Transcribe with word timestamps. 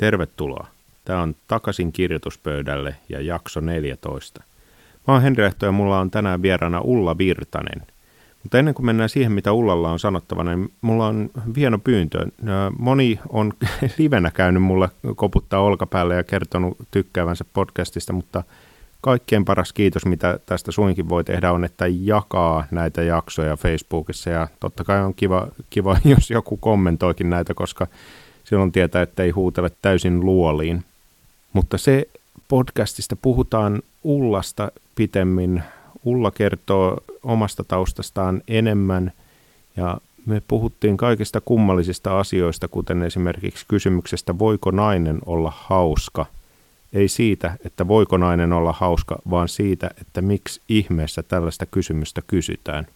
Tervetuloa. 0.00 0.66
Tämä 1.04 1.22
on 1.22 1.34
Takaisin 1.48 1.92
kirjoituspöydälle 1.92 2.94
ja 3.08 3.20
jakso 3.20 3.60
14. 3.60 4.42
Mä 5.08 5.14
oon 5.14 5.22
Henri 5.22 5.44
Lehto 5.44 5.66
ja 5.66 5.72
mulla 5.72 6.00
on 6.00 6.10
tänään 6.10 6.42
vieraana 6.42 6.80
Ulla 6.80 7.18
Virtanen. 7.18 7.86
Mutta 8.42 8.58
ennen 8.58 8.74
kuin 8.74 8.86
mennään 8.86 9.08
siihen, 9.08 9.32
mitä 9.32 9.52
Ullalla 9.52 9.90
on 9.90 9.98
sanottavana, 9.98 10.56
niin 10.56 10.72
mulla 10.80 11.06
on 11.06 11.30
hieno 11.56 11.78
pyyntö. 11.78 12.26
Moni 12.78 13.20
on 13.28 13.52
livenä 13.98 14.30
käynyt 14.30 14.62
mulle 14.62 14.88
koputtaa 15.16 15.60
olkapäälle 15.60 16.14
ja 16.14 16.24
kertonut 16.24 16.76
tykkäävänsä 16.90 17.44
podcastista, 17.52 18.12
mutta 18.12 18.44
kaikkein 19.00 19.44
paras 19.44 19.72
kiitos, 19.72 20.06
mitä 20.06 20.38
tästä 20.46 20.72
suinkin 20.72 21.08
voi 21.08 21.24
tehdä, 21.24 21.52
on, 21.52 21.64
että 21.64 21.86
jakaa 21.88 22.64
näitä 22.70 23.02
jaksoja 23.02 23.56
Facebookissa. 23.56 24.30
Ja 24.30 24.48
totta 24.60 24.84
kai 24.84 25.00
on 25.00 25.14
kiva, 25.14 25.48
kiva 25.70 25.96
jos 26.14 26.30
joku 26.30 26.56
kommentoikin 26.56 27.30
näitä, 27.30 27.54
koska 27.54 27.86
silloin 28.50 28.72
tietää, 28.72 29.02
että 29.02 29.22
ei 29.22 29.30
huutele 29.30 29.70
täysin 29.82 30.20
luoliin. 30.20 30.84
Mutta 31.52 31.78
se 31.78 32.08
podcastista 32.48 33.16
puhutaan 33.16 33.82
Ullasta 34.04 34.72
pitemmin. 34.94 35.62
Ulla 36.04 36.30
kertoo 36.30 36.98
omasta 37.22 37.64
taustastaan 37.64 38.42
enemmän 38.48 39.12
ja 39.76 39.98
me 40.26 40.42
puhuttiin 40.48 40.96
kaikista 40.96 41.40
kummallisista 41.40 42.20
asioista, 42.20 42.68
kuten 42.68 43.02
esimerkiksi 43.02 43.64
kysymyksestä, 43.68 44.38
voiko 44.38 44.70
nainen 44.70 45.18
olla 45.26 45.52
hauska. 45.56 46.26
Ei 46.92 47.08
siitä, 47.08 47.56
että 47.64 47.88
voiko 47.88 48.16
nainen 48.16 48.52
olla 48.52 48.72
hauska, 48.72 49.18
vaan 49.30 49.48
siitä, 49.48 49.90
että 50.00 50.22
miksi 50.22 50.60
ihmeessä 50.68 51.22
tällaista 51.22 51.66
kysymystä 51.66 52.22
kysytään. 52.26 52.86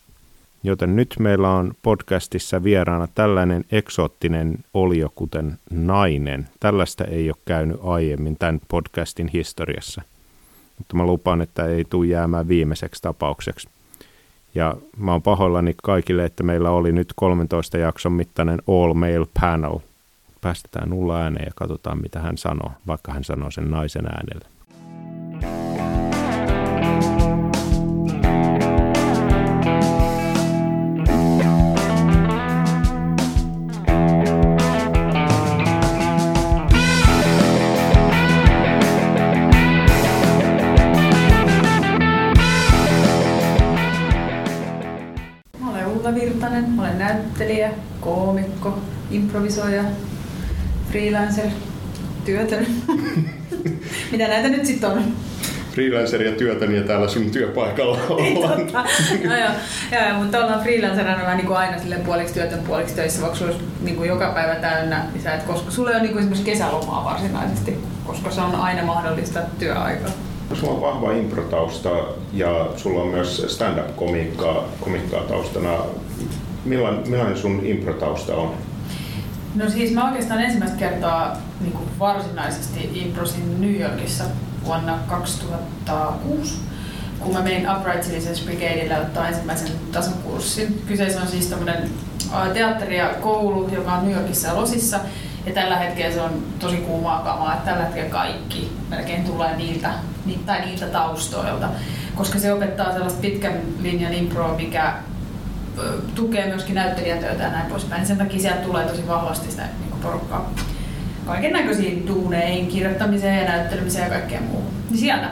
Joten 0.67 0.97
nyt 0.97 1.15
meillä 1.19 1.51
on 1.51 1.73
podcastissa 1.83 2.65
vieraana 2.65 3.09
tällainen 3.15 3.65
eksoottinen 3.73 4.59
olio 4.75 5.13
kuten 5.15 5.59
nainen. 5.71 6.49
Tällaista 6.61 7.05
ei 7.05 7.31
ole 7.31 7.37
käynyt 7.45 7.81
aiemmin 7.85 8.37
tämän 8.37 8.61
podcastin 8.69 9.31
historiassa. 9.33 10.03
Mutta 10.79 10.97
mä 10.97 11.07
lupaan, 11.07 11.41
että 11.41 11.67
ei 11.67 11.85
tule 11.85 12.07
jäämään 12.07 12.49
viimeiseksi 12.49 13.03
tapaukseksi. 13.03 13.69
Ja 14.55 14.77
mä 14.97 15.13
oon 15.13 15.23
pahoillani 15.23 15.75
kaikille, 15.83 16.25
että 16.25 16.43
meillä 16.43 16.71
oli 16.71 16.93
nyt 16.93 17.13
13 17.17 17.79
jakson 17.79 18.13
mittainen 18.13 18.63
all 18.69 18.95
male 18.95 19.27
panel. 19.41 19.79
Päästetään 20.41 20.91
nulla 20.91 21.21
ääneen 21.21 21.47
ja 21.47 21.53
katsotaan, 21.55 22.03
mitä 22.03 22.21
hän 22.21 22.39
sanoo, 22.39 22.73
vaikka 22.87 23.13
hän 23.13 23.25
sanoo 23.25 23.51
sen 23.51 23.71
naisen 23.71 24.07
äänellä. 24.07 24.54
Koomikko, 48.01 48.79
improvisoija, 49.11 49.85
freelancer, 50.91 51.47
työtön. 52.25 52.67
Mitä 54.13 54.29
näitä 54.29 54.49
nyt 54.49 54.67
sitten 54.67 54.91
on? 54.91 55.05
freelancer 55.75 56.23
ja 56.23 56.33
työtön 56.33 56.75
ja 56.75 56.83
täällä 56.83 57.09
sun 57.09 57.31
työpaikalla 57.31 57.99
ollaan. 58.09 58.73
no, 59.25 59.37
joo. 59.37 59.51
joo, 59.93 60.19
mutta 60.19 60.39
ollaan 60.39 60.63
freelancerina 60.63 61.17
vähän 61.17 61.37
niin 61.37 61.47
kuin 61.47 61.57
aina 61.57 61.79
sille 61.79 61.97
puoliksi 61.97 62.35
työtön 62.35 62.59
puoliksi 62.59 62.95
töissä, 62.95 63.21
vaikka 63.21 63.39
sulla 63.39 63.53
olisi 63.53 63.65
niin 63.81 63.97
kuin 63.97 64.09
joka 64.09 64.33
päivä 64.35 64.55
täynnä, 64.55 65.05
niin 65.13 65.23
sä 65.23 65.35
et, 65.35 65.43
koska 65.43 65.71
sulla 65.71 65.91
ei 65.91 65.97
ole 65.97 66.03
niin 66.03 66.13
kuin 66.13 66.21
esimerkiksi 66.21 66.51
kesälomaa 66.51 67.05
varsinaisesti, 67.05 67.79
koska 68.07 68.31
se 68.31 68.41
on 68.41 68.55
aina 68.55 68.83
mahdollista 68.83 69.41
työaikaa. 69.59 70.11
Sulla 70.55 70.73
on 70.73 70.81
vahva 70.81 71.13
improtausta 71.13 71.91
ja 72.33 72.67
sulla 72.77 73.03
on 73.03 73.09
myös 73.09 73.45
stand-up-komiikkaa 73.49 74.69
komiikkaa 74.81 75.21
taustana. 75.21 75.79
Millainen, 76.65 77.09
millainen 77.09 77.39
sun 77.39 77.61
improtausta 77.67 78.37
on? 78.37 78.55
No 79.55 79.71
siis 79.71 79.93
mä 79.93 80.09
oikeastaan 80.09 80.41
ensimmäistä 80.41 80.77
kertaa 80.77 81.37
niin 81.61 81.73
kuin 81.73 81.89
varsinaisesti 81.99 82.91
improsin 82.95 83.61
New 83.61 83.81
Yorkissa 83.81 84.25
vuonna 84.65 84.99
2006, 85.09 86.61
kun 87.19 87.33
mä 87.33 87.43
menin 87.43 87.67
Upright 87.77 88.03
Citizens 88.03 88.41
Brigadeille 88.41 89.01
ottaa 89.01 89.29
ensimmäisen 89.29 89.69
tasokurssin. 89.93 90.83
Kyseessä 90.87 91.21
on 91.21 91.29
siis 91.29 91.47
tämmöinen 91.47 91.91
teatteri 92.55 92.99
ja 92.99 93.09
koulu, 93.09 93.69
joka 93.73 93.93
on 93.93 94.05
New 94.05 94.17
Yorkissa 94.17 94.49
ja 94.49 94.55
Losissa. 94.55 95.01
Ja 95.47 95.53
tällä 95.53 95.77
hetkellä 95.77 96.15
se 96.15 96.21
on 96.21 96.43
tosi 96.59 96.77
kuumaa 96.77 97.23
kamaa, 97.23 97.55
että 97.55 97.71
tällä 97.71 97.85
hetkellä 97.85 98.11
kaikki 98.11 98.73
melkein 98.91 99.25
tulee 99.25 99.57
niiltä, 99.57 99.91
tai 100.47 100.67
niiltä 100.67 100.87
taustoilta. 100.87 101.69
Koska 102.15 102.39
se 102.39 102.53
opettaa 102.53 102.93
sellaista 102.93 103.21
pitkän 103.21 103.61
linjan 103.83 104.15
improa, 104.15 104.57
mikä 104.57 104.95
tukee 106.15 106.47
myöskin 106.47 106.75
näyttelijätöitä 106.75 107.43
ja 107.43 107.51
näin 107.51 107.71
poispäin. 107.71 108.01
Niin 108.01 108.09
sen 108.09 108.19
takia 108.19 108.41
sieltä 108.41 108.61
tulee 108.61 108.85
tosi 108.85 109.09
vahvasti 109.09 109.51
sitä 109.51 109.63
niin 109.63 110.01
porukkaa 110.03 110.51
kaiken 111.27 111.53
näköisiin 111.53 112.07
duuneihin, 112.07 112.67
kirjoittamiseen 112.67 113.39
ja 113.39 113.49
näyttelemiseen 113.49 114.05
ja 114.05 114.11
kaikkeen 114.11 114.43
muuhun. 114.43 114.71
Niin 114.91 114.99
sieltä. 114.99 115.29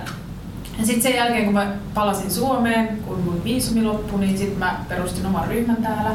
Ja 0.78 0.86
sitten 0.86 1.02
sen 1.02 1.14
jälkeen, 1.14 1.44
kun 1.44 1.54
mä 1.54 1.72
palasin 1.94 2.30
Suomeen, 2.30 2.88
kun 3.06 3.18
mun 3.18 3.44
viisumi 3.44 3.82
loppui, 3.82 4.20
niin 4.20 4.38
sitten 4.38 4.58
mä 4.58 4.80
perustin 4.88 5.26
oman 5.26 5.48
ryhmän 5.48 5.76
täällä 5.76 6.10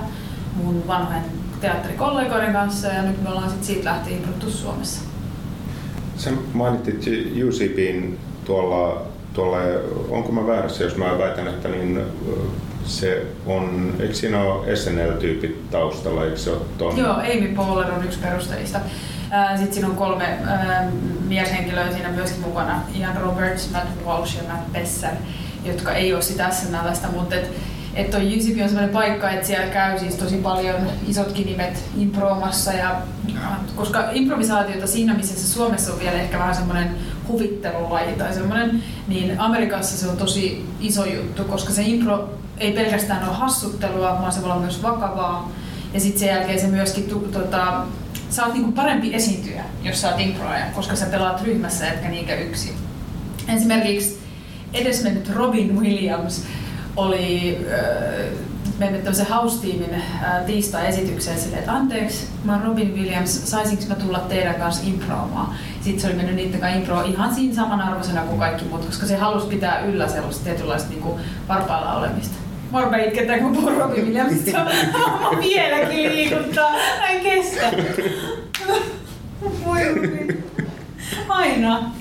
mun 0.56 0.88
vanhojen 0.88 1.24
teatterikollegoiden 1.62 2.54
kanssa 2.54 2.88
ja 2.88 3.02
nyt 3.02 3.24
me 3.24 3.30
ollaan 3.30 3.50
sitten 3.50 3.68
siitä 3.68 3.90
lähtien 3.90 4.18
improttu 4.18 4.52
Suomessa. 4.52 5.02
Sä 6.18 6.30
mainitsit 6.54 7.34
UCBin 7.48 8.20
tuolla, 8.46 9.02
tuolla, 9.34 9.58
onko 10.10 10.32
mä 10.32 10.48
väärässä, 10.48 10.84
jos 10.84 10.98
mä 10.98 11.18
väitän, 11.18 11.48
että 11.48 11.70
niin 11.70 12.02
se 12.88 13.26
on, 13.46 13.94
eikö 14.00 14.14
siinä 14.14 14.42
ole 14.42 14.76
SNL-tyypit 14.76 15.70
taustalla, 15.72 16.26
eikö 16.26 16.38
se 16.38 16.52
ole 16.52 16.62
ton? 16.78 16.98
Joo, 16.98 17.14
Amy 17.14 17.48
Poehler 17.56 17.92
on 17.92 18.04
yksi 18.04 18.20
perustajista. 18.20 18.80
Sitten 19.56 19.74
siinä 19.74 19.88
on 19.88 19.96
kolme 19.96 20.38
mieshenkilöä 21.28 21.92
siinä 21.92 22.10
myöskin 22.10 22.42
mukana, 22.42 22.82
Ian 23.00 23.18
Roberts, 23.18 23.72
Matt 23.72 24.06
Walsh 24.06 24.38
ja 24.38 24.44
Matt 24.54 24.74
Besser, 24.74 25.14
jotka 25.66 25.94
ei 25.94 26.14
ole 26.14 26.22
sitä 26.22 26.50
SNLstä, 26.52 27.08
mutta 27.08 27.36
et, 27.36 27.52
et 27.96 28.12
toi 28.12 28.22
UCB 28.22 28.62
on 28.62 28.70
sellainen 28.70 28.94
paikka, 28.94 29.30
että 29.30 29.48
siellä 29.48 29.68
käy 29.68 30.00
siis 30.00 30.16
tosi 30.16 30.38
paljon 30.38 30.76
isotkin 31.08 31.46
nimet 31.46 31.84
improomassa 31.98 32.74
ja 32.74 33.02
koska 33.76 34.10
improvisaatiota 34.12 34.88
siinä, 34.88 35.14
missä 35.14 35.40
se 35.40 35.48
Suomessa 35.48 35.94
on 35.94 36.00
vielä 36.00 36.22
ehkä 36.22 36.40
vähän 36.40 36.56
semmoinen 36.56 36.96
huvittelulaji 37.28 38.14
tai 38.14 38.34
semmoinen, 38.34 38.84
niin 39.08 39.40
Amerikassa 39.40 39.98
se 39.98 40.08
on 40.08 40.18
tosi 40.18 40.66
iso 40.82 41.06
juttu, 41.06 41.44
koska 41.44 41.74
se 41.74 41.82
impro 41.82 42.30
ei 42.58 42.72
pelkästään 42.72 43.30
ole 43.30 43.38
hassuttelua, 43.38 44.18
vaan 44.22 44.32
se 44.32 44.42
voi 44.42 44.52
olla 44.52 44.62
myös 44.62 44.84
vakavaa. 44.84 45.52
Ja 45.94 46.00
sitten 46.00 46.20
sen 46.20 46.30
jälkeen 46.30 46.60
se 46.60 46.68
myöskin, 46.68 47.04
tu, 47.04 47.20
tota, 47.20 47.84
sä 48.30 48.46
oot 48.46 48.54
niinku 48.54 48.72
parempi 48.72 49.16
esiintyjä, 49.16 49.64
jos 49.84 50.02
sä 50.02 50.10
oot 50.10 50.20
improja, 50.20 50.66
koska 50.76 50.96
sä 50.96 51.06
pelaat 51.06 51.42
ryhmässä 51.42 51.88
etkä 51.88 52.10
niinkä 52.10 52.36
yksin. 52.36 52.74
Esimerkiksi 53.56 54.20
edesmennyt 54.74 55.30
Robin 55.30 55.80
Williams 55.80 56.44
oli 56.96 57.58
äh, 57.72 58.48
mennyt 58.80 59.04
tämmöisen 59.04 59.28
house-tiimin 59.28 59.94
äh, 59.94 60.46
tiistai-esitykseen 60.46 61.40
silleen, 61.40 61.60
että 61.60 61.74
anteeksi, 61.74 62.28
mä 62.44 62.54
oon 62.54 62.64
Robin 62.64 62.96
Williams, 62.96 63.52
saisinko 63.52 63.84
mä 63.88 63.96
tulla 63.96 64.20
teidän 64.20 64.56
kanssa 64.56 64.84
improomaan? 64.88 65.56
Sitten 65.82 66.00
se 66.00 66.08
oli 66.08 66.16
mennyt 66.16 66.36
niiden 66.36 66.60
kanssa 66.60 66.80
improa 66.80 67.04
ihan 67.04 67.36
siinä 67.36 67.56
samanarvoisena 67.56 68.22
kuin 68.22 68.40
kaikki 68.40 68.66
muut, 68.66 68.86
koska 68.86 69.06
se 69.06 69.18
halusi 69.18 69.48
pitää 69.48 69.80
yllä 69.80 70.08
sellaista 70.08 70.44
tietynlaista 70.44 70.90
niin 70.90 71.04
varpailla 71.48 71.94
olemista. 71.94 72.36
Morbe 72.72 73.06
itketään, 73.06 73.40
kun 73.40 73.54
puhuu 73.54 73.80
Robin 73.80 74.06
Williamsista. 74.06 74.58
Mä 74.64 75.40
vieläkin 75.42 76.04
liikuttaa. 76.04 76.72
Mä 76.72 77.08
en 77.08 77.22
kestä. 77.22 77.72
Voi 79.66 79.82
Aina. 81.30 81.97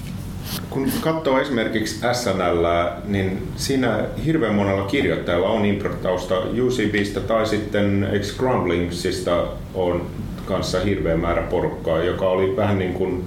Kun 0.76 0.92
katsoo 1.00 1.40
esimerkiksi 1.40 2.00
SNL, 2.12 2.66
niin 3.04 3.48
siinä 3.56 4.04
hirveän 4.24 4.54
monella 4.54 4.86
kirjoittajalla 4.86 5.48
on 5.48 5.64
improtausta 5.64 6.34
UCBstä 6.38 7.20
tai 7.20 7.46
sitten 7.46 8.08
eikö 8.12 8.26
Grumblingsista 8.38 9.44
on 9.74 10.06
kanssa 10.46 10.80
hirveä 10.80 11.16
määrä 11.16 11.42
porukkaa, 11.42 12.02
joka 12.02 12.28
oli 12.28 12.56
vähän 12.56 12.78
niin 12.78 12.94
kuin, 12.94 13.24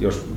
jos 0.00 0.28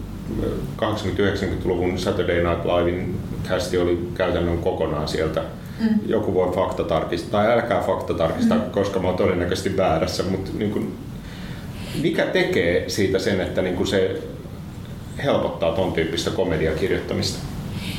80-90-luvun 0.78 2.00
Saturday 2.00 2.44
Night 2.44 2.66
Livein 2.66 3.18
kästi 3.50 3.78
oli 3.78 4.10
käytännön 4.16 4.58
kokonaan 4.58 5.08
sieltä 5.08 5.44
mm. 5.80 6.00
joku 6.06 6.34
voi 6.34 6.56
fakta 6.56 6.84
tarkistaa, 6.84 7.44
tai 7.44 7.54
älkää 7.54 7.82
fakta 7.82 8.14
tarkistaa, 8.14 8.58
mm. 8.58 8.72
koska 8.72 9.00
mä 9.00 9.08
oon 9.08 9.18
todennäköisesti 9.18 9.78
väärässä, 9.78 10.24
mutta 10.24 10.52
niin 10.58 10.72
kuin, 10.72 10.94
mikä 12.02 12.26
tekee 12.26 12.90
siitä 12.90 13.20
sen, 13.20 13.42
että 13.42 13.62
niin 13.62 13.76
kuin 13.76 13.88
se 13.88 14.22
helpottaa 15.24 15.76
ton 15.76 15.94
tyyppistä 15.94 16.32
komediakirjoittamista? 16.32 17.40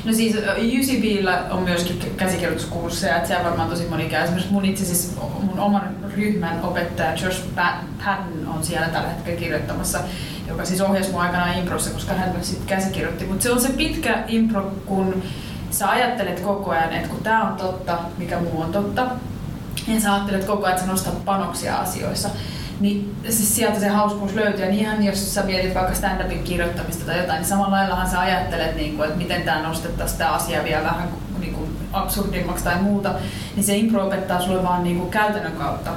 No 0.04 0.12
siis 0.12 0.36
UCBllä 0.56 1.44
on 1.50 1.62
myöskin 1.62 2.12
käsikirjoituskursseja, 2.16 3.16
että 3.16 3.28
siellä 3.28 3.44
varmaan 3.44 3.70
tosi 3.70 3.86
moni 3.90 4.04
käy. 4.04 4.22
Esimerkiksi 4.22 4.52
mun 4.52 4.64
itse 4.64 4.84
siis 4.84 5.16
mun 5.40 5.58
oman 5.58 5.96
ryhmän 6.16 6.62
opettaja 6.62 7.12
Josh 7.12 7.42
Patton 7.54 8.48
on 8.56 8.64
siellä 8.64 8.88
tällä 8.88 9.08
hetkellä 9.08 9.40
kirjoittamassa. 9.40 9.98
joka 10.48 10.64
siis 10.64 10.80
ohjasi 10.80 11.10
mun 11.10 11.20
aikanaan 11.20 11.58
improssa, 11.58 11.90
koska 11.90 12.14
hän 12.14 12.32
myös 12.32 12.50
sitten 12.50 12.66
käsikirjoitti. 12.66 13.24
Mutta 13.24 13.42
se 13.42 13.52
on 13.52 13.60
se 13.60 13.68
pitkä 13.68 14.24
impro, 14.28 14.72
kun 14.86 15.22
sä 15.70 15.90
ajattelet 15.90 16.40
koko 16.40 16.70
ajan, 16.70 16.92
että 16.92 17.08
kun 17.08 17.22
tämä 17.22 17.48
on 17.48 17.56
totta, 17.56 17.98
mikä 18.18 18.40
muu 18.40 18.60
on 18.60 18.72
totta, 18.72 19.06
ja 19.88 20.00
sä 20.00 20.14
ajattelet 20.14 20.44
koko 20.44 20.64
ajan, 20.64 20.74
että 20.74 20.86
sä 20.86 20.92
nostat 20.92 21.24
panoksia 21.24 21.76
asioissa, 21.76 22.28
niin 22.80 23.16
siis 23.24 23.56
sieltä 23.56 23.80
se 23.80 23.88
hauskuus 23.88 24.34
löytyy. 24.34 24.64
Ja 24.64 24.70
ihan 24.70 25.04
jos 25.04 25.34
sä 25.34 25.42
mietit 25.42 25.74
vaikka 25.74 25.94
stand-upin 25.94 26.42
kirjoittamista 26.44 27.04
tai 27.04 27.18
jotain, 27.18 27.38
niin 27.38 27.48
samalla 27.48 27.76
laillahan 27.76 28.10
sä 28.10 28.20
ajattelet, 28.20 28.76
niin 28.76 28.96
kuin, 28.96 29.06
että 29.06 29.18
miten 29.18 29.42
tämä 29.42 29.62
nostettaisiin 29.62 30.18
tämä 30.18 30.30
asia 30.30 30.64
vielä 30.64 30.84
vähän 30.84 31.08
niin 31.40 31.54
kuin 31.54 31.76
absurdimmaksi 31.92 32.64
tai 32.64 32.82
muuta, 32.82 33.14
niin 33.56 33.64
se 33.64 33.76
impro 33.76 34.06
opettaa 34.06 34.40
sulle 34.40 34.62
vaan 34.62 34.84
niin 34.84 34.98
kuin 34.98 35.10
käytännön 35.10 35.52
kautta 35.52 35.90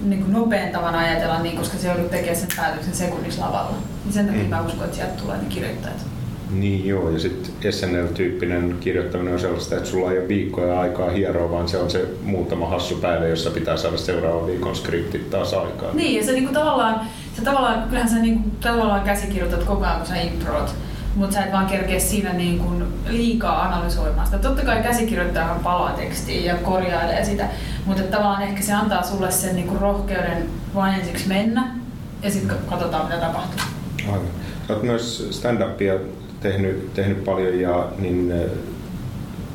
niin 0.00 0.20
kuin 0.20 0.32
nopean 0.32 0.72
tavan 0.72 0.94
ajatella, 0.94 1.38
niin, 1.38 1.56
koska 1.56 1.78
se 1.78 1.88
joudut 1.88 2.10
tekemään 2.10 2.36
sen 2.36 2.48
päätöksen 2.56 2.94
sekunnissa 2.94 3.44
lavalla. 3.44 3.76
Niin 4.04 4.12
sen 4.12 4.26
takia 4.26 4.42
mm. 4.42 4.50
mä 4.50 4.60
uskon, 4.60 4.84
että 4.84 4.96
sieltä 4.96 5.22
tulee 5.22 5.38
ne 5.38 5.44
kirjoittajat. 5.48 6.06
Niin 6.50 6.86
joo, 6.86 7.10
ja 7.10 7.18
sitten 7.18 7.72
SNL-tyyppinen 7.72 8.76
kirjoittaminen 8.80 9.34
on 9.34 9.40
sellaista, 9.40 9.76
että 9.76 9.88
sulla 9.88 10.12
ei 10.12 10.18
ole 10.18 10.28
viikkoja 10.28 10.80
aikaa 10.80 11.10
hieroa, 11.10 11.50
vaan 11.50 11.68
se 11.68 11.78
on 11.78 11.90
se 11.90 12.08
muutama 12.22 12.68
hassu 12.68 12.96
päivä, 12.96 13.26
jossa 13.26 13.50
pitää 13.50 13.76
saada 13.76 13.96
seuraavan 13.96 14.46
viikon 14.46 14.76
skriptit 14.76 15.30
taas 15.30 15.54
aikaa. 15.54 15.92
Niin, 15.92 16.16
ja 16.16 16.24
se 16.26 16.32
niinku 16.32 16.52
tavallaan, 16.52 17.00
se 17.36 17.42
tavallaan, 17.42 17.82
kyllähän 17.88 18.10
sä 18.10 18.18
niinku, 18.18 18.50
tavallaan 18.60 19.00
käsikirjoitat 19.00 19.64
koko 19.64 19.84
ajan, 19.84 19.96
kun 19.96 20.06
sä 20.06 20.16
improot, 20.16 20.74
mutta 21.14 21.34
sä 21.34 21.44
et 21.44 21.52
vaan 21.52 21.66
kerkeä 21.66 21.98
siinä 21.98 22.32
niin 22.32 22.58
kuin 22.58 22.84
liikaa 23.08 23.62
analysoimaan 23.62 24.26
sitä. 24.26 24.38
Totta 24.38 24.64
kai 24.64 24.82
käsikirjoittajahan 24.82 25.60
palaa 25.60 25.92
tekstiin 25.92 26.44
ja 26.44 26.54
korjailee 26.54 27.24
sitä, 27.24 27.48
mutta 27.86 28.02
tavallaan 28.02 28.42
ehkä 28.42 28.62
se 28.62 28.72
antaa 28.72 29.02
sulle 29.02 29.30
sen 29.30 29.56
niin 29.56 29.68
kuin 29.68 29.80
rohkeuden 29.80 30.46
vain 30.74 30.94
ensiksi 30.94 31.28
mennä 31.28 31.68
ja 32.22 32.30
sitten 32.30 32.56
katsotaan 32.70 33.04
mitä 33.04 33.16
tapahtuu. 33.16 33.60
Aivan. 34.06 34.26
Oot 34.68 34.82
myös 34.82 35.28
stand-upia 35.30 36.00
tehnyt, 36.50 36.94
tehnyt 36.94 37.24
paljon 37.24 37.60
ja 37.60 37.88
niin, 37.98 38.34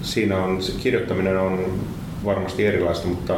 siinä 0.02 0.38
on, 0.38 0.64
se 0.64 0.72
kirjoittaminen 0.72 1.38
on 1.38 1.80
varmasti 2.26 2.66
erilaista, 2.66 3.08
mutta 3.08 3.34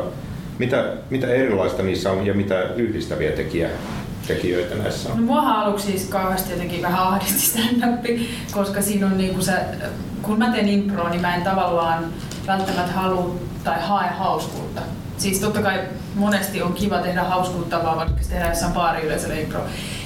mitä, 0.59 0.93
mitä 1.09 1.27
erilaista 1.27 1.83
niissä 1.83 2.11
on 2.11 2.25
ja 2.25 2.33
mitä 2.33 2.61
yhdistäviä 2.61 3.31
tekijä, 3.31 3.69
tekijöitä 4.27 4.75
näissä 4.75 5.09
on? 5.09 5.17
No 5.17 5.25
muahan 5.25 5.55
aluksi 5.55 5.85
siis 5.85 6.05
kauheasti 6.05 6.51
jotenkin 6.51 6.81
vähän 6.81 7.07
ahdisti 7.07 7.39
stand 7.39 8.19
koska 8.51 8.81
siinä 8.81 9.05
on 9.05 9.17
niinku 9.17 9.41
se, 9.41 9.53
kun 10.21 10.39
mä 10.39 10.51
teen 10.51 10.69
improa, 10.69 11.09
niin 11.09 11.21
mä 11.21 11.35
en 11.35 11.41
tavallaan 11.41 12.05
välttämättä 12.47 12.91
halua 12.91 13.35
tai 13.63 13.81
hae 13.81 14.09
hauskuutta. 14.09 14.81
Siis 15.17 15.39
totta 15.39 15.61
kai 15.61 15.79
monesti 16.15 16.61
on 16.61 16.73
kiva 16.73 16.97
tehdä 16.97 17.23
hauskuutta, 17.23 17.83
vaan 17.83 17.97
vaikka 17.97 18.21
tehdään 18.29 18.49
jossain 18.49 18.73
baariyleisöllä 18.73 19.35
impro. 19.35 19.61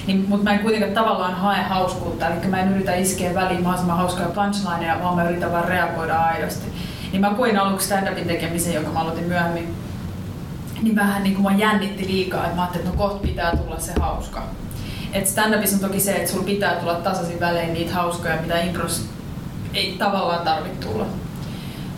Niin, 0.07 0.25
mutta 0.27 0.43
mä 0.43 0.53
en 0.53 0.59
kuitenkaan 0.59 0.93
tavallaan 0.93 1.35
hae 1.35 1.63
hauskuutta, 1.63 2.27
eli 2.27 2.47
mä 2.47 2.61
en 2.61 2.75
yritä 2.75 2.95
iskeä 2.95 3.33
väliin 3.33 3.63
mahdollisimman 3.63 3.97
hauskoja 3.97 4.27
punchlineja, 4.27 5.03
vaan 5.03 5.15
mä 5.15 5.29
yritän 5.29 5.51
vaan 5.51 5.67
reagoida 5.67 6.17
aidosti. 6.17 6.71
Niin 7.11 7.21
mä 7.21 7.29
koin 7.29 7.59
aluksi 7.59 7.87
stand-upin 7.87 8.27
tekemisen, 8.27 8.73
jonka 8.73 8.91
mä 8.91 8.99
aloitin 8.99 9.23
myöhemmin, 9.23 9.75
niin 10.81 10.95
vähän 10.95 11.23
niin 11.23 11.35
kuin 11.35 11.43
mä 11.43 11.59
jännitti 11.59 12.07
liikaa, 12.07 12.43
että 12.43 12.55
mä 12.55 12.61
ajattelin, 12.61 12.87
että 12.87 12.97
no 12.97 13.03
kohta 13.03 13.27
pitää 13.27 13.55
tulla 13.55 13.79
se 13.79 13.93
hauska. 13.99 14.43
Et 15.13 15.27
stand-upissa 15.27 15.73
on 15.73 15.79
toki 15.79 15.99
se, 15.99 16.11
että 16.11 16.31
sulla 16.31 16.45
pitää 16.45 16.75
tulla 16.75 16.95
tasaisin 16.95 17.39
välein 17.39 17.73
niitä 17.73 17.93
hauskoja, 17.93 18.41
mitä 18.41 18.61
impros 18.61 19.05
ei 19.73 19.95
tavallaan 19.99 20.45
tarvitse 20.45 20.87
tulla. 20.87 21.05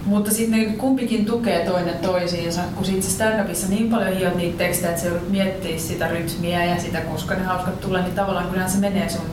Mutta 0.10 0.32
sitten 0.32 0.78
kumpikin 0.78 1.26
tukee 1.26 1.66
toinen 1.66 1.98
toisiinsa, 1.98 2.62
kun 2.76 2.86
sit 2.86 3.04
se 3.04 3.10
stand-upissa 3.10 3.70
niin 3.70 3.90
paljon 3.90 4.18
hiot 4.18 4.36
niitä 4.36 4.58
tekstejä, 4.58 4.90
että 4.90 5.02
se 5.02 5.08
joudut 5.08 5.30
miettiä 5.30 5.80
sitä 5.80 6.08
rytmiä 6.08 6.66
ja 6.66 6.82
sitä, 6.82 7.02
koska 7.02 7.36
ne 7.36 7.44
hauskat 7.44 7.82
tulee, 7.82 8.02
niin 8.02 8.16
tavallaan 8.16 8.48
kyllähän 8.48 8.72
se 8.72 8.78
menee 8.78 9.10
sun 9.10 9.26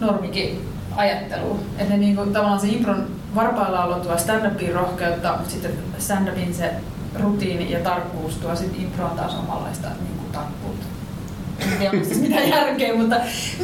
normikin 0.00 0.68
ajatteluun. 0.96 1.60
Että 1.78 1.94
ne 1.94 1.96
niinku, 1.96 2.26
tavallaan 2.26 2.60
se 2.60 2.66
impron 2.66 3.06
varpailla 3.34 3.84
olo 3.84 3.94
tuo 3.94 4.16
stand-upin 4.16 4.72
rohkeutta, 4.72 5.32
mutta 5.32 5.50
sitten 5.50 5.72
stand-upin 5.98 6.54
se 6.54 6.70
rutiini 7.20 7.72
ja 7.72 7.78
tarkkuus 7.78 8.34
tuo 8.34 8.56
sitten 8.56 8.80
improon 8.80 9.16
taas 9.16 9.34
omanlaista 9.34 9.88
niin 9.88 10.18
kuin 10.18 10.32
tarkkuutta. 10.32 10.86
En 11.60 11.78
tiedä, 11.78 11.98
onko 11.98 12.14
mitään 12.20 12.48
järkeä, 12.48 12.94
mutta 12.94 13.16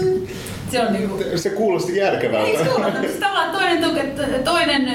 mm, 0.03 0.27
se 0.71 0.81
on 0.81 0.93
niinku... 0.93 1.19
Se 1.37 1.51
kuulosti 1.51 1.97
järkevältä. 1.97 2.51
Eikö 2.51 2.65
kuulosta? 2.65 3.01
Siis 3.01 3.13
tavallaan 3.13 3.51
toinen 3.51 3.85
tuke, 3.85 4.03
toinen, 4.45 4.89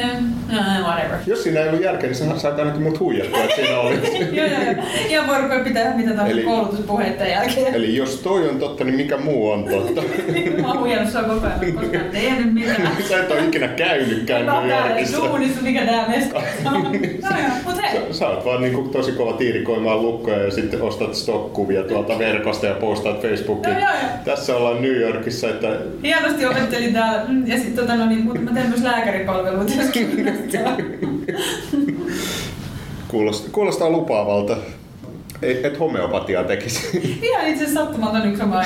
uh, 0.49 0.85
whatever. 0.85 1.17
Jos 1.27 1.43
siinä 1.43 1.59
ei 1.59 1.69
ollut 1.69 1.83
järkeä, 1.83 2.09
niin 2.09 2.15
sä 2.15 2.39
sait 2.39 2.59
ainakin 2.59 2.81
mut 2.81 2.99
huijattua, 2.99 3.43
että 3.43 3.55
siinä 3.55 3.79
oli. 3.79 3.95
joo, 4.37 4.47
joo, 4.47 4.61
joo. 4.61 4.83
Ihan 5.09 5.27
voi 5.27 5.59
pitää 5.63 5.97
mitä 5.97 6.09
tahansa 6.09 6.31
eli, 6.31 6.43
koulutuspuheiden 6.43 7.31
jälkeen. 7.31 7.75
Eli 7.75 7.95
jos 7.95 8.15
toi 8.15 8.49
on 8.49 8.59
totta, 8.59 8.83
niin 8.83 8.95
mikä 8.95 9.17
muu 9.17 9.51
on 9.51 9.63
totta? 9.63 10.01
Mä 10.61 10.67
oon 10.67 10.79
huijannut 10.79 11.11
sua 11.11 11.23
koko 11.23 11.47
ajan, 11.47 11.73
koska 11.73 11.97
en 11.97 12.09
tehnyt 12.11 12.53
mitään. 12.53 12.97
sä 13.09 13.19
et 13.19 13.31
ole 13.31 13.39
ikinä 13.39 13.67
käynytkään 13.67 14.45
New 14.45 14.69
Yorkissa. 14.69 15.17
Mä 15.17 15.27
duunissa, 15.27 15.61
mikä 15.61 15.85
tää 15.85 16.07
meska 16.07 16.41
on. 16.65 16.73
No 16.73 17.37
joo, 17.39 17.49
mut 17.65 17.81
hei. 17.81 18.01
Sä, 18.11 18.19
sä 18.19 18.27
oot 18.27 18.45
vaan 18.45 18.61
niinku 18.61 18.81
tosi 18.81 19.11
kova 19.11 19.33
tiirikoimaan 19.33 20.01
lukkoja 20.01 20.43
ja 20.43 20.51
sitten 20.51 20.81
ostat 20.81 21.15
stock-kuvia 21.15 21.83
tuolta 21.83 22.19
verkosta 22.19 22.65
ja 22.65 22.75
postaat 22.75 23.21
Facebookiin. 23.21 23.73
No, 23.73 23.79
joo, 23.79 23.89
joo. 23.89 24.09
Tässä 24.25 24.57
ollaan 24.57 24.81
New 24.81 24.95
Yorkissa, 24.95 25.49
että 25.49 25.68
Hienosti 26.03 26.45
opettelin 26.45 26.93
täällä. 26.93 27.25
Mm, 27.27 27.47
ja 27.47 27.57
sitten 27.57 27.75
tota, 27.75 27.95
no, 27.95 28.05
niin, 28.05 28.23
mutta 28.23 28.41
mä 28.41 28.51
teen 28.51 28.69
myös 28.69 28.83
lääkäripalveluita, 28.83 29.73
kuulostaa, 33.07 33.49
kuulostaa 33.51 33.89
lupaavalta. 33.89 34.57
Et, 35.41 35.65
et 35.65 35.79
homeopatiaa 35.79 36.43
tekisi. 36.43 36.99
Ihan 37.27 37.47
itse 37.47 37.63
asiassa 37.63 37.85
sattumalta 37.85 38.23
yksi 38.23 38.37
sama 38.37 38.61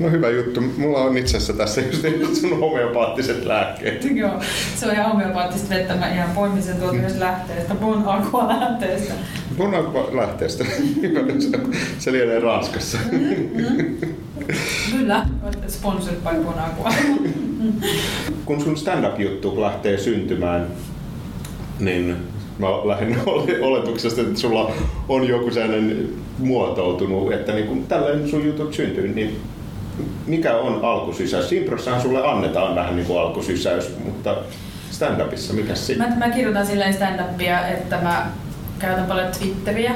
No 0.00 0.10
hyvä 0.10 0.28
juttu. 0.28 0.60
Mulla 0.60 0.98
on 0.98 1.18
itse 1.18 1.36
asiassa 1.36 1.52
tässä 1.52 1.80
just 1.80 2.36
sun 2.40 2.60
homeopaattiset 2.60 3.44
lääkkeet. 3.44 4.06
Joo, 4.14 4.40
se 4.76 4.86
on 4.86 4.92
ihan 4.92 5.12
homeopaattista 5.12 5.74
vettä. 5.74 5.94
Mä 5.94 6.12
ihan 6.12 6.30
poimin 6.30 6.62
sen 6.62 6.76
tuolta 6.76 6.94
myös 6.96 7.18
lähteestä, 7.18 7.74
Bon 7.74 8.02
Aqua 8.06 8.48
lähteestä. 8.48 9.14
Bon 9.56 9.74
Aqua 9.74 10.08
lähteestä. 10.12 10.64
se 11.98 12.12
lienee 12.12 12.40
Ranskassa. 12.40 12.98
Mm-hmm. 13.12 13.96
Kyllä, 15.00 15.26
sponsored 15.68 16.16
by 16.16 16.44
Bon 16.44 16.58
Aqua. 16.58 16.92
Kun 18.46 18.60
sun 18.60 18.76
stand-up-juttu 18.76 19.60
lähtee 19.60 19.98
syntymään, 19.98 20.66
niin 21.78 22.16
mä 22.58 22.66
lähden 22.66 23.16
oletuksesta, 23.68 24.20
että 24.20 24.40
sulla 24.40 24.72
on 25.08 25.28
joku 25.28 25.50
sellainen 25.50 26.08
muotoutunut, 26.38 27.32
että 27.32 27.52
niin 27.52 27.66
kun 27.66 27.86
tällainen 27.86 28.28
sun 28.28 28.46
jutut 28.46 28.74
syntyy, 28.74 29.08
niin 29.08 29.40
mikä 30.26 30.56
on 30.56 30.84
alkusysäys? 30.84 31.52
Improssahan 31.52 32.00
sulle 32.00 32.28
annetaan 32.28 32.74
vähän 32.74 32.96
niin 32.96 33.06
kuin 33.06 33.20
alkusysäys, 33.20 33.96
mutta 34.04 34.36
stand-upissa, 34.90 35.52
mikä 35.52 35.74
siinä? 35.74 36.08
Mä, 36.08 36.16
mä 36.16 36.30
kirjoitan 36.30 36.66
silleen 36.66 36.94
stand-upia, 36.94 37.66
että 37.68 37.98
mä 38.02 38.30
käytän 38.78 39.06
paljon 39.06 39.32
Twitteriä 39.38 39.94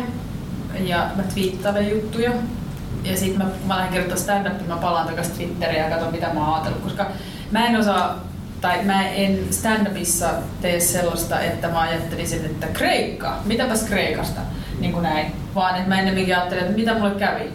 ja 0.81 1.11
mä 1.17 1.23
twiittailen 1.23 1.91
juttuja. 1.91 2.31
Ja 3.05 3.17
sitten 3.17 3.39
mä, 3.39 3.53
mä 3.67 3.77
lähden 3.77 3.93
kirjoittaa 3.93 4.19
stand-upia, 4.19 4.69
mä 4.69 4.77
palaan 4.77 5.07
takaisin 5.07 5.35
Twitteriä 5.35 5.85
ja 5.85 5.91
katson 5.91 6.13
mitä 6.13 6.31
mä 6.35 6.45
oon 6.45 6.55
ajatellut, 6.55 6.83
koska 6.83 7.07
mä 7.51 7.67
en 7.67 7.77
osaa 7.77 8.25
tai 8.61 8.85
mä 8.85 9.09
en 9.09 9.39
stand-upissa 9.51 10.27
tee 10.63 10.81
sellaista, 10.81 11.41
että 11.41 11.69
mä 11.69 11.81
ajattelisin, 11.81 12.45
että 12.45 12.67
Kreikka, 12.67 13.39
mitäpäs 13.45 13.83
Kreikasta, 13.83 14.41
niin 14.81 14.93
kuin 14.93 15.03
näin, 15.03 15.33
vaan 15.55 15.77
että 15.77 15.89
mä 15.89 15.99
ennemminkin 15.99 16.37
ajattelen, 16.37 16.65
että 16.65 16.77
mitä 16.77 16.95
mulle 16.95 17.15
kävi 17.15 17.53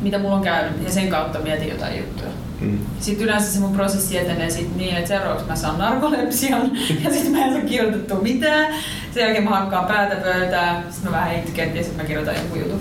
mitä 0.00 0.18
mulla 0.18 0.36
on 0.36 0.42
käynyt, 0.42 0.82
ja 0.84 0.90
sen 0.90 1.08
kautta 1.08 1.38
mietin 1.38 1.68
jotain 1.68 1.98
juttuja. 1.98 2.30
Mm. 2.60 2.78
Sitten 3.00 3.24
yleensä 3.24 3.52
se 3.52 3.60
mun 3.60 3.72
prosessi 3.72 4.18
etenee 4.18 4.50
sit 4.50 4.76
niin, 4.76 4.96
että 4.96 5.08
seuraavaksi 5.08 5.46
mä 5.46 5.56
saan 5.56 5.78
narkolepsian 5.78 6.70
ja 7.04 7.10
sitten 7.10 7.32
mä 7.32 7.44
en 7.44 7.52
saa 7.52 7.62
kirjoitettua 7.62 8.20
mitään. 8.20 8.74
Sen 9.14 9.22
jälkeen 9.22 9.44
mä 9.44 9.50
hakkaan 9.50 9.86
päätä 9.86 10.16
pöytään, 10.16 10.84
sitten 10.90 11.10
mä 11.10 11.16
vähän 11.16 11.34
itken 11.34 11.76
ja 11.76 11.82
sitten 11.82 12.02
mä 12.02 12.06
kirjoitan 12.06 12.34
joku 12.34 12.58
jutun. 12.58 12.80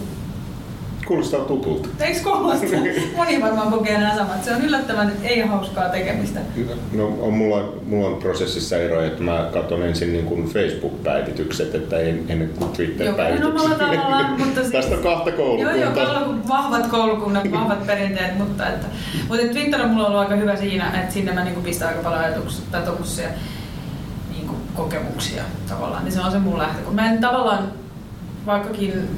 Kuulostaa 1.09 1.39
tutulta. 1.39 1.89
Eikö 1.99 2.19
kuulosta? 2.23 2.65
Moni 3.17 3.41
varmaan 3.41 3.71
kokee 3.71 3.97
nämä 3.97 4.15
samat. 4.15 4.43
Se 4.43 4.55
on 4.55 4.61
yllättävän 4.61 5.11
ei 5.23 5.39
hauskaa 5.41 5.89
tekemistä. 5.89 6.39
No, 6.93 7.07
on 7.21 7.33
mulla, 7.33 7.73
mulla 7.85 8.07
on 8.07 8.15
prosessissa 8.15 8.77
ero, 8.77 9.01
että 9.01 9.23
mä 9.23 9.49
katson 9.53 9.83
ensin 9.83 10.13
niin 10.13 10.25
kuin 10.25 10.45
Facebook-päivitykset, 10.45 11.75
että 11.75 11.97
ei 11.97 12.23
ennen 12.27 12.49
kuin 12.49 12.71
Twitter-päivitykset. 12.71 13.77
tavallaan, 13.77 14.39
mutta 14.45 14.61
siis, 14.61 14.71
Tästä 14.71 14.95
on 14.95 15.03
kahta 15.03 15.31
koulukuntaa. 15.31 15.75
Joo, 15.75 15.93
joo, 15.95 16.35
vahvat 16.49 16.87
koulukunnat, 16.87 17.51
vahvat 17.59 17.87
perinteet, 17.87 18.37
mutta, 18.37 18.67
että, 18.67 18.87
mutta 19.29 19.47
Twitter 19.51 19.81
on 19.81 19.89
mulla 19.89 20.07
ollut 20.07 20.19
aika 20.19 20.35
hyvä 20.35 20.55
siinä, 20.55 20.91
että 21.01 21.13
sinne 21.13 21.33
mä 21.33 21.43
niin 21.43 21.63
pistän 21.63 21.87
aika 21.87 22.03
paljon 22.03 22.21
ajatuksia 22.21 22.65
tai 22.71 22.81
niin 24.31 24.49
kokemuksia 24.73 25.43
tavallaan, 25.69 26.03
niin 26.03 26.13
se 26.13 26.21
on 26.21 26.31
se 26.31 26.39
mun 26.39 26.57
lähtö. 26.57 26.91
Mä 26.91 27.11
en 27.11 27.21
tavallaan, 27.21 27.71
vaikkakin 28.45 29.09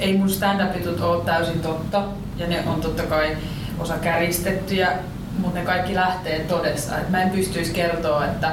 ei 0.00 0.16
mun 0.16 0.30
stand-up-jutut 0.30 1.00
ole 1.00 1.24
täysin 1.24 1.60
totta, 1.60 2.02
ja 2.36 2.46
ne 2.46 2.62
on 2.66 2.80
totta 2.80 3.02
kai 3.02 3.36
osa 3.78 3.94
käristettyjä, 3.94 4.92
mutta 5.38 5.58
ne 5.58 5.64
kaikki 5.64 5.94
lähtee 5.94 6.40
todesta. 6.40 6.98
Et 6.98 7.08
mä 7.08 7.22
en 7.22 7.30
pystyisi 7.30 7.72
kertoa, 7.72 8.24
että 8.24 8.52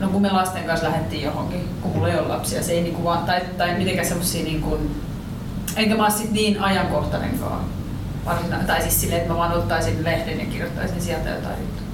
no 0.00 0.08
kun 0.08 0.22
me 0.22 0.32
lasten 0.32 0.64
kanssa 0.64 0.86
lähdettiin 0.86 1.22
johonkin, 1.22 1.68
kun 1.82 1.90
mulla 1.90 2.08
ei 2.08 2.18
ole 2.18 2.28
lapsia, 2.28 2.62
se 2.62 2.72
ei 2.72 2.82
niinku 2.82 3.04
vaan, 3.04 3.26
tai, 3.26 3.40
tai 3.58 3.74
mitenkään 3.78 4.08
semmosia 4.08 4.44
niinku, 4.44 4.78
enkä 5.76 5.96
mä 5.96 6.10
sit 6.10 6.30
niin 6.30 6.60
ajankohtainenkaan. 6.60 7.64
varsina- 8.26 8.66
tai 8.66 8.82
siis 8.82 9.00
silleen, 9.00 9.20
että 9.20 9.32
mä 9.32 9.38
vaan 9.38 9.52
ottaisin 9.52 10.04
lehden 10.04 10.40
ja 10.40 10.46
kirjoittaisin 10.46 11.02
sieltä 11.02 11.30
jotain 11.30 11.60
juttua. 11.60 11.87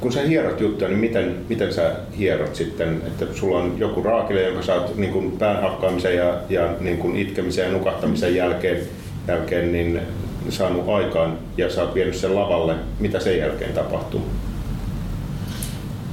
Kun 0.00 0.12
sä 0.12 0.20
hierot 0.20 0.60
juttuja, 0.60 0.88
niin 0.88 1.00
miten, 1.00 1.36
miten 1.48 1.74
sä 1.74 1.92
hierot 2.18 2.54
sitten, 2.54 3.02
että 3.06 3.24
sulla 3.34 3.58
on 3.58 3.74
joku 3.78 4.02
raakile, 4.02 4.42
jonka 4.42 4.62
sä 4.62 4.74
oot 4.74 4.96
niin 4.96 5.12
kuin 5.12 5.32
päähakkaamisen 5.32 6.16
ja, 6.16 6.34
ja 6.48 6.74
niin 6.80 6.98
kuin 6.98 7.16
itkemisen 7.16 7.64
ja 7.64 7.72
nukahtamisen 7.72 8.34
jälkeen, 8.34 8.80
jälkeen 9.28 9.72
niin 9.72 10.00
saanut 10.48 10.88
aikaan 10.88 11.38
ja 11.56 11.70
sä 11.70 11.82
oot 11.82 11.94
vienyt 11.94 12.14
sen 12.14 12.34
lavalle, 12.34 12.74
mitä 13.00 13.20
sen 13.20 13.38
jälkeen 13.38 13.72
tapahtuu? 13.72 14.22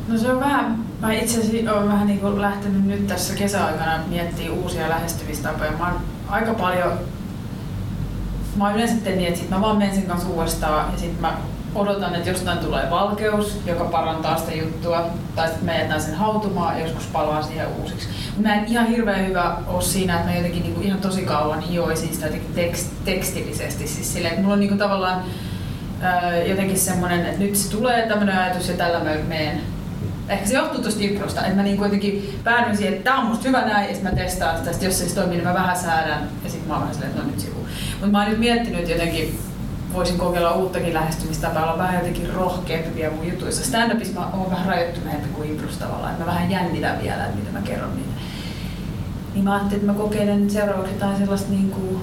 No 0.08 0.18
se 0.18 0.32
on 0.32 0.40
vähän, 0.40 0.78
mä 1.02 1.14
itse 1.14 1.40
asiassa 1.40 1.74
olen 1.74 1.88
vähän 1.88 2.08
niin 2.08 2.20
kuin 2.20 2.42
lähtenyt 2.42 2.86
nyt 2.86 3.08
tässä 3.08 3.36
kesäaikana 3.36 4.00
miettimään 4.10 4.60
uusia 4.60 4.90
lähestymistapoja. 4.90 5.72
Mä 5.72 5.86
oon 5.86 6.02
aika 6.30 6.54
paljon, 6.54 6.92
mä 8.56 8.64
oon 8.64 8.76
yleensä 8.76 8.96
niin, 9.06 9.28
että 9.28 9.40
sit 9.40 9.50
mä 9.50 9.62
vaan 9.62 9.78
menen 9.78 9.96
sen 9.96 10.06
kanssa 10.06 10.30
uudestaan 10.30 10.92
ja 10.92 11.00
sitten 11.00 11.22
mä 11.22 11.38
odotan, 11.76 12.16
että 12.16 12.30
jostain 12.30 12.58
tulee 12.58 12.90
valkeus, 12.90 13.60
joka 13.66 13.84
parantaa 13.84 14.38
sitä 14.38 14.54
juttua, 14.54 15.10
tai 15.36 15.48
sitten 15.48 15.66
mä 15.66 15.76
jätän 15.76 16.02
sen 16.02 16.16
hautumaan 16.16 16.80
ja 16.80 16.86
joskus 16.86 17.06
palaan 17.06 17.44
siihen 17.44 17.68
uusiksi. 17.68 18.08
Mä 18.38 18.56
en 18.56 18.66
ihan 18.66 18.88
hirveän 18.88 19.28
hyvä 19.28 19.58
ole 19.68 19.82
siinä, 19.82 20.16
että 20.16 20.30
mä 20.30 20.36
jotenkin 20.36 20.64
niinku 20.64 20.82
ihan 20.82 21.00
tosi 21.00 21.22
kauan 21.22 21.60
hioisin 21.60 22.14
sitä 22.14 22.26
jotenkin 22.26 22.54
tekst, 22.56 22.88
tekstillisesti. 23.06 23.88
Siis 23.88 24.14
silleen, 24.14 24.32
että 24.32 24.42
mulla 24.42 24.54
on 24.54 24.60
niinku 24.60 24.78
tavallaan 24.78 25.24
ää, 26.02 26.38
jotenkin 26.38 26.80
semmoinen, 26.80 27.26
että 27.26 27.40
nyt 27.40 27.56
se 27.56 27.72
tulee 27.72 28.08
tämmöinen 28.08 28.38
ajatus 28.38 28.70
ja 28.70 28.78
tällä 28.78 29.00
mä 29.00 29.12
menen. 29.28 29.62
Ehkä 30.30 30.48
se 30.48 30.54
johtuu 30.54 30.82
tuosta 30.82 31.04
improsta, 31.04 31.42
että 31.42 31.56
mä 31.56 31.64
niin 31.64 31.78
kuitenkin 31.78 32.40
päädyin 32.44 32.78
siihen, 32.78 32.94
että 32.94 33.04
tämä 33.04 33.20
on 33.20 33.26
musta 33.26 33.48
hyvä 33.48 33.62
näin, 33.62 33.88
ja 33.88 33.94
sitten 33.96 34.14
mä 34.14 34.20
testaan 34.20 34.58
sitä, 34.58 34.72
sitten 34.72 34.88
jos 34.88 35.00
se 35.00 35.16
toimii, 35.16 35.38
niin 35.38 35.48
mä 35.48 35.54
vähän 35.54 35.78
säädän, 35.78 36.30
ja 36.44 36.50
sitten 36.50 36.68
mä 36.68 36.74
oon 36.74 36.82
vähän 36.82 36.96
silleen, 36.96 37.12
että 37.12 37.24
no 37.24 37.32
nyt 37.32 37.40
sivu. 37.40 37.68
Mutta 37.92 38.08
mä 38.08 38.22
oon 38.22 38.30
nyt 38.30 38.40
miettinyt 38.40 38.90
jotenkin 38.90 39.40
voisin 39.96 40.18
kokeilla 40.18 40.52
uuttakin 40.52 40.94
lähestymistapaa, 40.94 41.64
olla 41.64 41.78
vähän 41.78 41.96
jotenkin 41.96 42.34
rohkeampi 42.34 42.96
vielä 42.96 43.14
mun 43.14 43.28
jutuissa. 43.28 43.64
Stand-upissa 43.64 44.20
mä 44.20 44.30
oon 44.34 44.52
vähän 44.52 44.66
rajoittuneempi 44.66 45.28
kuin 45.28 45.50
imprus 45.50 45.78
tavallaan, 45.78 46.12
että 46.12 46.26
mä 46.26 46.32
vähän 46.32 46.52
jännitän 46.52 47.02
vielä, 47.04 47.26
että 47.26 47.38
mitä 47.38 47.52
mä 47.52 47.62
kerron 47.62 47.96
niitä. 47.96 48.10
Niin 49.34 49.44
mä 49.44 49.54
ajattelin, 49.54 49.82
että 49.82 49.92
mä 49.92 49.98
kokeilen 49.98 50.50
seuraavaksi 50.50 50.94
jotain 50.94 51.18
sellaista 51.18 51.52
niin 51.52 51.70
kuin... 51.70 52.00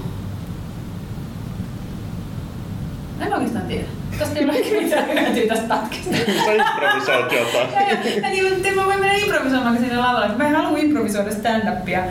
En 3.20 3.34
oikeastaan 3.34 3.66
tiedä. 3.66 3.84
Tästä 4.18 4.38
ei 4.38 4.44
ole 4.44 4.52
ehkä 4.52 4.80
mitään 4.80 5.04
hyötyä 5.08 5.46
tästä 5.49 5.68
tatkista. 5.68 6.16
Sä 6.44 6.52
improvisoit 6.52 7.32
jotain. 7.38 7.68
ja, 8.22 8.30
niin, 8.30 8.52
mutta 8.52 8.68
mä 8.75 8.87
voin 8.87 9.00
mennä 9.00 9.14
improvisoimaan 9.14 9.78
sinne 9.78 9.96
lavalle. 9.96 10.37
Mä 10.37 10.49
en 10.49 10.56
halua 10.56 10.78
improvisoida 10.78 11.30
stand-upia. 11.30 12.02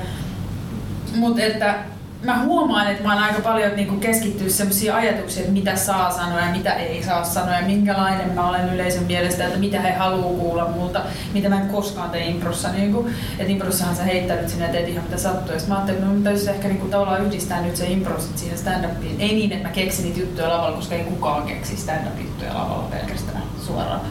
Mutta 1.16 1.42
että 1.42 1.76
mä 2.24 2.44
huomaan, 2.44 2.92
että 2.92 3.04
mä 3.04 3.14
oon 3.14 3.24
aika 3.24 3.42
paljon 3.42 3.76
niin 3.76 4.00
keskittynyt 4.00 4.54
sellaisia 4.54 4.96
ajatuksia, 4.96 5.42
että 5.42 5.54
mitä 5.54 5.76
saa 5.76 6.12
sanoa 6.12 6.40
ja 6.40 6.52
mitä 6.52 6.74
ei 6.74 7.04
saa 7.04 7.24
sanoa 7.24 7.56
ja 7.56 7.68
minkälainen 7.68 8.34
mä 8.36 8.50
olen 8.50 8.74
yleisön 8.74 9.04
mielestä, 9.04 9.46
että 9.46 9.60
mitä 9.60 9.82
he 9.82 9.92
haluaa 9.92 10.40
kuulla 10.40 10.68
multa, 10.68 11.02
mitä 11.34 11.50
mä 11.50 11.62
en 11.62 11.68
koskaan 11.68 12.10
tee 12.10 12.26
improssa. 12.26 12.72
Niin 12.72 12.94
kuin, 12.94 13.14
että 13.40 13.52
improssahan 13.52 13.96
sä 13.96 14.04
heittänyt 14.04 14.50
sinne 14.50 14.66
ja 14.66 14.72
teet 14.72 14.90
ihan 14.90 15.04
mitä 15.04 15.18
sattuu. 15.18 15.56
Ja 15.56 15.62
mä 15.68 15.76
ajattelin, 15.76 16.04
että 16.04 16.14
no, 16.14 16.22
täytyisi 16.22 16.50
ehkä 16.50 16.68
niin 16.68 16.80
kuin, 16.80 16.92
tavallaan 16.92 17.26
yhdistää 17.26 17.62
nyt 17.62 17.76
se 17.76 17.86
impro 17.88 18.16
siihen 18.36 18.58
stand-upiin. 18.58 19.16
Ei 19.20 19.36
niin, 19.36 19.52
että 19.52 19.68
mä 19.68 19.74
keksin 19.74 20.06
niitä 20.06 20.20
juttuja 20.20 20.50
lavalla, 20.50 20.76
koska 20.76 20.96
ei 20.96 21.04
kukaan 21.04 21.44
keksi 21.44 21.78
stand-up-juttuja 21.78 22.54
lavalla 22.54 22.88
pelkästään 22.92 23.44
suoraan. 23.66 24.02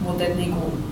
Mutta 0.00 0.24
niin 0.24 0.52
kuin, 0.54 0.84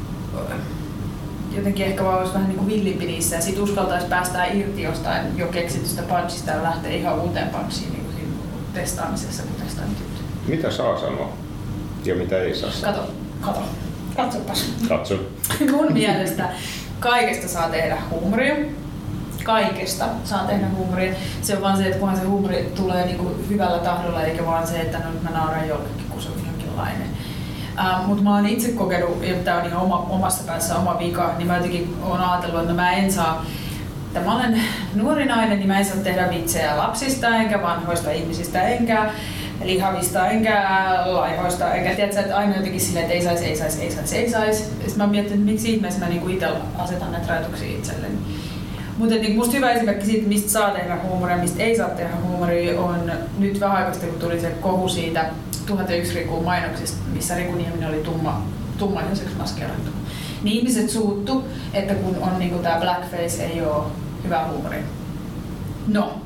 jotenkin 1.56 1.86
ehkä 1.86 2.04
vaan 2.04 2.18
olisi 2.18 2.34
vähän 2.34 2.48
niin 2.48 2.58
kuin 2.58 2.70
villimpi 2.70 3.06
niissä 3.06 3.36
ja 3.36 3.42
sit 3.42 3.58
uskaltaisi 3.58 4.06
päästää 4.06 4.46
irti 4.46 4.82
jostain 4.82 5.38
jo 5.38 5.46
keksitystä 5.46 6.02
punchista 6.02 6.50
ja 6.50 6.62
lähteä 6.62 6.92
ihan 6.92 7.20
uuteen 7.20 7.48
punchiin 7.48 7.92
niin 7.92 8.04
kuin 8.04 8.14
testaamisessa, 8.74 9.42
kun 9.42 9.62
testaa 9.64 9.84
niitä 9.84 10.00
juttuja. 10.00 10.28
Mitä 10.46 10.70
saa 10.70 11.00
sanoa 11.00 11.32
ja 12.04 12.14
mitä 12.14 12.38
ei 12.38 12.54
saa 12.54 12.70
sanoa? 12.70 12.94
Kato, 12.94 13.10
kato, 13.40 13.60
katsopas. 14.16 14.72
Katso. 14.88 15.14
Mun 15.76 15.92
mielestä 15.92 16.48
kaikesta 17.00 17.48
saa 17.48 17.68
tehdä 17.68 17.98
huumoria. 18.10 18.54
Kaikesta 19.44 20.04
saa 20.24 20.44
tehdä 20.44 20.66
huumoria. 20.76 21.14
Se 21.42 21.56
on 21.56 21.62
vaan 21.62 21.76
se, 21.76 21.86
että 21.86 21.98
kunhan 21.98 22.16
se 22.16 22.24
huumori 22.24 22.72
tulee 22.76 23.06
niin 23.06 23.18
kuin 23.18 23.48
hyvällä 23.48 23.78
tahdolla, 23.78 24.22
eikä 24.22 24.46
vaan 24.46 24.66
se, 24.66 24.80
että 24.80 24.98
no, 24.98 25.04
mä 25.22 25.30
nauran 25.30 25.68
jollekin, 25.68 26.06
kun 26.10 26.22
se 26.22 26.28
on 26.28 26.46
jonkinlainen. 26.46 27.13
Uh, 27.78 28.06
Mutta 28.06 28.22
mä 28.22 28.34
oon 28.34 28.46
itse 28.46 28.68
kokenut, 28.68 29.26
ja 29.26 29.34
tämä 29.34 29.60
on 29.60 29.66
ihan 29.66 29.82
oma, 29.82 30.06
omassa 30.10 30.44
päässä 30.46 30.76
oma 30.76 30.98
vika, 30.98 31.34
niin 31.38 31.46
mä 31.46 31.56
jotenkin 31.56 31.96
oon 32.02 32.20
ajatellut, 32.20 32.60
että 32.60 32.72
no 32.72 32.76
mä 32.76 32.92
en 32.92 33.12
saa 33.12 33.44
että 34.14 34.26
mä 34.26 34.36
olen 34.36 34.60
nuori 34.94 35.24
nainen, 35.24 35.58
niin 35.58 35.68
mä 35.68 35.78
en 35.78 35.84
saa 35.84 35.96
tehdä 35.96 36.30
vitsejä 36.30 36.78
lapsista, 36.78 37.36
enkä 37.36 37.62
vanhoista 37.62 38.10
ihmisistä, 38.10 38.62
enkä 38.62 39.10
lihavista, 39.64 40.28
enkä 40.28 40.64
laihoista, 41.06 41.74
enkä 41.74 41.94
tiedä, 41.94 42.20
että 42.20 42.36
aina 42.36 42.56
jotenkin 42.56 42.80
silleen, 42.80 43.04
että 43.04 43.14
ei 43.14 43.24
saisi, 43.24 43.44
ei 43.44 43.56
saisi, 43.56 43.82
ei 43.82 43.90
saisi, 43.92 44.16
ei 44.16 44.30
saisi. 44.30 44.62
Sitten 44.62 44.96
mä 44.96 45.06
mietin, 45.06 45.32
että 45.32 45.44
miksi 45.44 45.74
ihmeessä 45.74 46.00
mä 46.00 46.08
niinku 46.08 46.28
itse 46.28 46.48
asetan 46.78 47.12
näitä 47.12 47.26
rajoituksia 47.28 47.68
itselleni. 47.68 48.14
Mutta 48.98 49.14
niin 49.14 49.36
musta 49.36 49.56
hyvä 49.56 49.70
esimerkki 49.70 50.06
siitä, 50.06 50.28
mistä 50.28 50.50
saa 50.50 50.70
tehdä 50.70 50.96
huumoria, 51.08 51.36
mistä 51.36 51.62
ei 51.62 51.76
saa 51.76 51.88
tehdä 51.88 52.14
huumoria, 52.28 52.80
on 52.80 53.12
nyt 53.38 53.60
vähän 53.60 53.76
aikaa 53.76 54.10
kun 54.10 54.20
tuli 54.20 54.40
se 54.40 54.50
kohu 54.50 54.88
siitä 54.88 55.26
1001 55.66 56.14
Rikuun 56.14 56.44
mainoksista, 56.44 56.98
missä 57.12 57.34
Riku 57.34 57.54
Nieminen 57.54 57.88
oli 57.88 58.02
tumma, 58.02 58.42
tummaihoiseksi 58.78 59.34
maskerattu. 59.34 59.90
Niin 60.42 60.56
ihmiset 60.56 60.90
suuttu, 60.90 61.44
että 61.72 61.94
kun 61.94 62.16
on 62.20 62.38
niin 62.38 62.58
tämä 62.58 62.80
blackface 62.80 63.44
ei 63.44 63.62
ole 63.62 63.84
hyvä 64.24 64.46
huumori. 64.46 64.84
No, 65.86 66.18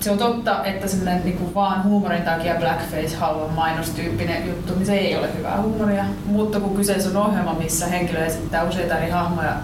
se 0.00 0.10
on 0.10 0.18
totta, 0.18 0.64
että 0.64 0.88
semmoinen 0.88 1.24
niin 1.24 1.54
vaan 1.54 1.84
huumorin 1.84 2.22
takia 2.22 2.54
blackface 2.54 3.16
halvan 3.16 3.52
mainostyyppinen 3.52 4.46
juttu, 4.46 4.74
niin 4.74 4.86
se 4.86 4.94
ei 4.94 5.16
ole 5.16 5.28
hyvää 5.38 5.62
huumoria. 5.62 6.04
Mutta 6.26 6.60
kun 6.60 6.76
kyseessä 6.76 7.10
on 7.10 7.16
ohjelma, 7.16 7.54
missä 7.54 7.86
henkilö 7.86 8.24
esittää 8.24 8.64
useita 8.64 8.98
eri 8.98 9.10
hahmoja 9.10 9.56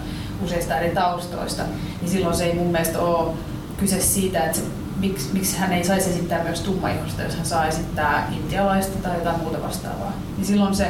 useista 0.43 0.77
eri 0.77 0.95
taustoista, 0.95 1.63
niin 2.01 2.11
silloin 2.11 2.35
se 2.35 2.45
ei 2.45 2.55
mun 2.55 2.71
mielestä 2.71 2.99
ole 2.99 3.33
kyse 3.77 3.99
siitä, 3.99 4.43
että 4.43 4.57
se, 4.57 4.63
miksi, 5.03 5.29
miksi 5.33 5.57
hän 5.57 5.73
ei 5.73 5.83
saisi 5.83 6.09
esittää 6.09 6.43
myös 6.43 6.61
tummaihosta, 6.61 7.21
jos 7.21 7.35
hän 7.35 7.45
saa 7.45 7.67
esittää 7.67 8.31
intialaista 8.37 8.97
tai 8.97 9.17
jotain 9.17 9.39
muuta 9.39 9.61
vastaavaa. 9.61 10.13
Niin 10.37 10.45
silloin 10.45 10.75
se, 10.75 10.87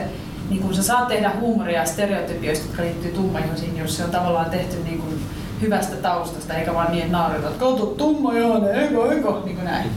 niin 0.50 0.62
kun 0.62 0.75
sä 0.75 0.84
saat 0.84 1.08
tehdä 1.08 1.32
huumoria 1.39 1.86
stereotypioista, 1.86 2.65
jotka 2.65 2.84
liittyy 2.84 3.12
tummaihoisiin, 3.12 3.77
jos 3.77 3.98
se 3.98 4.03
on 4.03 4.12
tavallaan 4.12 4.50
tehty 4.50 4.77
niin 4.84 4.98
kun 4.98 5.20
hyvästä 5.62 5.96
taustasta, 5.96 6.53
eikä 6.53 6.74
vaan 6.74 6.91
niin, 6.91 7.03
että 7.03 7.17
naurata, 7.17 7.48
että 7.48 7.60
kato 7.60 7.86
tummaihoinen, 7.86 8.75
eikö, 8.75 9.13
eikö, 9.13 9.29
niin 9.46 9.55
kuin 9.55 9.65
näin. 9.65 9.89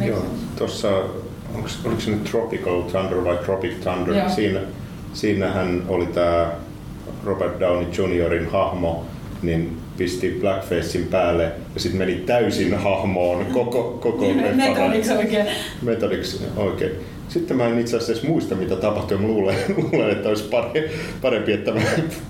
Joo, 0.00 0.24
tuossa, 0.58 0.88
oliko 1.84 2.00
se 2.00 2.10
nyt 2.10 2.24
Tropical 2.24 2.82
Thunder 2.82 3.24
vai 3.24 3.36
Tropic 3.36 3.80
Thunder, 3.80 4.14
Joo. 4.14 4.28
siinä, 4.28 4.60
siinähän 5.12 5.82
oli 5.88 6.06
tämä 6.06 6.50
Robert 7.24 7.60
Downey 7.60 7.88
Jr.in 7.90 8.50
hahmo, 8.50 9.04
niin 9.42 9.85
pisti 9.96 10.38
blackfacein 10.40 11.06
päälle 11.10 11.52
ja 11.74 11.80
sitten 11.80 11.98
meni 11.98 12.14
täysin 12.14 12.78
hahmoon 12.78 13.46
koko, 13.46 13.98
koko 14.00 14.28
leffan. 14.28 14.56
Metodiksi 14.56 15.12
oikein. 15.12 15.46
Metodiksi, 15.82 16.40
oikein. 16.56 16.92
Sitten 17.28 17.56
mä 17.56 17.66
en 17.66 17.78
itse 17.78 17.96
asiassa 17.96 18.26
muista, 18.26 18.54
mitä 18.54 18.76
tapahtui. 18.76 19.18
Mä 19.18 19.26
luulen, 19.26 19.56
luulen 19.92 20.10
että 20.10 20.28
olisi 20.28 20.44
parempi, 20.44 20.80
parempi 21.22 21.52
että 21.52 21.72
mä 21.72 21.80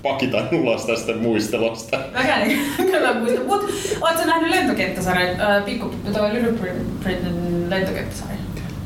pakitan 0.03 0.49
ulos 0.51 0.85
tästä 0.85 1.13
muistelosta. 1.13 1.99
Mäkään 2.13 2.41
en 2.41 2.59
kyllä 2.91 3.13
muista. 3.13 3.41
Mut 3.47 3.73
ootko 4.01 4.25
nähnyt 4.25 4.49
lentokenttäsarjan, 4.49 5.41
äh, 5.41 5.65
pikku, 5.65 5.91
toi 6.13 6.33
Little 6.33 6.51
Britain 7.03 7.69
lentokenttäsarja? 7.69 8.37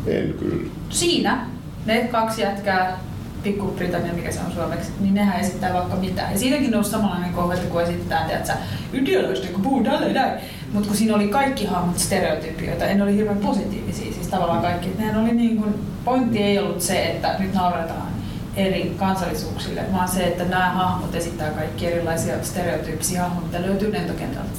En 0.08 0.34
kyllä. 0.40 0.70
Siinä 0.90 1.48
ne 1.86 2.10
kaksi 2.12 2.42
jätkää, 2.42 3.00
Pikku-Britannia, 3.43 4.13
mikä 4.13 4.31
se 4.31 4.39
on 4.45 4.51
suomeksi, 4.51 4.91
niin 5.00 5.13
nehän 5.13 5.39
esittää 5.39 5.74
vaikka 5.74 5.95
mitä. 5.95 6.21
Ja 6.31 6.39
siinäkin 6.39 6.71
nousi 6.71 6.91
samanlainen 6.91 7.33
kohta, 7.33 7.62
kun 7.69 7.81
esitetään, 7.81 8.31
että 8.31 8.57
ideoloista, 8.93 9.48
kun 9.48 9.62
puhuu 9.62 9.83
näin. 9.83 10.39
Mutta 10.74 10.88
kun 10.88 10.98
siinä 10.98 11.15
oli 11.15 11.27
kaikki 11.27 11.65
hahmot 11.65 12.00
stereotypioita, 12.00 12.86
en 12.86 13.01
oli 13.01 13.15
hirveän 13.15 13.38
positiivisia, 13.38 14.13
siis 14.13 14.27
tavallaan 14.27 14.62
kaikki. 14.62 14.89
Nehän 14.98 15.24
oli 15.24 15.31
niin 15.31 15.57
kuin, 15.57 15.74
pointti 16.05 16.43
ei 16.43 16.60
ollut 16.60 16.81
se, 16.81 17.03
että 17.03 17.36
nyt 17.39 17.53
nauretaan 17.53 18.07
eri 18.55 18.95
kansallisuuksille, 18.98 19.81
vaan 19.93 20.07
se, 20.07 20.24
että 20.24 20.43
nämä 20.43 20.69
hahmot 20.69 21.15
esittää 21.15 21.51
kaikki 21.51 21.88
erilaisia 21.88 22.43
stereotyyppisiä 22.43 23.21
hahmoja, 23.21 23.45
mitä 23.45 23.62
löytyy 23.62 23.93
lentokentältä. 23.93 24.50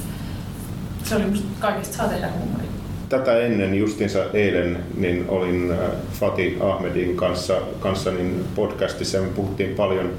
Se 1.03 1.15
oli 1.15 1.25
musta 1.25 1.47
kaikista 1.59 1.97
saa 1.97 2.07
tehdä 2.07 2.29
huumoria. 2.39 2.72
Tätä 3.13 3.39
ennen 3.39 3.75
justiinsa 3.75 4.19
eilen 4.33 4.77
niin 4.97 5.25
olin 5.27 5.71
äh, 5.71 5.77
Fatih 6.13 6.61
Ahmedin 6.61 7.15
kanssa, 7.15 7.53
kanssa 7.79 8.11
niin 8.11 8.45
podcastissa 8.55 9.17
ja 9.17 9.23
me 9.23 9.29
puhuttiin 9.35 9.75
paljon, 9.75 10.09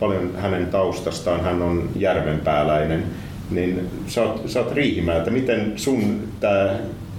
paljon 0.00 0.30
hänen 0.36 0.66
taustastaan. 0.66 1.40
Hän 1.40 1.62
on 1.62 1.88
järvenpääläinen. 1.96 3.04
Niin 3.50 3.88
sä 4.06 4.22
oot, 4.22 4.42
sä 4.46 4.60
oot 4.60 4.72
Riihimäeltä. 4.72 5.30
Miten 5.30 5.72
sun 5.76 6.20
tämä 6.40 6.70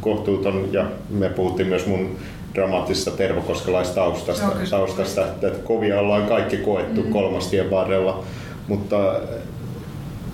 kohtuuton, 0.02 0.70
ja 0.72 0.86
me 1.10 1.30
puhuttiin 1.30 1.70
myös 1.70 1.86
mun 1.86 2.16
dramaattisesta 2.56 3.12
kyllä. 4.56 4.70
taustasta, 4.70 5.26
että 5.26 5.52
kovia 5.64 6.00
ollaan 6.00 6.26
kaikki 6.26 6.58
koettu 6.58 7.04
mm. 7.04 7.10
kolmastien 7.10 7.72
varrella, 7.72 8.24
mutta 8.68 9.22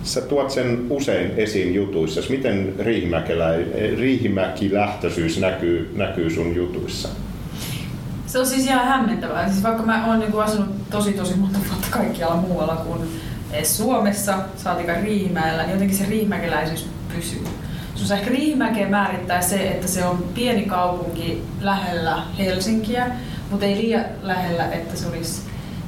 Sä 0.04 0.20
tuot 0.20 0.50
sen 0.50 0.86
usein 0.90 1.32
esiin 1.36 1.74
jutuissa. 1.74 2.20
Miten 2.28 2.74
riihimäki-lähtöisyys 3.96 5.40
näkyy, 5.40 5.92
näkyy 5.96 6.30
sun 6.30 6.54
jutuissa? 6.54 7.08
Se 8.26 8.38
on 8.38 8.46
siis 8.46 8.66
ihan 8.66 8.86
hämmentävää. 8.86 9.48
Siis 9.48 9.62
vaikka 9.62 9.82
mä 9.82 10.06
oon 10.06 10.18
niinku 10.18 10.38
asunut 10.38 10.90
tosi 10.90 11.12
tosi 11.12 11.36
monta 11.36 11.58
vuotta 11.68 11.86
kaikkialla 11.90 12.36
muualla 12.36 12.76
kuin 12.76 13.00
edes 13.52 13.76
Suomessa, 13.76 14.38
saatika 14.56 14.94
Riihimäellä, 14.94 15.62
niin 15.62 15.72
jotenkin 15.72 15.96
se 15.96 16.06
riihimäkeläisyys 16.08 16.86
pysyy. 17.16 17.44
Sun 17.94 18.16
ehkä 18.16 18.30
Riihimäkeä 18.30 18.88
määrittää 18.88 19.40
se, 19.40 19.68
että 19.68 19.88
se 19.88 20.04
on 20.04 20.24
pieni 20.34 20.62
kaupunki 20.62 21.42
lähellä 21.60 22.22
Helsinkiä, 22.38 23.06
mutta 23.50 23.66
ei 23.66 23.76
liian 23.76 24.04
lähellä, 24.22 24.68
että 24.72 24.96
se 24.96 25.08
olisi 25.08 25.42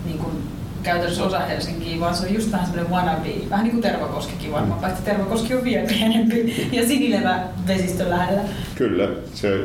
niin 0.05 0.19
kuin 0.19 0.56
käytännössä 0.87 1.25
osa 1.25 1.39
Helsinkiä, 1.39 2.01
vaan 2.01 2.15
se 2.15 2.27
on 2.27 2.35
just 2.35 2.53
vähän 2.53 2.67
semmoinen 2.67 2.93
wannabe, 2.93 3.29
vähän 3.51 3.65
niin 3.65 3.73
kuin 3.73 3.83
Tervakoskikin 3.83 4.53
varmaan, 4.53 4.81
paitsi 4.81 5.03
Tervakoski 5.03 5.55
on 5.55 5.65
vielä 5.65 5.89
pienempi 5.89 6.69
ja 6.73 6.87
Sinilevä 6.87 7.41
vesistön 7.67 8.11
lähellä. 8.11 8.41
Kyllä, 8.75 9.09
se 9.35 9.61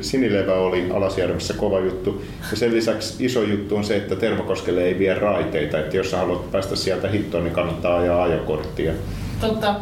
Sinilevä 0.00 0.54
oli 0.54 0.90
Alasjärvessä 0.94 1.54
kova 1.54 1.80
juttu. 1.80 2.24
Ja 2.50 2.56
sen 2.56 2.74
lisäksi 2.74 3.24
iso 3.24 3.42
juttu 3.42 3.76
on 3.76 3.84
se, 3.84 3.96
että 3.96 4.16
Tervakoskelle 4.16 4.82
ei 4.82 4.98
vie 4.98 5.14
raiteita, 5.14 5.78
että 5.78 5.96
jos 5.96 6.10
sä 6.10 6.16
haluat 6.16 6.50
päästä 6.50 6.76
sieltä 6.76 7.08
hittoon, 7.08 7.44
niin 7.44 7.54
kannattaa 7.54 7.98
ajaa 7.98 8.22
ajokorttia. 8.22 8.92
Totta, 9.40 9.74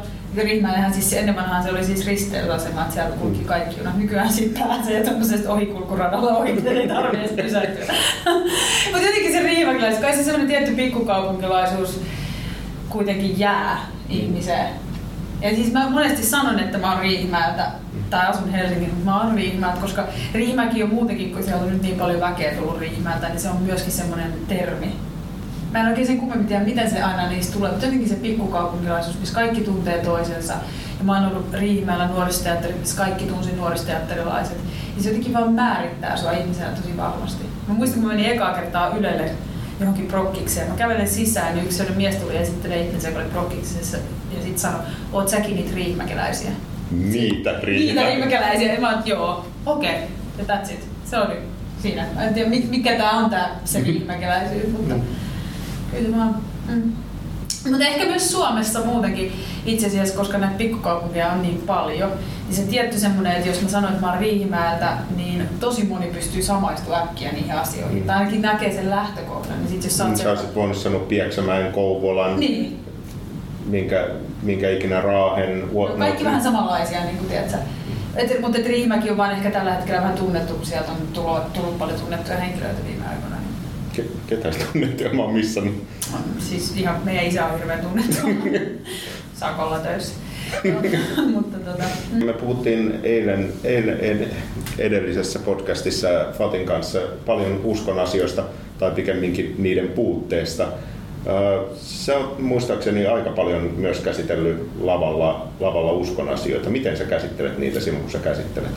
Riihimäellähän 0.45 0.95
siis 0.95 1.13
ennen 1.13 1.37
vanhaan 1.37 1.63
se 1.63 1.71
oli 1.71 1.85
siis 1.85 2.07
risteysasema, 2.07 2.81
että 2.81 2.95
siellä 2.95 3.17
kulki 3.17 3.45
kaikki 3.45 3.79
junat. 3.79 3.99
Nykyään 3.99 4.33
sitten 4.33 4.63
pääsee 4.63 5.05
tuollaisesta 5.05 5.53
ohikulkuradalla 5.53 6.37
ohi, 6.37 6.69
ei 6.69 6.89
tarvitse 6.89 7.43
pysähtyä. 7.43 7.85
Mutta 8.93 9.07
jotenkin 9.07 9.33
se 9.33 9.43
riihimäkiläisyys, 9.43 10.03
kai 10.03 10.17
se 10.17 10.25
sellainen 10.25 10.49
tietty 10.49 10.75
pikkukaupunkilaisuus 10.75 12.01
kuitenkin 12.89 13.39
jää 13.39 13.87
ihmiseen. 14.09 14.69
Ja 15.43 15.55
siis 15.55 15.73
mä 15.73 15.91
monesti 15.91 16.23
sanon, 16.23 16.59
että 16.61 16.79
mä 16.79 16.93
oon 16.93 17.01
Riihimäeltä 17.01 17.71
tai 18.11 18.27
asun 18.27 18.51
Helsingin, 18.51 18.89
mutta 18.89 19.05
mä 19.05 19.23
oon 19.23 19.35
Riihimäeltä, 19.35 19.81
koska 19.81 20.05
Riihimäki 20.35 20.83
on 20.83 20.95
muutenkin, 20.95 21.33
kun 21.33 21.43
siellä 21.43 21.63
on 21.63 21.73
nyt 21.73 21.83
niin 21.83 21.99
paljon 21.99 22.21
väkeä 22.21 22.55
tullut 22.55 22.79
Riihimäeltä, 22.79 23.29
niin 23.29 23.41
se 23.41 23.49
on 23.49 23.63
myöskin 23.63 23.93
semmoinen 23.93 24.33
termi, 24.49 24.93
mä 25.73 25.81
en 25.81 25.87
oikein 25.87 26.07
sen 26.07 26.19
kummemmin 26.19 26.47
tiedä, 26.47 26.65
miten 26.65 26.91
se 26.91 27.03
aina 27.03 27.29
niistä 27.29 27.53
tulee, 27.53 27.71
mutta 27.71 27.87
jotenkin 27.87 28.09
se 28.09 28.15
pikkukaupunkilaisuus, 28.15 29.21
missä 29.21 29.35
kaikki 29.35 29.61
tuntee 29.61 29.99
toisensa. 29.99 30.53
Ja 30.99 31.05
mä 31.05 31.15
oon 31.15 31.31
ollut 31.31 31.53
Riihimäellä 31.53 32.07
nuoristeatterissa, 32.07 32.81
missä 32.81 32.97
kaikki 32.97 33.25
tunsi 33.25 33.53
nuoristeatterilaiset. 33.57 34.57
Ja 34.97 35.03
se 35.03 35.09
jotenkin 35.09 35.33
vaan 35.33 35.53
määrittää 35.53 36.17
sua 36.17 36.33
ihmisenä 36.33 36.71
tosi 36.71 36.97
vahvasti. 36.97 37.45
Mä 37.69 37.75
muistan, 37.75 38.01
kun 38.01 38.09
mä 38.09 38.15
menin 38.15 38.33
ekaa 38.33 38.55
kertaa 38.55 38.97
Ylelle 38.97 39.31
johonkin 39.81 40.07
prokkikseen. 40.07 40.69
Mä 40.69 40.77
kävelen 40.77 41.09
sisään, 41.09 41.55
niin 41.55 41.65
yksi 41.65 41.77
sellainen 41.77 42.03
mies 42.03 42.17
tuli 42.17 42.37
esittelee 42.37 42.83
itsensä, 42.83 43.09
joka 43.09 43.21
oli 43.21 43.29
prokkiksessa, 43.29 43.97
ja 44.37 44.43
sitten 44.43 44.59
sanoi, 44.59 44.81
oot 45.13 45.29
säkin 45.29 45.57
niitä 45.57 45.75
riihimäkeläisiä. 45.75 46.51
Niitä 46.91 47.51
riihimäkeläisiä? 47.63 47.95
Niitä 47.95 48.03
riihimäkeläisiä. 48.03 48.75
Ja 48.75 48.81
mä 48.81 48.95
oon, 48.95 49.03
joo, 49.07 49.47
okei, 49.67 49.91
okay. 49.91 50.07
ja 50.39 50.45
that's 50.55 50.73
it. 50.73 50.89
Se 51.05 51.19
oli 51.19 51.35
siinä. 51.83 52.07
En 52.21 52.35
tiedä, 52.35 52.51
mikä 52.51 52.97
tää 52.97 53.11
on 53.11 53.31
tää 53.31 53.51
se 53.65 53.81
riihimäkeläisyys, 53.87 54.73
mutta... 54.73 54.95
Mm 54.95 55.03
Kyllä 55.91 56.17
vaan. 56.17 56.37
Mm. 56.69 56.93
Mutta 57.71 57.87
ehkä 57.87 58.05
myös 58.05 58.33
Suomessa 58.33 58.85
muutenkin 58.85 59.33
itse 59.67 59.87
asiassa, 59.87 60.17
koska 60.17 60.39
näitä 60.39 60.59
pikkukaupunkeja 60.59 61.33
on 61.33 61.43
niin 61.43 61.63
paljon, 61.67 62.11
niin 62.47 62.57
se 62.57 62.63
tietty 62.63 62.99
semmoinen, 62.99 63.33
että 63.33 63.49
jos 63.49 63.63
mä 63.63 63.69
sanoin, 63.69 63.95
että 63.95 64.07
mä 64.07 64.13
oon 64.13 64.21
Riihimäeltä, 64.21 64.97
niin 65.17 65.49
tosi 65.61 65.85
moni 65.85 66.07
pystyy 66.07 66.43
samaistumaan 66.43 67.03
äkkiä 67.03 67.33
niihin 67.33 67.53
asioihin. 67.53 67.99
Mm. 67.99 68.07
Tai 68.07 68.17
ainakin 68.17 68.43
näkee 68.43 68.73
sen 68.73 68.91
lähtökohdan. 68.91 69.59
Niin 69.59 69.69
sit 69.69 69.85
jos 69.85 69.97
sä, 69.97 70.05
mm, 70.05 70.17
sä 70.17 70.31
olisit 70.31 70.55
voinut 70.55 70.77
sanoa 70.77 71.01
Pieksämäen, 71.01 71.73
Kouvolan, 71.73 72.41
niin. 72.41 72.85
minkä, 73.67 74.09
minkä 74.43 74.71
ikinä 74.71 75.01
Raahen. 75.01 75.61
No, 75.61 75.87
kaikki 75.99 76.25
vähän 76.25 76.43
samanlaisia, 76.43 77.05
niin 77.05 77.17
kuin 77.17 77.29
tiedätkö. 77.29 77.57
Et, 78.17 78.41
mutta 78.41 78.59
et 78.59 78.67
Riihimäki 78.67 79.11
on 79.11 79.17
vaan 79.17 79.33
ehkä 79.33 79.51
tällä 79.51 79.75
hetkellä 79.75 80.01
vähän 80.01 80.17
tunnettu, 80.17 80.55
kun 80.55 80.67
sieltä 80.67 80.93
on 80.93 80.99
tullut, 81.13 81.53
tullut 81.53 81.79
paljon 81.79 82.01
tunnettuja 82.01 82.39
henkilöitä 82.39 82.85
viime. 82.87 83.06
Ketä 84.27 84.51
tunnettuja 84.73 85.15
mä 85.15 85.23
oon 85.23 85.35
missannut? 85.35 85.75
Siis 86.39 86.77
ihan 86.77 87.01
meidän 87.05 87.27
isä 87.27 87.47
on 87.47 87.59
hirveän 87.59 87.81
tunnettu. 87.81 88.27
Sakolla 89.41 89.79
töissä. 89.79 90.15
Mutta 91.35 91.59
tota, 91.59 91.85
mm. 92.13 92.25
Me 92.25 92.33
puhuttiin 92.33 93.01
eilen, 93.03 93.53
eilen 93.65 94.31
edellisessä 94.79 95.39
podcastissa 95.39 96.09
Fatin 96.39 96.67
kanssa 96.67 96.99
paljon 97.27 97.61
uskon 97.65 97.99
asioista 97.99 98.45
tai 98.79 98.91
pikemminkin 98.91 99.55
niiden 99.59 99.89
puutteesta. 99.89 100.67
Sä 101.77 102.19
oot 102.19 102.39
muistaakseni 102.39 103.07
aika 103.07 103.31
paljon 103.31 103.73
myös 103.77 104.01
käsitellyt 104.01 104.71
lavalla, 104.81 105.49
lavalla 105.61 105.93
uskon 105.93 106.29
asioita. 106.29 106.71
Miten 106.71 106.97
sä 106.97 107.05
käsittelet 107.05 107.59
niitä 107.59 107.81
silloin, 107.81 108.03
kun 108.03 108.13
sä 108.13 108.19
käsittelet? 108.19 108.71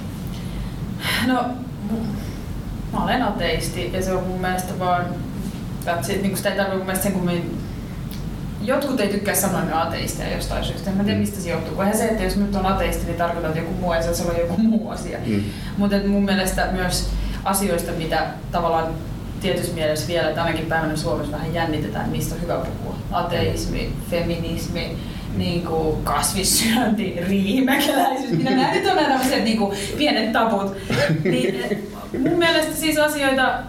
No, 1.27 1.43
mä 2.93 3.03
olen 3.03 3.23
ateisti 3.23 3.89
ja 3.93 4.01
se 4.03 4.11
on 4.11 4.23
mun 4.23 4.41
mielestä 4.41 4.79
vaan, 4.79 5.05
että 5.87 6.07
se, 6.07 6.13
niin 6.13 6.37
sitä 6.37 6.49
ei 6.49 6.57
tarvitse 6.57 6.85
mun 6.85 6.95
sen 6.95 7.11
kummin 7.11 7.57
Jotkut 8.61 8.99
ei 8.99 9.09
tykkää 9.09 9.35
sanoa 9.35 9.61
ne 9.61 9.73
ateisteja 9.73 10.35
jostain 10.35 10.63
syystä. 10.63 10.89
En 10.89 10.97
mä 10.97 11.03
tiedä 11.03 11.17
mm. 11.17 11.21
mistä 11.21 11.41
se 11.41 11.49
johtuu. 11.49 11.75
Kun 11.75 11.85
se, 11.93 12.05
että 12.05 12.23
jos 12.23 12.35
nyt 12.35 12.55
on 12.55 12.65
ateisti, 12.65 13.05
niin 13.05 13.17
tarkoittaa, 13.17 13.49
että 13.49 13.61
joku 13.61 13.73
muu 13.73 13.91
ei 13.91 14.03
se 14.03 14.23
ole 14.23 14.39
joku 14.39 14.57
muu 14.57 14.89
asia. 14.89 15.17
Mm. 15.25 15.43
Mutta 15.77 15.95
mun 16.07 16.25
mielestä 16.25 16.67
myös 16.71 17.09
asioista, 17.43 17.91
mitä 17.91 18.25
tavallaan 18.51 18.93
tietyssä 19.41 19.73
mielessä 19.73 20.07
vielä 20.07 20.31
tänäkin 20.31 20.65
päivänä 20.65 20.95
Suomessa 20.95 21.31
vähän 21.31 21.53
jännitetään, 21.53 22.09
mistä 22.09 22.35
on 22.35 22.41
hyvä 22.41 22.55
puhua. 22.55 22.95
Ateismi, 23.11 23.93
feminismi, 24.09 24.97
niin 25.37 25.65
kuin 25.65 26.03
kasvissyönti, 26.03 27.19
riihimäkeläisyys, 27.27 28.31
mitä 28.31 28.49
nämä 28.49 28.73
nyt 28.73 28.87
on 28.87 28.95
nämä 28.95 29.09
tämmöiset 29.09 29.43
niin 29.43 29.57
kuin 29.57 29.77
pienet 29.97 30.31
taput. 30.31 30.77
Niin, 31.23 31.89
mun 32.19 32.39
mielestä 32.39 32.75
siis 32.75 32.97
asioita, 32.97 33.59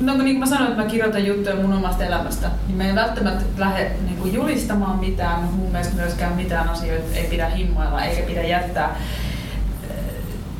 no 0.00 0.12
niin 0.12 0.24
kuin 0.24 0.38
mä 0.38 0.46
sanoin, 0.46 0.70
että 0.70 0.82
mä 0.82 0.88
kirjoitan 0.88 1.26
juttuja 1.26 1.56
mun 1.56 1.72
omasta 1.72 2.04
elämästä, 2.04 2.50
niin 2.66 2.76
mä 2.76 2.84
en 2.84 2.94
välttämättä 2.94 3.44
lähde 3.58 3.90
niin 4.04 4.16
kuin 4.16 4.34
julistamaan 4.34 4.98
mitään, 4.98 5.40
mutta 5.40 5.56
mun 5.56 5.72
mielestä 5.72 5.96
myöskään 5.96 6.36
mitään 6.36 6.68
asioita 6.68 7.14
ei 7.14 7.26
pidä 7.30 7.46
himmailla 7.46 8.04
eikä 8.04 8.22
pidä 8.22 8.42
jättää 8.42 8.96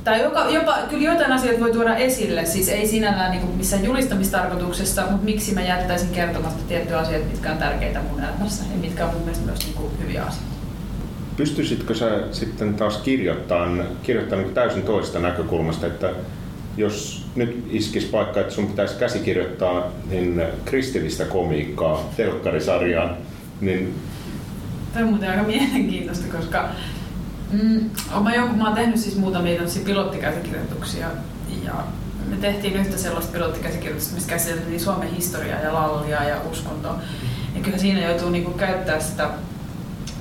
tai 0.04 0.22
joka, 0.22 0.50
jopa, 0.50 0.78
kyllä 0.90 1.12
jotain 1.12 1.32
asioita 1.32 1.60
voi 1.60 1.72
tuoda 1.72 1.96
esille, 1.96 2.44
siis 2.44 2.68
ei 2.68 2.86
sinällään 2.86 3.30
niin 3.30 3.56
missään 3.56 3.84
julistamistarkoituksessa, 3.84 5.02
mutta 5.02 5.24
miksi 5.24 5.54
mä 5.54 5.62
jättäisin 5.62 6.10
kertomasta 6.10 6.62
tiettyjä 6.68 6.98
asioita, 6.98 7.26
mitkä 7.26 7.52
on 7.52 7.58
tärkeitä 7.58 8.00
mun 8.00 8.20
elämässä 8.20 8.64
ja 8.72 8.78
mitkä 8.78 9.06
on 9.06 9.12
mun 9.12 9.22
mielestä 9.22 9.46
myös 9.46 9.64
niin 9.64 9.74
kuin 9.74 9.92
hyviä 10.02 10.22
asioita. 10.22 10.50
Pystyisitkö 11.36 11.94
sä 11.94 12.20
sitten 12.32 12.74
taas 12.74 12.96
kirjoittamaan, 12.96 13.84
kirjoittamaan 14.02 14.44
niin 14.44 14.54
täysin 14.54 14.82
toista 14.82 15.18
näkökulmasta, 15.18 15.86
että 15.86 16.10
jos 16.76 17.26
nyt 17.36 17.66
iskisi 17.70 18.06
paikka, 18.06 18.40
että 18.40 18.54
sun 18.54 18.66
pitäisi 18.66 18.98
käsikirjoittaa 18.98 19.92
niin 20.10 20.42
kristillistä 20.64 21.24
komiikkaa 21.24 22.10
telkkarisarjaan, 22.16 23.16
niin... 23.60 23.94
Tämä 24.92 25.04
on 25.04 25.10
muuten 25.10 25.30
aika 25.30 25.42
mielenkiintoista, 25.42 26.36
koska 26.36 26.68
Mm, 27.52 27.90
mä, 28.22 28.34
joku, 28.34 28.56
mä 28.56 28.64
oon 28.64 28.74
tehnyt 28.74 29.00
siis 29.00 29.16
muutamia 29.16 29.62
pilottikäsikirjoituksia 29.84 31.06
ja 31.64 31.72
me 32.28 32.36
tehtiin 32.36 32.76
yhtä 32.76 32.96
sellaista 32.96 33.32
pilottikäsikirjoitusta, 33.32 34.14
missä 34.14 34.30
käsiteltiin 34.30 34.80
Suomen 34.80 35.08
historiaa 35.08 35.60
ja 35.60 35.74
lallia 35.74 36.24
ja 36.24 36.36
uskontoa. 36.50 36.98
Ja 37.54 37.60
kyllä 37.60 37.78
siinä 37.78 38.08
joutuu 38.08 38.30
niinku 38.30 38.50
käyttää 38.50 39.00
sitä 39.00 39.30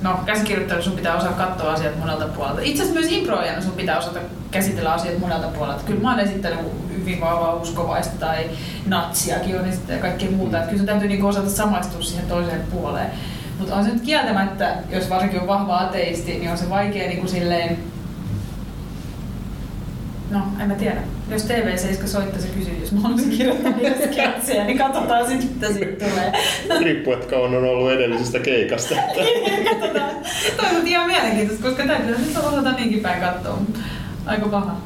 No, 0.02 0.20
käsikirjoittelu 0.26 0.82
sun 0.82 0.92
pitää 0.92 1.16
osaa 1.16 1.32
katsoa 1.32 1.72
asiat 1.72 1.98
monelta 1.98 2.28
puolelta. 2.28 2.60
Itse 2.60 2.82
asiassa 2.82 3.00
myös 3.00 3.12
improajana 3.12 3.62
sun 3.62 3.72
pitää 3.72 3.98
osata 3.98 4.20
käsitellä 4.50 4.92
asiat 4.92 5.18
monelta 5.18 5.48
puolelta. 5.48 5.84
Kyllä 5.86 6.00
mä 6.00 6.10
oon 6.10 6.20
esittänyt 6.20 6.58
hyvin 6.98 7.20
vahvaa 7.20 7.54
uskovaista 7.54 8.18
tai 8.18 8.50
natsiakin 8.86 9.58
on 9.58 9.68
esittänyt 9.68 10.02
ja 10.02 10.08
kaikkea 10.08 10.30
muuta. 10.30 10.56
Että 10.56 10.66
kyllä 10.68 10.78
sun 10.78 10.86
täytyy 10.86 11.08
niinku 11.08 11.26
osata 11.26 11.50
samaistua 11.50 12.02
siihen 12.02 12.26
toiseen 12.26 12.62
puoleen. 12.72 13.10
Mutta 13.58 13.74
on 13.74 13.84
se 13.84 13.90
nyt 13.90 14.02
kieltämättä, 14.02 14.76
jos 14.90 15.10
varsinkin 15.10 15.40
on 15.40 15.46
vahva 15.46 15.78
ateisti, 15.78 16.38
niin 16.38 16.50
on 16.50 16.58
se 16.58 16.70
vaikea 16.70 17.08
niin 17.08 17.18
kuin 17.18 17.30
silleen, 17.30 17.78
No, 20.30 20.42
en 20.60 20.68
mä 20.68 20.74
tiedä. 20.74 21.00
Jos 21.30 21.44
TV7 21.44 22.06
soittaisi 22.06 22.48
ja 22.48 22.54
kysyy, 22.54 22.74
jos 22.80 22.92
mä 22.92 23.00
haluaisin 23.00 23.30
kirjoittaa 23.30 23.72
niitä 23.72 24.64
niin 24.64 24.78
katsotaan 24.78 25.28
sitten, 25.28 25.48
mitä 25.48 25.72
siitä 25.72 26.04
tulee. 26.04 26.32
Riippuu, 26.80 27.12
että 27.12 27.26
kauan 27.26 27.54
on 27.54 27.64
ollut 27.64 27.92
edellisestä 27.92 28.38
keikasta. 28.38 28.94
katsotaan. 29.70 30.10
Toi 30.56 30.80
on 30.80 30.86
ihan 30.86 31.06
mielenkiintoista, 31.06 31.68
koska 31.68 31.86
täytyy 31.86 32.18
nyt 32.18 32.36
osata 32.36 32.72
niinkin 32.72 33.00
päin 33.00 33.20
katsoa. 33.20 33.58
Aika 34.26 34.48
paha. 34.48 34.76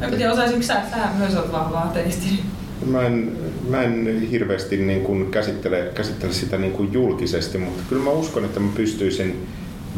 No, 0.00 0.06
en 0.06 0.10
tiedä, 0.10 0.32
osaisitko 0.32 0.62
sä? 0.62 0.76
Sähän 0.90 1.16
myös 1.16 1.36
olet 1.36 1.52
vahva 1.52 1.78
ateisti. 1.78 2.42
Mä 2.86 3.02
en, 3.02 3.32
mä 3.68 3.82
en 3.82 4.20
hirveästi 4.30 4.76
niin 4.76 5.00
kuin 5.00 5.30
käsittele, 5.30 5.90
käsittele 5.94 6.32
sitä 6.32 6.58
niin 6.58 6.72
kuin 6.72 6.92
julkisesti, 6.92 7.58
mutta 7.58 7.82
kyllä 7.88 8.04
mä 8.04 8.10
uskon, 8.10 8.44
että 8.44 8.60
mä 8.60 8.68
pystyisin 8.74 9.46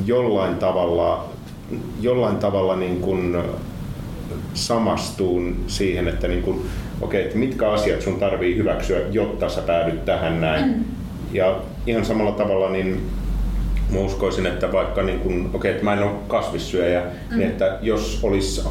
jollain 0.07 0.55
tavalla, 0.55 1.29
jollain 2.01 2.37
tavalla 2.37 2.77
niin 2.77 3.01
kuin 3.01 3.37
samastuun 4.55 5.57
siihen, 5.67 6.09
että 6.09 6.29
niin 6.29 6.43
kuin, 6.43 6.67
okei, 7.01 7.25
että 7.25 7.39
mitkä 7.39 7.71
asiat 7.71 8.03
sun 8.03 8.21
tarvii 8.21 8.57
hyväksyä, 8.57 9.01
jotta 9.11 9.49
sä 9.49 9.61
päädyt 9.63 10.05
tähän 10.05 10.41
näin. 10.41 10.69
Mm. 10.69 10.85
Ja 11.33 11.61
ihan 11.87 12.05
samalla 12.05 12.33
tavalla 12.33 12.71
niin 12.71 13.01
mä 13.91 13.99
uskoisin, 13.99 14.47
että 14.47 14.73
vaikka 14.73 15.03
niin 15.03 15.21
kun, 15.21 15.33
okei, 15.33 15.51
okay, 15.55 15.71
että 15.71 15.85
mä 15.85 15.93
en 15.93 16.03
ole 16.03 16.13
kasvissyöjä, 16.29 17.03
mm. 17.31 17.39
niin 17.39 17.49
että 17.49 17.79
jos 17.83 18.21
olisi 18.23 18.63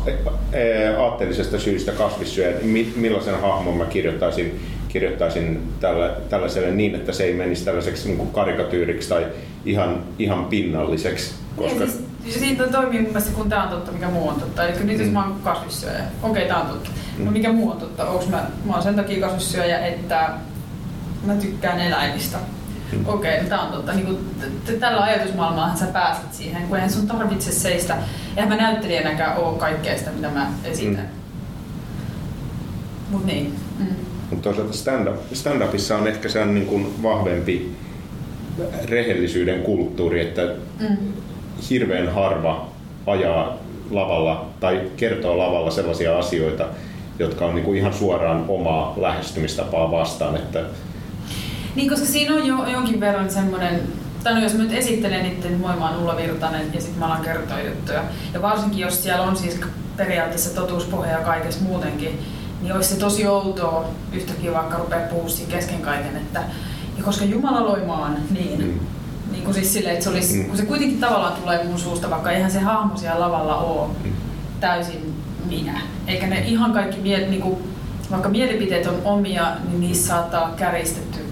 aatteellisesta 0.98 1.60
syystä 1.60 1.92
kasvissyöjä, 1.92 2.58
niin 2.62 2.94
millaisen 2.96 3.42
hahmon 3.42 3.78
mä 3.78 3.86
kirjoittaisin, 3.86 4.60
kirjoittaisin 4.88 5.74
tällä, 5.80 6.16
tällaiselle 6.30 6.72
niin, 6.72 6.96
että 6.96 7.12
se 7.12 7.24
ei 7.24 7.34
menisi 7.34 7.66
tällaiseksi 7.66 8.08
niin 8.08 8.18
kuin 8.18 8.30
karikatyyriksi 8.30 9.10
tai 9.10 9.26
ihan, 9.66 10.04
ihan 10.20 10.46
pinnalliseksi. 10.46 11.34
Koska... 11.56 11.80
Niin, 11.80 11.92
siis, 12.24 12.40
siitä 12.40 12.68
toimii 12.68 13.02
mun 13.02 13.10
mielestä, 13.10 13.36
kun 13.36 13.50
tämä 13.50 13.64
on 13.64 13.70
totta, 13.70 13.92
mikä 13.92 14.10
muu 14.10 14.30
on 14.30 14.40
totta. 14.40 14.68
Eli 14.68 14.84
nyt 14.84 15.00
jos 15.00 15.08
mm. 15.08 15.14
mä 15.14 15.26
oon 15.26 15.40
kasvissyöjä, 15.44 16.04
okei, 16.24 16.44
okay, 16.44 16.46
tämä 16.46 16.62
on 16.62 16.68
totta. 16.68 16.90
Mm. 17.18 17.26
No 17.26 17.32
mikä 17.32 17.52
muu 17.52 17.72
on 17.72 17.78
totta? 17.78 18.10
Onko 18.10 18.26
mä, 18.30 18.46
mä 18.66 18.74
oon 18.74 18.84
sen 18.84 18.96
takia 18.96 19.28
kasvissyöjä, 19.28 19.86
että 19.86 20.30
mä 21.26 21.36
tykkään 21.36 21.80
eläimistä. 21.80 22.38
Mm. 22.92 23.06
Okei, 23.08 23.32
okay, 23.32 23.44
no 23.44 23.50
tämä 23.50 23.62
on 23.62 23.72
totta. 23.72 23.94
Niin 23.94 24.06
kuin, 24.06 24.18
t- 24.66 24.80
tällä 24.80 25.02
ajatusmaailmalla 25.02 25.76
sä 25.76 25.86
pääset 25.86 26.34
siihen, 26.34 26.68
kun 26.68 26.76
eihän 26.76 26.92
sun 26.92 27.08
tarvitse 27.08 27.52
seistä. 27.52 27.98
Eihän 28.38 28.50
mä 28.50 28.56
näyttelijänäkään 28.56 29.38
ole 29.38 29.58
kaikkea 29.58 29.98
sitä, 29.98 30.12
mitä 30.12 30.30
mä 30.30 30.52
esitän. 30.64 30.96
Mm. 30.96 31.18
Mut 33.12 33.26
niin. 33.26 33.56
Mm. 33.80 33.86
Mutta 34.30 34.44
toisaalta 34.44 34.74
stand-up, 34.74 35.16
stand-upissa 35.34 35.96
on 35.96 36.08
ehkä 36.08 36.30
se 36.30 36.46
niin 36.46 36.66
kuin 36.66 37.04
vahvempi 37.04 37.76
rehellisyyden 38.86 39.62
kulttuuri, 39.62 40.22
että 40.22 40.42
mm. 40.80 40.98
hirveän 41.70 42.14
harva 42.14 42.70
ajaa 43.06 43.58
lavalla 43.92 44.46
tai 44.60 44.82
kertoo 44.98 45.38
lavalla 45.38 45.72
sellaisia 45.72 46.18
asioita, 46.18 46.66
jotka 47.20 47.46
on 47.46 47.56
niin 47.56 47.66
kuin 47.66 47.78
ihan 47.78 47.94
suoraan 47.94 48.46
omaa 48.48 48.94
lähestymistapaa 48.98 49.92
vastaan. 49.92 50.36
Että 50.36 50.64
niin, 51.78 51.90
koska 51.90 52.06
siinä 52.06 52.36
on 52.36 52.46
jo 52.46 52.68
jonkin 52.68 53.00
verran 53.00 53.32
semmoinen, 53.32 53.82
tai 54.24 54.34
no 54.34 54.42
jos 54.42 54.54
mä 54.54 54.64
nyt 54.64 54.74
esittelen 54.74 55.26
itse, 55.26 55.48
niin 55.48 55.60
moi 55.60 55.76
mä 55.76 55.90
oon 55.90 56.00
Ulla 56.00 56.18
Virtanen 56.18 56.74
ja 56.74 56.82
sitten 56.82 57.00
mä 57.00 57.06
alan 57.06 57.22
kertoa 57.22 57.62
juttuja. 57.62 58.04
Ja 58.34 58.42
varsinkin 58.42 58.80
jos 58.80 59.04
siellä 59.04 59.24
on 59.24 59.38
siis 59.38 59.60
periaatteessa 59.98 60.56
totuuspohja 60.56 61.18
kaikessa 61.18 61.64
muutenkin, 61.64 62.20
niin 62.62 62.74
olisi 62.74 62.90
se 62.90 63.00
tosi 63.00 63.28
outoa 63.28 63.90
yhtäkkiä 64.14 64.54
vaikka 64.54 64.78
rupeaa 64.78 65.10
puhua 65.10 65.30
kesken 65.50 65.82
kaiken, 65.82 66.18
että 66.18 66.44
ja 66.98 67.04
koska 67.04 67.26
Jumala 67.26 67.66
loi 67.66 67.86
maan, 67.86 68.18
niin 68.32 68.60
mm. 68.60 68.80
Niin 69.32 69.44
kuin 69.44 69.54
siis 69.54 69.74
sille, 69.74 69.92
että 69.92 70.04
se 70.04 70.10
olisi, 70.10 70.38
mm. 70.38 70.46
kun 70.46 70.58
se 70.58 70.66
kuitenkin 70.66 71.00
tavallaan 71.00 71.42
tulee 71.42 71.64
mun 71.64 71.80
suusta, 71.80 72.10
vaikka 72.10 72.32
eihän 72.32 72.52
se 72.52 72.60
hahmo 72.60 72.98
siellä 72.98 73.20
lavalla 73.20 73.58
ole 73.58 73.88
mm. 74.04 74.12
täysin 74.60 75.14
minä. 75.46 75.82
Eikä 76.08 76.28
ne 76.28 76.40
ihan 76.40 76.74
kaikki, 76.74 77.02
miet, 77.02 77.30
niin 77.30 77.42
kuin, 77.42 77.58
vaikka 78.12 78.30
mielipiteet 78.30 78.86
on 78.86 79.02
omia, 79.04 79.52
niin 79.68 79.80
niissä 79.80 80.08
saattaa 80.08 80.54
käristetty 80.58 81.27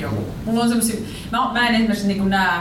joku. 0.00 0.24
Mulla 0.44 0.62
on 0.62 0.68
semmosia, 0.68 1.00
mä, 1.32 1.52
mä 1.52 1.68
en 1.68 1.74
esimerkiksi 1.74 2.06
niin 2.06 2.30
näe 2.30 2.60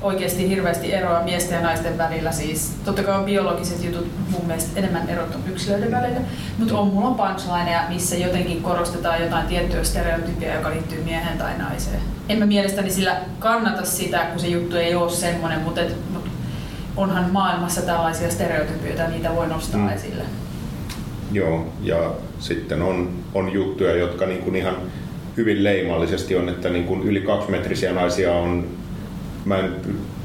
oikeasti 0.00 0.48
hirveästi 0.48 0.94
eroa 0.94 1.22
miesten 1.22 1.56
ja 1.56 1.62
naisten 1.62 1.98
välillä. 1.98 2.32
Siis, 2.32 2.76
totta 2.84 3.02
kai 3.02 3.18
on 3.18 3.24
biologiset 3.24 3.84
jutut 3.84 4.06
mun 4.30 4.46
mielestä 4.46 4.78
enemmän 4.78 5.08
erot 5.08 5.34
on 5.34 5.40
yksilöiden 5.52 5.90
välillä, 5.90 6.20
mutta 6.58 6.78
on, 6.78 6.88
mulla 6.88 7.08
on 7.08 7.14
punchlineja, 7.14 7.84
missä 7.88 8.16
jotenkin 8.16 8.62
korostetaan 8.62 9.22
jotain 9.22 9.46
tiettyä 9.46 9.84
stereotypia, 9.84 10.54
joka 10.54 10.70
liittyy 10.70 11.04
miehen 11.04 11.38
tai 11.38 11.58
naiseen. 11.58 12.00
En 12.28 12.38
mä 12.38 12.46
mielestäni 12.46 12.90
sillä 12.90 13.20
kannata 13.38 13.84
sitä, 13.84 14.18
kun 14.18 14.40
se 14.40 14.46
juttu 14.46 14.76
ei 14.76 14.94
ole 14.94 15.10
semmoinen, 15.10 15.60
mutta, 15.60 15.80
et, 15.80 15.96
mutta 16.12 16.30
onhan 16.96 17.30
maailmassa 17.30 17.82
tällaisia 17.82 18.30
stereotypioita 18.30 19.08
niitä 19.08 19.34
voi 19.34 19.48
nostaa 19.48 19.80
mm. 19.80 19.88
esille. 19.88 20.24
Joo, 21.32 21.66
ja 21.82 22.12
sitten 22.38 22.82
on, 22.82 23.10
on 23.34 23.52
juttuja, 23.52 23.96
jotka 23.96 24.26
niin 24.26 24.42
kuin 24.42 24.56
ihan 24.56 24.76
hyvin 25.38 25.64
leimallisesti 25.64 26.36
on, 26.36 26.48
että 26.48 26.68
niin 26.68 26.84
kuin 26.84 27.02
yli 27.02 27.20
kaksimetrisiä 27.20 27.92
naisia 27.92 28.32
on, 28.32 28.68
mä 29.44 29.58
en 29.58 29.74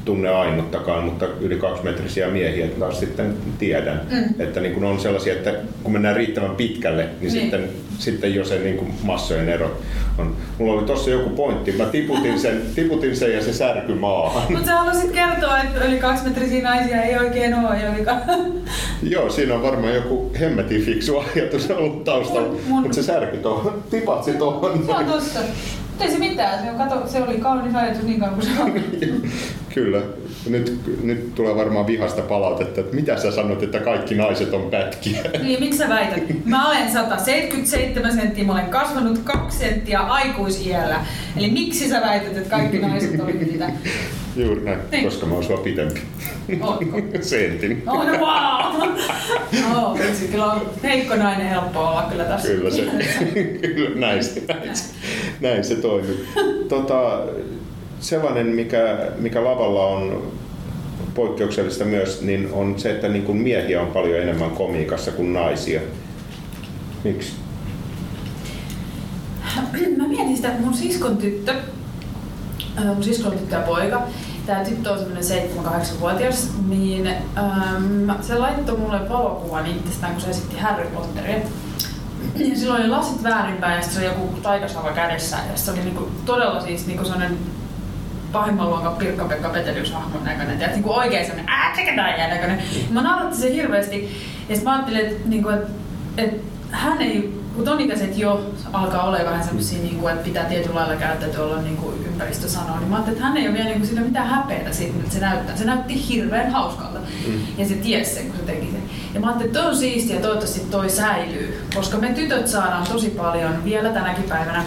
tunne 0.04 0.28
ainuttakaan, 0.28 1.04
mutta 1.04 1.26
yli 1.40 1.56
kaksimetrisiä 1.56 2.28
miehiä 2.28 2.66
taas 2.66 3.00
sitten 3.00 3.36
tiedän. 3.58 4.00
Mm. 4.10 4.40
Että 4.40 4.60
niin 4.60 4.74
kuin 4.74 4.84
on 4.84 5.00
sellaisia, 5.00 5.32
että 5.32 5.54
kun 5.82 5.92
mennään 5.92 6.16
riittävän 6.16 6.56
pitkälle, 6.56 7.02
niin, 7.02 7.14
niin. 7.20 7.30
Sitten, 7.30 7.68
sitten 7.98 8.34
jo 8.34 8.44
se 8.44 8.58
niin 8.58 8.76
kuin 8.76 8.94
massojen 9.02 9.48
ero 9.48 9.80
on. 10.18 10.36
Mulla 10.58 10.72
oli 10.72 10.84
tossa 10.84 11.10
joku 11.10 11.30
pointti, 11.30 11.72
mä 11.72 11.84
tiputin 11.84 12.40
sen, 12.40 12.62
tiputin 12.74 13.16
sen 13.16 13.32
ja 13.32 13.42
se 13.42 13.52
särky 13.52 13.94
maahan. 13.94 14.42
Mutta 14.52 14.66
sä 14.66 14.76
haluaisit 14.76 15.10
kertoa, 15.10 15.58
että 15.58 15.84
yli 15.84 15.98
kaksimetrisiä 15.98 16.62
naisia 16.62 17.02
ei 17.02 17.18
oikein 17.18 17.54
ole. 17.54 17.80
Joo, 19.02 19.30
siinä 19.30 19.54
on 19.54 19.62
varmaan 19.62 19.94
joku 19.94 20.32
hemmetin 20.40 20.82
fiksu 20.82 21.18
ajatus 21.18 21.70
ollut 21.70 22.04
taustalla, 22.04 22.58
mun... 22.68 22.82
mutta 22.82 22.94
se 22.94 23.02
särky 23.02 23.36
tuohon, 23.36 23.84
tipatsi 23.90 24.32
tuohon. 24.32 24.86
Se 24.86 24.92
on 24.92 25.04
tossa. 25.04 25.40
Ei 26.00 26.10
se 26.10 26.18
mitään, 26.18 26.64
se, 26.64 26.70
on, 26.70 26.76
kato, 26.76 27.08
se 27.08 27.22
oli 27.22 27.38
kaunis 27.38 27.74
ajatus 27.74 28.02
niin 28.02 28.20
kauan 28.20 28.34
kuin 28.34 28.46
se 28.46 28.62
on. 28.62 28.72
Kyllä. 29.74 30.02
Nyt, 30.48 30.80
nyt 31.02 31.34
tulee 31.34 31.56
varmaan 31.56 31.86
vihasta 31.86 32.22
palautetta, 32.22 32.80
että 32.80 32.96
mitä 32.96 33.16
sä 33.16 33.30
sanot, 33.30 33.62
että 33.62 33.80
kaikki 33.80 34.14
naiset 34.14 34.54
on 34.54 34.70
pätkiä. 34.70 35.22
Niin, 35.42 35.60
miksi 35.60 35.78
sä 35.78 35.88
väität? 35.88 36.44
Mä 36.44 36.68
olen 36.68 36.92
177 36.92 38.12
senttiä, 38.12 38.44
mä 38.44 38.52
olen 38.52 38.68
kasvanut 38.68 39.18
kaksi 39.18 39.58
senttiä 39.58 40.00
aikuisiellä. 40.00 41.06
Eli 41.36 41.50
miksi 41.50 41.88
sä 41.88 42.00
väität, 42.00 42.36
että 42.36 42.50
kaikki 42.50 42.78
naiset 42.78 43.20
on 43.20 43.32
sitä? 43.52 43.70
Juuri 44.36 44.60
näin, 44.60 44.78
niin. 44.90 45.04
koska 45.04 45.26
mä 45.26 45.34
oon 45.34 45.44
sua 45.44 45.56
pitempi. 45.56 46.00
Ootko? 46.60 47.00
Sentin. 47.20 47.82
Oh, 47.86 48.06
no, 48.06 48.12
wow! 48.12 48.82
oh, 49.76 49.98
kyllä 50.30 50.44
on 50.44 50.70
heikko 50.82 51.16
nainen 51.16 51.48
helppo 51.48 51.80
olla 51.80 52.02
kyllä 52.02 52.24
tässä. 52.24 52.48
Kyllä 52.48 52.70
se, 52.70 52.82
kyllä, 53.74 54.00
näin, 54.00 54.24
se, 54.24 54.42
näin, 55.40 55.64
se, 55.64 55.74
toimii. 55.74 56.26
Tota, 56.68 57.20
sellainen, 58.00 58.46
mikä, 58.46 58.98
mikä 59.18 59.44
lavalla 59.44 59.86
on 59.86 60.32
poikkeuksellista 61.14 61.84
myös, 61.84 62.22
niin 62.22 62.48
on 62.52 62.78
se, 62.78 62.90
että 62.90 63.08
niin 63.08 63.24
kuin 63.24 63.38
miehiä 63.38 63.80
on 63.80 63.86
paljon 63.86 64.20
enemmän 64.20 64.50
komiikassa 64.50 65.10
kuin 65.10 65.32
naisia. 65.32 65.80
Miksi? 67.04 67.32
Mä 69.96 70.08
mietin 70.08 70.36
sitä, 70.36 70.48
että 70.48 70.62
mun 70.62 70.74
siskon 70.74 71.16
tyttö, 71.16 71.54
mun 72.84 73.04
siskon 73.04 73.32
tyttö 73.32 73.56
ja 73.56 73.62
poika, 73.62 74.02
tämä 74.46 74.64
tyttö 74.64 74.90
on 74.90 74.98
semmoinen 74.98 75.24
7-8-vuotias, 75.24 76.50
niin 76.68 77.06
ähm, 77.06 78.10
se 78.20 78.34
laittoi 78.38 78.78
mulle 78.78 79.08
valokuvan 79.08 79.66
itsestään, 79.66 80.12
kun 80.12 80.22
se 80.22 80.30
esitti 80.30 80.58
Harry 80.58 80.86
Potteria. 80.94 81.38
Ja 82.34 82.56
silloin 82.56 82.80
oli 82.80 82.88
lasit 82.90 83.22
väärinpäin 83.22 83.76
ja 83.76 83.82
sitten 83.82 84.02
se 84.02 84.08
oli 84.08 84.18
joku 84.18 84.40
taikasauva 84.42 84.92
kädessä. 84.92 85.36
Ja 85.36 85.58
se 85.58 85.70
oli 85.70 85.80
niinku 85.80 86.10
todella 86.24 86.60
siis 86.60 86.86
niinku 86.86 87.04
sellainen 87.04 87.38
pahimman 88.32 88.70
luokan 88.70 88.96
Pirkka-Pekka 88.96 89.48
Petelius-hahmon 89.48 90.24
näköinen, 90.24 90.60
ja 90.60 90.68
niin 90.68 90.82
kuin 90.82 90.96
oikein 90.96 91.26
sellainen 91.26 91.48
äätsäkätäjä 91.48 92.28
näköinen. 92.28 92.62
Mä 92.90 93.02
nauratti 93.02 93.36
se 93.36 93.52
hirveästi, 93.52 94.02
ja 94.48 94.54
sitten 94.54 94.64
mä 94.64 94.72
ajattelin, 94.72 95.06
että, 95.06 95.28
niin 95.28 95.42
kuin, 95.42 95.54
että, 95.54 95.70
että 96.16 96.42
hän 96.70 97.02
ei, 97.02 97.43
kun 97.54 97.64
ton 97.64 97.80
ikäiset 97.80 98.18
jo 98.18 98.50
alkaa 98.72 99.04
olla 99.04 99.18
vähän 99.24 99.44
semmoisia, 99.44 99.82
niin 99.82 99.98
kuin, 99.98 100.12
että 100.12 100.24
pitää 100.24 100.44
tietyllä 100.44 100.74
lailla 100.74 100.96
käyttäytyä 100.96 101.62
niin 101.62 101.76
kuin 101.76 102.06
ympäristö 102.06 102.48
sanoo, 102.48 102.78
niin 102.78 102.88
mä 102.88 102.94
ajattelin, 102.94 103.16
että 103.16 103.28
hän 103.28 103.36
ei 103.36 103.48
ole 103.48 103.54
vielä 103.54 103.68
niin 103.68 103.78
kuin, 103.78 103.88
sitä 103.88 104.00
mitään 104.00 104.28
häpeätä 104.28 104.72
siitä, 104.72 104.94
että 104.98 105.14
se 105.14 105.20
näyttää. 105.20 105.56
Se 105.56 105.64
näytti 105.64 106.08
hirveän 106.08 106.52
hauskalta. 106.52 106.98
Mm. 106.98 107.40
Ja 107.58 107.68
se 107.68 107.74
tiesi 107.74 108.14
sen, 108.14 108.26
kun 108.26 108.36
se 108.36 108.42
teki 108.46 108.70
sen. 108.72 108.82
Ja 109.14 109.20
mä 109.20 109.26
ajattelin, 109.26 109.50
että 109.50 109.60
toi 109.60 109.70
on 109.70 109.76
siistiä 109.76 110.16
ja 110.16 110.22
toivottavasti 110.22 110.60
toi 110.60 110.90
säilyy. 110.90 111.66
Koska 111.74 111.98
me 111.98 112.08
tytöt 112.08 112.48
saadaan 112.48 112.86
tosi 112.86 113.10
paljon 113.10 113.64
vielä 113.64 113.88
tänäkin 113.88 114.24
päivänä 114.24 114.64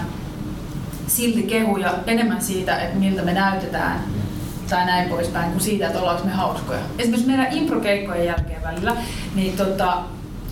silti 1.08 1.44
kehuja 1.44 1.94
enemmän 2.08 2.42
siitä, 2.42 2.80
että 2.80 3.00
miltä 3.00 3.22
me 3.22 3.34
näytetään 3.34 4.04
tai 4.70 4.86
näin 4.86 5.10
poispäin, 5.10 5.52
kuin 5.52 5.62
siitä, 5.62 5.88
että 5.88 6.00
ollaanko 6.00 6.26
me 6.26 6.32
hauskoja. 6.32 6.80
Esimerkiksi 7.00 7.28
meidän 7.28 7.54
improkeikkojen 7.54 8.26
jälkeen 8.26 8.64
välillä, 8.64 8.96
niin 9.36 9.58
tota, 9.58 9.98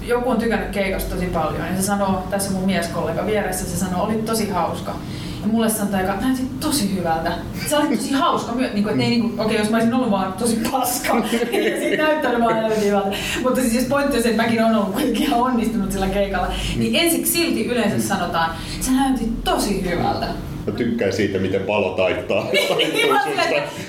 joku 0.08 0.30
on 0.30 0.38
tykännyt 0.38 0.70
keikasta 0.70 1.16
tosi 1.16 1.26
paljon 1.26 1.68
ja 1.72 1.76
se 1.76 1.82
sanoo, 1.82 2.24
tässä 2.30 2.52
mun 2.52 2.66
mieskollega 2.66 3.26
vieressä, 3.26 3.66
se 3.66 3.78
sanoo, 3.78 4.06
oli 4.06 4.16
tosi 4.16 4.50
hauska. 4.50 4.96
Ja 5.42 5.48
mulle 5.52 5.70
sanoi, 5.70 6.00
että 6.00 6.16
näytit 6.22 6.60
tosi 6.60 6.96
hyvältä. 6.96 7.32
Se 7.68 7.78
oli 7.78 7.98
tosi 7.98 8.14
hauska 8.14 8.52
myös, 8.52 8.74
niin 8.74 8.84
kuin, 8.84 8.92
että 8.92 9.04
ei 9.04 9.10
niin 9.10 9.26
okei, 9.26 9.46
okay, 9.46 9.58
jos 9.58 9.70
mä 9.70 9.78
olisin 9.78 9.94
ollut 9.94 10.12
vaan 10.12 10.34
tosi 10.34 10.62
paska, 10.72 11.18
ja 11.18 11.80
siitä 11.80 12.04
näyttänyt 12.04 12.42
vaan 12.42 12.56
näytin 12.56 12.84
hyvältä. 12.84 13.16
Mutta 13.44 13.62
siis 13.62 13.86
pointti 13.86 14.18
on 14.18 14.24
se, 14.24 14.30
että 14.30 14.42
mäkin 14.42 14.64
olen 14.64 14.76
ollut 14.76 14.94
kuitenkin 14.94 15.34
onnistunut 15.34 15.92
sillä 15.92 16.08
keikalla. 16.08 16.48
Niin 16.76 16.96
ensiksi 16.96 17.32
silti 17.32 17.66
yleensä 17.66 18.08
sanotaan, 18.08 18.52
sä 18.82 18.92
näytit 18.92 19.44
tosi 19.44 19.90
hyvältä. 19.92 20.28
Mä 20.68 20.74
tykkään 20.74 21.14
siitä, 21.14 21.40
miten 21.40 21.68
valo 21.68 21.90
taittaa. 21.90 22.48
Niin, 22.78 23.14
mä 23.14 23.22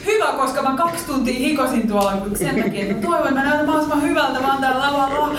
hyvä, 0.06 0.26
koska 0.36 0.62
mä 0.62 0.76
kaksi 0.76 1.06
tuntia 1.06 1.38
hikosin 1.38 1.88
tuolla 1.88 2.12
sen 2.34 2.62
takia, 2.62 2.82
että 2.82 2.94
mä 2.94 3.00
toivon, 3.00 3.28
että 3.28 3.40
mä 3.40 3.44
näytän 3.44 3.66
mahdollisimman 3.66 4.08
hyvältä 4.08 4.42
vaan 4.42 4.60
täällä 4.60 4.92
lavalla. 4.92 5.38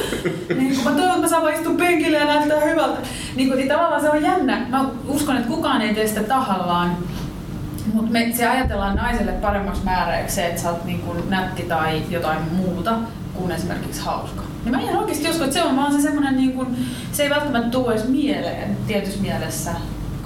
Niin 0.58 0.76
kun 0.76 0.84
mä 0.84 0.92
toivon, 0.92 1.10
että 1.10 1.22
mä 1.22 1.28
saan 1.28 1.54
istua 1.54 1.74
penkille 1.74 2.18
ja 2.18 2.26
näyttää 2.26 2.60
hyvältä. 2.60 3.00
Niin, 3.36 3.48
kun, 3.48 3.58
niin 3.58 3.68
tavallaan 3.68 4.02
se 4.02 4.10
on 4.10 4.24
jännä. 4.24 4.66
Mä 4.70 4.86
uskon, 5.08 5.38
että 5.38 5.48
kukaan 5.48 5.82
ei 5.82 5.94
tee 5.94 6.08
sitä 6.08 6.24
tahallaan. 6.24 6.98
Mutta 7.94 8.12
me 8.12 8.32
se 8.38 8.48
ajatellaan 8.48 8.96
naiselle 8.96 9.32
paremmaksi 9.32 9.84
määräksi 9.84 10.36
se, 10.36 10.46
että 10.46 10.62
sä 10.62 10.70
oot 10.70 10.86
niin 10.86 11.00
kuin 11.00 11.30
nätti 11.30 11.64
tai 11.64 12.02
jotain 12.10 12.40
muuta 12.56 12.94
kuin 13.34 13.52
esimerkiksi 13.52 14.02
hauska. 14.02 14.44
Ja 14.66 14.72
mä 14.72 14.82
en 14.82 14.98
oikeasti 14.98 15.30
usko, 15.30 15.44
että 15.44 15.54
se 15.54 15.64
on 15.64 15.78
vaan 15.78 15.94
se 15.94 16.02
semmoinen, 16.02 16.38
niin 16.38 16.54
kuin, 16.54 16.68
se 17.12 17.24
ei 17.24 17.30
välttämättä 17.30 17.70
tule 17.70 17.94
edes 17.94 18.08
mieleen 18.08 18.78
tietyssä 18.88 19.22
mielessä 19.22 19.72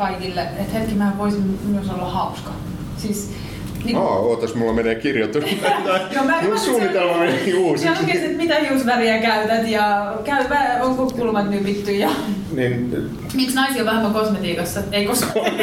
kaikille, 0.01 0.41
että 0.41 0.79
hetki 0.79 0.95
mä 0.95 1.13
voisin 1.17 1.59
myös 1.65 1.89
olla 1.89 2.09
hauska. 2.09 2.51
Siis 2.97 3.31
Niin, 3.83 3.97
Aa, 3.97 4.19
ootas, 4.19 4.55
mulla 4.55 4.73
menee 4.73 4.95
kirjoitus. 4.95 5.43
Joo, 6.15 6.23
mä 6.25 6.41
Mun 6.41 6.59
suunnitelma 6.59 7.17
meni 7.17 7.53
uusiksi. 7.53 7.83
Siellä 7.83 8.01
lukee, 8.01 8.25
että 8.25 8.37
mitä 8.37 8.55
hiusväriä 8.55 9.17
käytät 9.21 9.67
ja 9.67 10.13
käy, 10.23 10.45
onko 10.81 11.05
kulmat 11.05 11.49
nypitty 11.49 11.91
ja 11.91 12.09
Niin, 12.55 13.09
miksi 13.33 13.55
naisia 13.55 13.81
on 13.81 13.85
vähemmän 13.85 14.13
kosmetiikassa? 14.13 14.79
Ei 14.91 15.05
kosmetiikassa. 15.05 15.61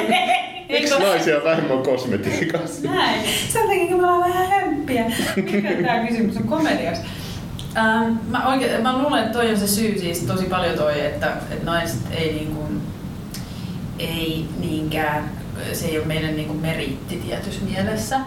miksi 0.69 0.99
naisia 1.09 1.45
vähemmän 1.45 1.83
kosmetiikassa? 1.83 2.91
Näin. 2.91 3.21
Sen 3.49 3.63
takia, 3.63 3.87
kun 3.87 4.01
mä 4.01 4.15
oon 4.15 4.25
vähän 4.25 4.47
hömpiä. 4.51 5.05
Mikä 5.37 5.73
tää 5.83 6.07
kysymys 6.07 6.37
on 6.37 6.49
komediassa? 6.49 7.05
Ähm, 7.77 8.13
mä, 8.31 8.49
oikein, 8.49 8.83
mä 8.83 8.99
luulen, 8.99 9.21
että 9.21 9.39
toi 9.39 9.51
on 9.51 9.57
se 9.57 9.67
syy 9.67 9.99
siis 9.99 10.19
tosi 10.19 10.45
paljon 10.45 10.77
toi, 10.77 11.01
että, 11.01 11.33
että 11.51 11.65
naiset 11.65 12.01
ei 12.11 12.33
niin 12.33 12.55
kuin, 12.55 12.81
ei 13.99 14.49
niinkään, 14.61 15.31
se 15.73 15.87
ei 15.87 15.99
ole 15.99 16.07
meidän 16.07 16.37
niin 16.37 16.49
kuin 16.49 16.61
meriitti 16.61 17.17
tietyssä 17.17 17.65
mielessä. 17.65 18.21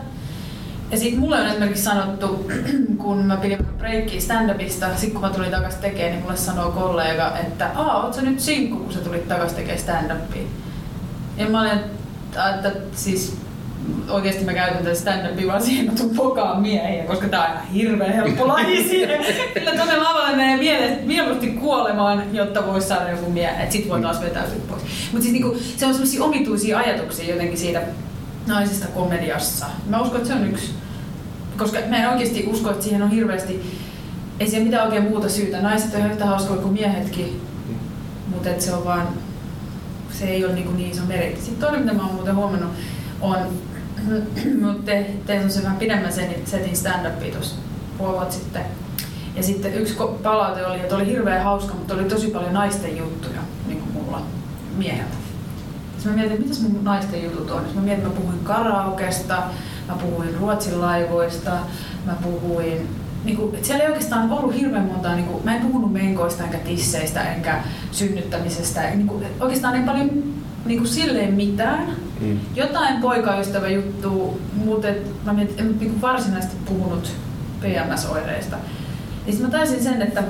Ja 0.92 0.98
sitten 0.98 1.20
mulle 1.20 1.42
on 1.42 1.48
esimerkiksi 1.48 1.84
sanottu, 1.84 2.52
kun 3.04 3.26
mä 3.26 3.38
pidin 3.38 3.66
breikkiä 3.78 4.20
stand-upista, 4.20 4.98
sit 4.98 5.14
kun 5.14 5.22
mä 5.22 5.30
tulin 5.30 5.52
takas 5.52 5.76
tekemään, 5.76 6.12
niin 6.12 6.22
mulle 6.22 6.38
sanoo 6.38 6.72
kollega, 6.72 7.38
että 7.38 7.72
aa, 7.76 8.04
oot 8.04 8.14
sä 8.14 8.22
nyt 8.22 8.40
sinkku, 8.40 8.78
kun 8.78 8.94
sä 8.94 9.00
tulit 9.00 9.28
takas 9.28 9.54
tekemään 9.54 9.80
stand-upia. 9.80 10.48
Ja 11.38 11.50
mä 11.50 11.62
olen, 11.62 11.80
että 12.56 12.72
siis 12.96 13.41
oikeasti 14.10 14.46
mä 14.46 14.54
käytän 14.54 14.84
tätä 14.84 14.96
stand-upia 14.96 15.48
vaan 15.48 15.62
siihen, 15.62 15.88
että 15.88 16.02
tuun 16.04 16.16
pokaan 16.16 16.62
miehiä, 16.62 17.04
koska 17.04 17.28
tää 17.28 17.42
on 17.42 17.52
ihan 17.52 17.68
hirveän 17.68 18.14
helppo 18.14 18.48
laji 18.48 18.84
siihen. 18.90 19.26
Kyllä 19.54 19.72
tonne 19.72 19.98
lavalle 19.98 20.36
menee 20.36 20.58
miele- 20.58 21.06
mieluusti 21.06 21.48
kuolemaan, 21.48 22.24
jotta 22.36 22.68
voisi 22.68 22.88
saada 22.88 23.12
joku 23.12 23.32
miehen, 23.32 23.62
että 23.62 23.74
sit 23.74 23.90
voi 23.90 24.02
taas 24.02 24.22
vetäytyä 24.22 24.56
pois. 24.70 24.84
Mutta 25.12 25.22
siis 25.22 25.34
niinku, 25.34 25.58
se 25.78 25.86
on 25.86 25.94
sellaisia 25.94 26.24
omituisia 26.24 26.78
ajatuksia 26.78 27.34
jotenkin 27.34 27.58
siitä 27.58 27.82
naisista 28.48 28.88
komediassa. 28.88 29.66
Mä 29.88 30.02
uskon, 30.02 30.18
että 30.18 30.28
se 30.28 30.36
on 30.36 30.48
yksi. 30.48 30.72
Koska 31.58 31.80
mä 31.90 31.98
en 31.98 32.10
oikeasti 32.10 32.48
usko, 32.48 32.70
että 32.70 32.84
siihen 32.84 33.04
on 33.04 33.12
hirveästi, 33.12 33.78
ei 34.40 34.48
siihen 34.48 34.64
mitään 34.64 34.86
oikein 34.86 35.04
muuta 35.04 35.30
syytä. 35.30 35.62
Naiset 35.62 35.94
on 35.94 36.00
ihan 36.00 36.12
yhtä 36.12 36.26
hauskoja 36.26 36.62
kuin 36.62 36.74
miehetkin, 36.74 37.42
mutta 38.28 38.50
se 38.60 38.74
on 38.74 38.86
vaan, 38.86 39.08
se 40.12 40.26
ei 40.26 40.46
ole 40.46 40.54
niin, 40.54 40.78
niin 40.78 40.92
iso 40.92 41.02
meritti. 41.08 41.42
Sitten 41.42 41.62
toinen, 41.62 41.82
mitä 41.82 41.94
mä 41.94 42.06
oon 42.06 42.16
muuten 42.16 42.36
huomannut, 42.36 42.72
on, 43.22 43.38
te, 44.86 45.14
tein 45.26 45.40
semmoisen 45.40 45.64
vähän 45.64 45.78
pidemmän 45.78 46.14
setin- 46.14 46.76
stand-upia 46.76 47.34
tuossa 47.34 47.56
sitten. 48.30 48.66
Ja 49.36 49.44
sitten 49.44 49.74
yksi 49.74 49.96
palaute 50.24 50.66
oli, 50.66 50.80
että 50.80 50.96
oli 50.96 51.06
hirveän 51.06 51.44
hauska, 51.44 51.74
mutta 51.74 51.94
oli 51.94 52.04
tosi 52.04 52.28
paljon 52.28 52.54
naisten 52.54 52.98
juttuja, 52.98 53.42
niin 53.68 53.80
kuin 53.80 53.94
mulla 53.94 54.22
mieheltä. 54.78 55.22
Sitten 55.92 56.12
mä 56.12 56.16
mietin, 56.16 56.32
että 56.32 56.48
mitäs 56.48 56.62
mun 56.62 56.84
naisten 56.84 57.24
jutut 57.24 57.52
on. 57.52 57.62
Sitten 57.62 57.76
mä 57.76 57.86
mietin, 57.86 58.06
että 58.06 58.16
mä 58.16 58.22
puhuin 58.22 58.44
karaokesta, 58.44 59.44
mä 59.88 59.96
puhuin 60.02 60.36
ruotsin 60.40 60.82
laivoista, 60.82 61.52
mä 62.06 62.14
puhuin... 62.24 62.90
Niin 63.24 63.38
kuin, 63.38 63.56
että 63.56 63.68
siellä 63.68 63.84
ei 63.84 63.90
oikeastaan 63.90 64.32
ollut 64.32 64.56
hirveän 64.56 64.86
monta, 64.86 65.16
niin 65.16 65.26
kuin, 65.26 65.46
mä 65.46 65.56
en 65.56 65.62
puhunut 65.62 65.94
menkoista 65.94 66.44
enkä 66.44 66.58
tisseistä 66.58 67.34
enkä 67.34 67.64
synnyttämisestä. 67.92 68.82
Niin 68.82 69.08
kuin, 69.08 69.26
oikeastaan 69.40 69.76
ei 69.76 69.84
paljon 69.84 70.24
niin 70.66 70.80
kuin, 70.80 70.90
silleen 70.90 71.34
mitään. 71.34 71.96
Mm. 72.22 72.40
Jotain 72.56 73.02
poikaystävä 73.02 73.70
juttu, 73.70 74.42
mutta 74.66 74.88
et, 74.88 75.26
mä 75.26 75.32
en 75.32 75.66
mä 75.66 75.74
niin 75.80 76.02
varsinaisesti 76.02 76.56
puhunut 76.66 77.12
PMS-oireista. 77.62 78.58
Sitten 79.26 79.46
mä 79.46 79.52
taisin 79.52 79.84
sen, 79.84 80.02
että 80.02 80.24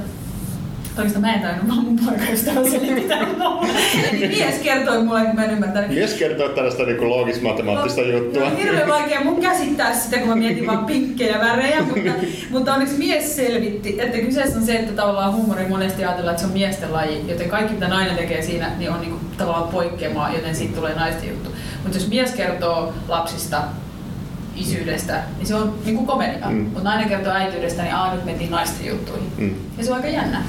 Oikeastaan 0.98 1.22
mä 1.22 1.34
en 1.34 1.42
tainnut, 1.42 1.68
vaan 1.68 1.84
mun 1.84 2.00
poikaystävä 2.06 2.70
selittää 2.70 3.26
mulle. 3.26 3.68
Eli 4.12 4.28
mies 4.28 4.56
kertoi 4.56 5.04
mulle, 5.04 5.26
kun 5.26 5.36
mä 5.36 5.46
en 5.46 5.52
ymmärtänyt. 5.52 5.90
Mies 5.90 6.14
kertoo 6.14 6.50
tällaista 6.50 6.84
niin 6.84 7.10
loogis-matemaattista 7.10 8.02
juttua. 8.02 8.42
No, 8.42 8.48
on 8.48 8.58
hirveän 8.58 8.90
vaikea 8.90 9.24
mun 9.24 9.42
käsittää 9.42 9.96
sitä, 9.96 10.18
kun 10.18 10.30
mä 10.30 10.36
mietin 10.36 10.68
vaan 10.68 10.86
pinkkejä 10.86 11.40
värejä, 11.40 11.82
mutta, 11.82 12.12
mutta 12.50 12.74
onneksi 12.74 12.98
mies 12.98 13.36
selvitti, 13.36 13.96
että 14.00 14.18
kyseessä 14.18 14.60
on 14.60 14.66
se, 14.66 14.76
että 14.76 14.94
tavallaan 14.94 15.34
huumori 15.34 15.68
monesti 15.68 16.06
ajatellaan, 16.06 16.34
että 16.34 16.42
se 16.42 16.48
on 16.48 16.54
miesten 16.54 16.94
laji, 16.94 17.26
joten 17.28 17.50
kaikki 17.50 17.74
mitä 17.74 17.88
nainen 17.88 18.16
tekee 18.16 18.42
siinä, 18.42 18.72
niin 18.78 18.92
on 18.92 19.02
niinku 19.02 19.20
tavallaan 19.38 19.68
poikkeamaa, 19.68 20.34
joten 20.34 20.56
siitä 20.56 20.76
tulee 20.76 20.96
naisten 20.96 21.30
juttu. 21.30 21.50
Mutta 21.84 21.98
jos 21.98 22.08
mies 22.08 22.32
kertoo 22.32 22.94
lapsista, 23.08 23.62
isyydestä, 24.56 25.24
niin 25.38 25.48
se 25.48 25.56
on 25.56 25.74
niinku 25.86 26.06
komedia. 26.06 26.50
Mm. 26.50 26.56
Mm. 26.56 26.64
Mutta 26.64 26.84
nainen 26.84 27.10
kertoo 27.10 27.34
äityydestä, 27.34 27.84
niin 27.84 27.96
aah, 27.96 28.16
nyt 28.16 28.26
mentiin 28.26 28.52
naisten 28.52 28.88
juttuihin. 28.88 29.32
Mm. 29.38 29.56
Ja 29.78 29.84
se 29.84 29.92
on 29.92 29.98
aika 29.98 30.08
jännä. 30.08 30.44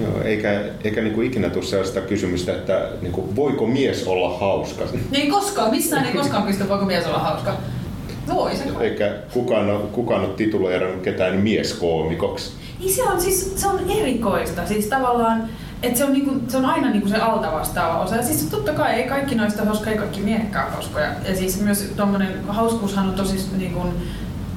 Joo, 0.00 0.22
eikä, 0.22 0.64
eikä 0.84 1.02
niin 1.02 1.14
kuin 1.14 1.26
ikinä 1.26 1.50
tule 1.50 1.64
sellaista 1.64 2.00
kysymystä, 2.00 2.52
että 2.52 2.88
niin 3.02 3.12
kuin, 3.12 3.36
voiko 3.36 3.66
mies 3.66 4.06
olla 4.06 4.38
hauska. 4.38 4.84
Niin 5.10 5.30
koskaan, 5.30 5.70
missään 5.70 6.06
ei 6.06 6.12
koskaan 6.12 6.42
pysty, 6.42 6.68
voiko 6.68 6.84
mies 6.84 7.06
olla 7.06 7.18
hauska. 7.18 7.56
Voi 8.34 8.56
se. 8.56 8.64
Eikä 8.80 9.14
kukaan 9.32 9.70
ole, 9.70 9.80
kukaan 9.92 10.20
ole 10.20 10.34
tituleerannut 10.34 11.02
ketään 11.02 11.36
mieskoomikoksi. 11.36 12.52
Niin 12.78 12.94
se 12.94 13.02
on 13.02 13.20
siis 13.20 13.52
se 13.56 13.66
on 13.66 13.90
erikoista. 13.90 14.66
Siis 14.66 14.86
tavallaan, 14.86 15.48
että 15.82 15.98
se 15.98 16.04
on, 16.04 16.12
niinku, 16.12 16.30
se 16.48 16.56
on 16.56 16.64
aina 16.64 16.90
niinku 16.90 17.08
se 17.08 17.16
alta 17.16 17.52
vastaava 17.52 18.02
osa. 18.02 18.16
Ja 18.16 18.22
siis 18.22 18.44
totta 18.44 18.72
kai 18.72 18.94
ei 18.94 19.08
kaikki 19.08 19.34
noista 19.34 19.64
hauska, 19.64 19.90
ei 19.90 19.98
kaikki 19.98 20.20
ole 20.20 20.70
hauskoja. 20.70 21.08
Ja 21.28 21.36
siis 21.36 21.60
myös 21.60 21.92
tommonen 21.96 22.44
hauskuushan 22.48 23.08
on 23.08 23.14
tosi 23.14 23.36
niinku, 23.56 23.80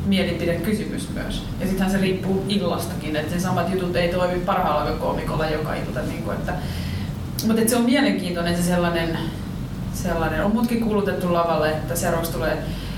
mielipidekysymys 0.05 1.09
myös. 1.09 1.43
Ja 1.59 1.65
sittenhän 1.65 1.91
se 1.91 1.97
riippuu 1.97 2.45
illastakin, 2.49 3.15
että 3.15 3.35
ne 3.35 3.41
samat 3.41 3.73
jutut 3.73 3.95
ei 3.95 4.09
toimi 4.09 4.39
parhaalla 4.39 4.91
koomikolla 4.91 5.49
joka 5.49 5.75
ilta. 5.75 6.01
Niinku, 6.01 6.31
että, 6.31 6.53
mutta 7.47 7.69
se 7.69 7.75
on 7.75 7.85
mielenkiintoinen 7.85 8.57
se 8.57 8.63
sellainen, 8.63 9.19
sellainen. 9.93 10.45
On 10.45 10.55
mutkin 10.55 10.81
kuulutettu 10.81 11.33
lavalle, 11.33 11.69
että 11.69 11.95
seuraavaksi 11.95 12.31
tulee 12.31 12.57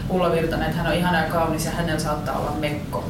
Ulla 0.10 0.32
Virtanen, 0.32 0.70
että 0.70 0.78
hän 0.78 0.92
on 0.92 0.98
ihana 0.98 1.24
ja 1.24 1.30
kaunis 1.30 1.66
ja 1.66 1.72
hänellä 1.72 2.00
saattaa 2.00 2.40
olla 2.40 2.52
mekko. 2.60 3.04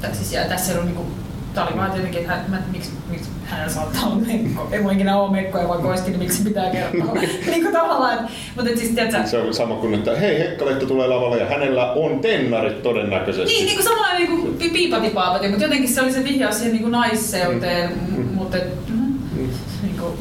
Tai 0.00 0.14
siis, 0.14 0.32
ja 0.32 0.44
tässä 0.44 0.72
ei 0.72 0.78
ollut 0.78 0.94
niinku, 0.94 1.25
tää 1.56 1.66
oli 1.66 1.76
vaan 1.76 1.96
jotenkin, 1.96 2.20
että 2.20 2.32
hän, 2.32 2.44
mä, 2.48 2.58
miksi, 2.72 2.90
miksi 3.10 3.30
hänellä 3.44 3.72
saattaa 3.72 4.02
olla 4.06 4.16
mekko. 4.26 4.68
Ei 4.72 4.84
voi 4.84 4.92
ikinä 4.94 5.20
ole 5.20 5.30
mekkoja, 5.32 5.68
vaikka 5.68 5.88
olisikin, 5.88 6.12
niin 6.12 6.22
miksi 6.22 6.42
pitää 6.44 6.70
kertoa. 6.70 7.14
niin 7.50 7.62
kuin 7.62 7.72
tavallaan, 7.72 8.14
että, 8.14 8.28
mutta 8.56 8.70
et 8.70 8.78
siis 8.78 8.90
tiedätkö, 8.90 9.26
Se 9.28 9.38
on 9.38 9.54
sama 9.54 9.74
kuin, 9.74 9.94
että 9.94 10.16
hei, 10.16 10.38
Hekkalehto 10.38 10.86
tulee 10.86 11.06
lavalle 11.08 11.38
ja 11.38 11.46
hänellä 11.46 11.92
on 11.92 12.18
tennarit 12.20 12.82
todennäköisesti. 12.82 13.54
Niin, 13.54 13.66
niin 13.66 13.76
kuin 13.76 13.84
samanlainen 13.84 14.28
niin 14.30 14.40
kuin 14.40 14.72
piipatipaapati, 14.72 15.48
mutta 15.48 15.64
jotenkin 15.64 15.88
se 15.88 16.02
oli 16.02 16.12
se 16.12 16.24
vihjaus 16.24 16.54
siihen 16.56 16.72
niin 16.72 16.82
kuin 16.82 16.92
naisseuteen, 16.92 17.90
Mm. 18.16 18.24
mutta 18.34 18.56
mm, 18.88 19.18
Mm. 19.36 19.48
niin 19.82 19.96
kuin, 20.00 20.12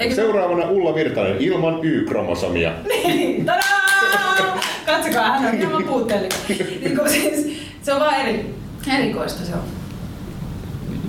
eikö 0.00 0.14
Seuraavana 0.14 0.70
Ulla 0.70 0.94
Virtanen 0.94 1.36
ilman 1.40 1.78
Y-kromosomia. 1.84 2.72
Niin, 2.88 3.44
tadaa! 3.46 4.60
Katsokaa, 4.86 5.38
hän 5.38 5.52
on 5.52 5.58
hieman 5.58 5.84
puutteellinen. 5.84 6.38
Niin 6.80 6.96
kuin 6.96 7.10
siis, 7.10 7.56
se 7.82 7.92
on 7.92 8.00
vaan 8.00 8.20
eri, 8.20 8.54
erikoista 8.96 9.44
se 9.44 9.52
on. 9.52 9.83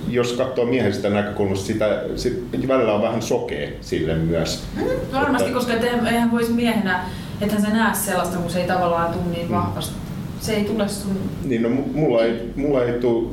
Jos 0.08 0.32
katsoo 0.32 0.64
miehestä 0.64 1.10
näkökulmasta, 1.10 1.66
sitä, 1.66 2.02
sit 2.16 2.68
välillä 2.68 2.94
on 2.94 3.02
vähän 3.02 3.22
sokea 3.22 3.68
sille 3.80 4.14
myös. 4.14 4.62
Mm, 4.76 4.82
varmasti, 5.12 5.48
Että- 5.48 5.58
koska 5.58 5.72
et 5.74 5.84
eihän, 5.84 6.30
voisi 6.30 6.52
miehenä, 6.52 7.04
ethän 7.40 7.62
sä 7.62 7.68
näe 7.68 7.94
sellaista, 7.94 8.36
kun 8.38 8.50
se 8.50 8.60
ei 8.60 8.66
tavallaan 8.66 9.12
tule 9.12 9.24
niin 9.36 9.46
Mm. 9.46 9.52
vahvasti. 9.54 9.94
Se 10.40 10.52
ei 10.56 10.64
tule 10.64 10.88
sun... 10.88 11.16
Niin 11.44 11.62
no, 11.62 11.68
mu- 11.68 11.96
mulla 11.96 12.24
ei, 12.24 12.50
mulla 12.56 12.84
ei 12.84 12.92
tule 12.92 13.28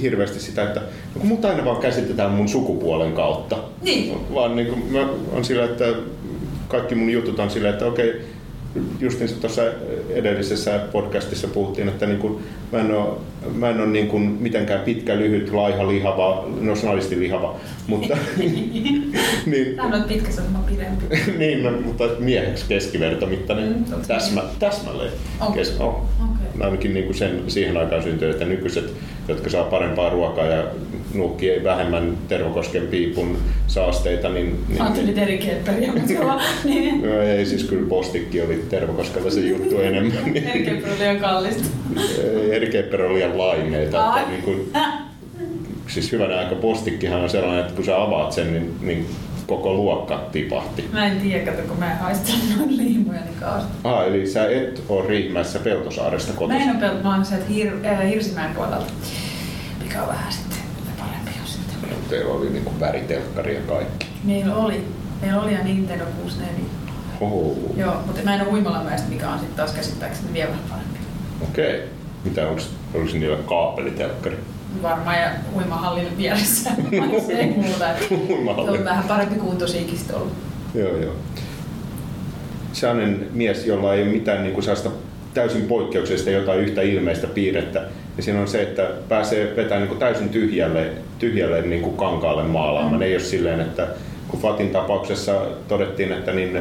hirveästi 0.00 0.40
sitä, 0.40 0.62
että 0.62 0.80
no, 1.14 1.24
mut 1.24 1.44
aina 1.44 1.64
vaan 1.64 1.76
käsitetään 1.80 2.30
mun 2.30 2.48
sukupuolen 2.48 3.12
kautta. 3.12 3.56
Niin. 3.82 4.34
Vaan 4.34 4.56
niin 4.56 4.68
kuin 4.68 4.84
mä 4.92 5.08
on 5.32 5.44
sillä, 5.44 5.64
että 5.64 5.84
kaikki 6.68 6.94
mun 6.94 7.10
jutut 7.10 7.38
on 7.38 7.50
sillä, 7.50 7.68
että 7.68 7.86
okei, 7.86 8.08
just 8.08 8.22
niin 9.00 9.40
tuossa 9.40 9.62
edellisessä 10.10 10.80
podcastissa 10.92 11.48
puhuttiin, 11.48 11.88
että 11.88 12.06
niin 12.06 12.18
kuin, 12.18 12.44
mä 12.72 12.78
en 12.78 12.94
ole, 12.94 13.16
mä 13.54 13.70
en 13.70 13.80
ole 13.80 13.86
niin 13.86 14.08
kuin 14.08 14.22
mitenkään 14.22 14.80
pitkä, 14.80 15.16
lyhyt, 15.16 15.52
laiha, 15.52 15.88
lihava, 15.88 16.44
no 16.60 16.76
snadisti 16.76 17.20
lihava, 17.20 17.56
mutta, 17.86 18.16
niin, 19.46 19.76
Tämä 19.76 19.96
on 19.96 20.02
pitkä, 20.02 20.32
se 20.32 20.40
on 20.40 20.64
pidempi. 20.68 21.04
niin, 21.38 21.62
no, 21.62 21.70
mutta 21.70 22.04
mieheksi 22.18 22.64
keskivertomittainen, 22.68 23.68
Mm, 23.68 23.84
täsmä, 24.06 24.42
täsmälleen. 24.58 25.12
Onko? 25.40 25.52
Kes, 25.52 25.76
oh. 25.80 25.88
Okei. 25.88 26.47
Ainakin 26.62 26.94
niin 26.94 27.04
kuin 27.06 27.16
sen, 27.16 27.42
siihen 27.48 27.76
aikaan 27.76 28.02
syntyi, 28.02 28.30
että 28.30 28.44
nykyiset, 28.44 28.92
jotka 29.28 29.50
saa 29.50 29.64
parempaa 29.64 30.10
ruokaa 30.10 30.46
ja 30.46 30.64
nuukkii 31.14 31.64
vähemmän 31.64 32.18
Tervokosken 32.28 32.86
piipun 32.86 33.38
saasteita, 33.66 34.28
niin, 34.28 34.64
niin 34.68 34.82
Ajattelit 34.82 35.18
eri 35.18 35.38
kepperiä, 35.38 35.92
mutta. 35.92 36.40
Niin. 36.64 37.02
No, 37.06 37.22
ei 37.22 37.46
siis 37.46 37.64
kyllä 37.64 37.88
postikki 37.88 38.40
oli 38.40 38.64
Tervokoskelta 38.70 39.30
se 39.30 39.40
juttu 39.40 39.80
enemmän. 39.80 40.18
Eri 40.18 40.40
Niin, 40.40 40.64
kepperi 40.64 40.94
oli 40.94 41.14
jo 41.14 41.20
kallista. 41.20 41.64
eri 42.50 42.70
oli 43.06 43.14
liian 43.14 43.38
laimeita. 43.38 44.04
Ai. 44.10 44.20
Että 44.20 44.32
niin 44.32 44.42
kuin, 44.42 44.72
siis 45.88 46.12
hyvänä 46.12 46.38
aika 46.38 46.54
postikkihan 46.54 47.20
on 47.20 47.30
sellainen, 47.30 47.60
että 47.60 47.74
kun 47.74 47.84
sä 47.84 48.02
avaat 48.02 48.32
sen, 48.32 48.52
niin, 48.52 48.74
niin 48.80 49.06
koko 49.48 49.74
luokka 49.74 50.28
tipahti. 50.32 50.88
Mä 50.92 51.06
en 51.06 51.20
tiedä, 51.20 51.50
kato, 51.50 51.68
kun 51.68 51.78
mä 51.78 51.92
en 51.92 51.98
haista 51.98 52.32
noin 52.56 52.76
liimoja, 52.76 53.20
niin 53.20 53.34
kauheasti. 53.40 53.70
Ah, 53.84 54.06
eli 54.06 54.26
sä 54.26 54.50
et 54.50 54.82
ole 54.88 55.08
Riihimäessä 55.08 55.58
Peltosaaresta 55.58 56.32
Mä 56.32 56.38
kotoisin. 56.38 56.62
en 56.62 56.70
ole 56.70 56.80
pelannut, 56.80 57.02
mä 57.04 57.14
oon 57.14 57.24
sieltä 57.24 57.46
Hir- 57.48 57.86
äh, 57.86 58.08
Hirsimäen 58.08 58.54
puolelta, 58.54 58.92
mikä 59.82 60.02
on 60.02 60.08
vähän 60.08 60.32
sitten 60.32 60.58
parempi 60.98 61.30
jo 61.40 61.46
sitten. 61.46 61.76
Teillä 62.10 62.34
oli 62.34 62.50
niin 62.50 62.64
kuin 62.64 62.80
väritelkkari 62.80 63.54
ja 63.54 63.60
kaikki. 63.60 64.06
Meillä 64.24 64.54
oli, 64.56 64.84
meillä 65.22 65.40
oli 65.42 65.52
ja 65.52 65.64
Nintendo 65.64 66.04
64. 66.22 66.64
Oh. 67.20 67.56
Joo, 67.76 67.94
mutta 68.06 68.22
mä 68.24 68.34
en 68.34 68.40
ole 68.40 68.50
uimalamäestä, 68.52 69.08
mikä 69.08 69.28
on 69.30 69.38
sitten 69.38 69.56
taas 69.56 69.72
käsittääkseni 69.72 70.32
vielä 70.32 70.50
vähän 70.50 70.64
parempi. 70.68 70.98
Okei. 71.50 71.74
Okay. 71.76 71.88
Mitä 72.24 72.48
onko, 72.48 72.62
oliko 72.94 73.12
niillä 73.12 73.36
kaapelitelkkari? 73.36 74.36
Varmaan 74.82 75.18
ja 75.20 75.30
uimahallin 75.56 76.18
vieressä. 76.18 76.70
ei 77.38 77.46
muuta. 77.46 78.64
Se 78.64 78.70
on 78.70 78.84
vähän 78.84 79.04
parempi 79.08 79.34
kuntoisiakin 79.34 79.98
ollut. 80.12 80.32
Joo, 80.74 80.96
joo. 80.96 81.14
Sellainen 82.72 83.26
mies, 83.32 83.66
jolla 83.66 83.94
ei 83.94 84.02
ole 84.02 84.10
mitään 84.10 84.42
niin 84.42 84.54
kuin 84.54 84.64
täysin 85.34 85.62
poikkeuksellista 85.62 86.30
jotain 86.30 86.60
yhtä 86.60 86.82
ilmeistä 86.82 87.26
piirrettä. 87.26 87.82
Ja 88.16 88.22
siinä 88.22 88.40
on 88.40 88.48
se, 88.48 88.62
että 88.62 88.90
pääsee 89.08 89.56
vetämään 89.56 89.80
niin 89.80 89.88
kuin 89.88 89.98
täysin 89.98 90.28
tyhjälle, 90.28 90.92
tyhjälle 91.18 91.62
niin 91.62 91.82
kuin 91.82 91.96
kankaalle 91.96 92.42
maalaamaan. 92.42 92.94
Mm. 92.94 93.02
Ei 93.02 93.14
ole 93.14 93.20
silleen, 93.20 93.60
että 93.60 93.86
kun 94.28 94.40
Fatin 94.40 94.70
tapauksessa 94.70 95.40
todettiin, 95.68 96.12
että 96.12 96.32
niin 96.32 96.58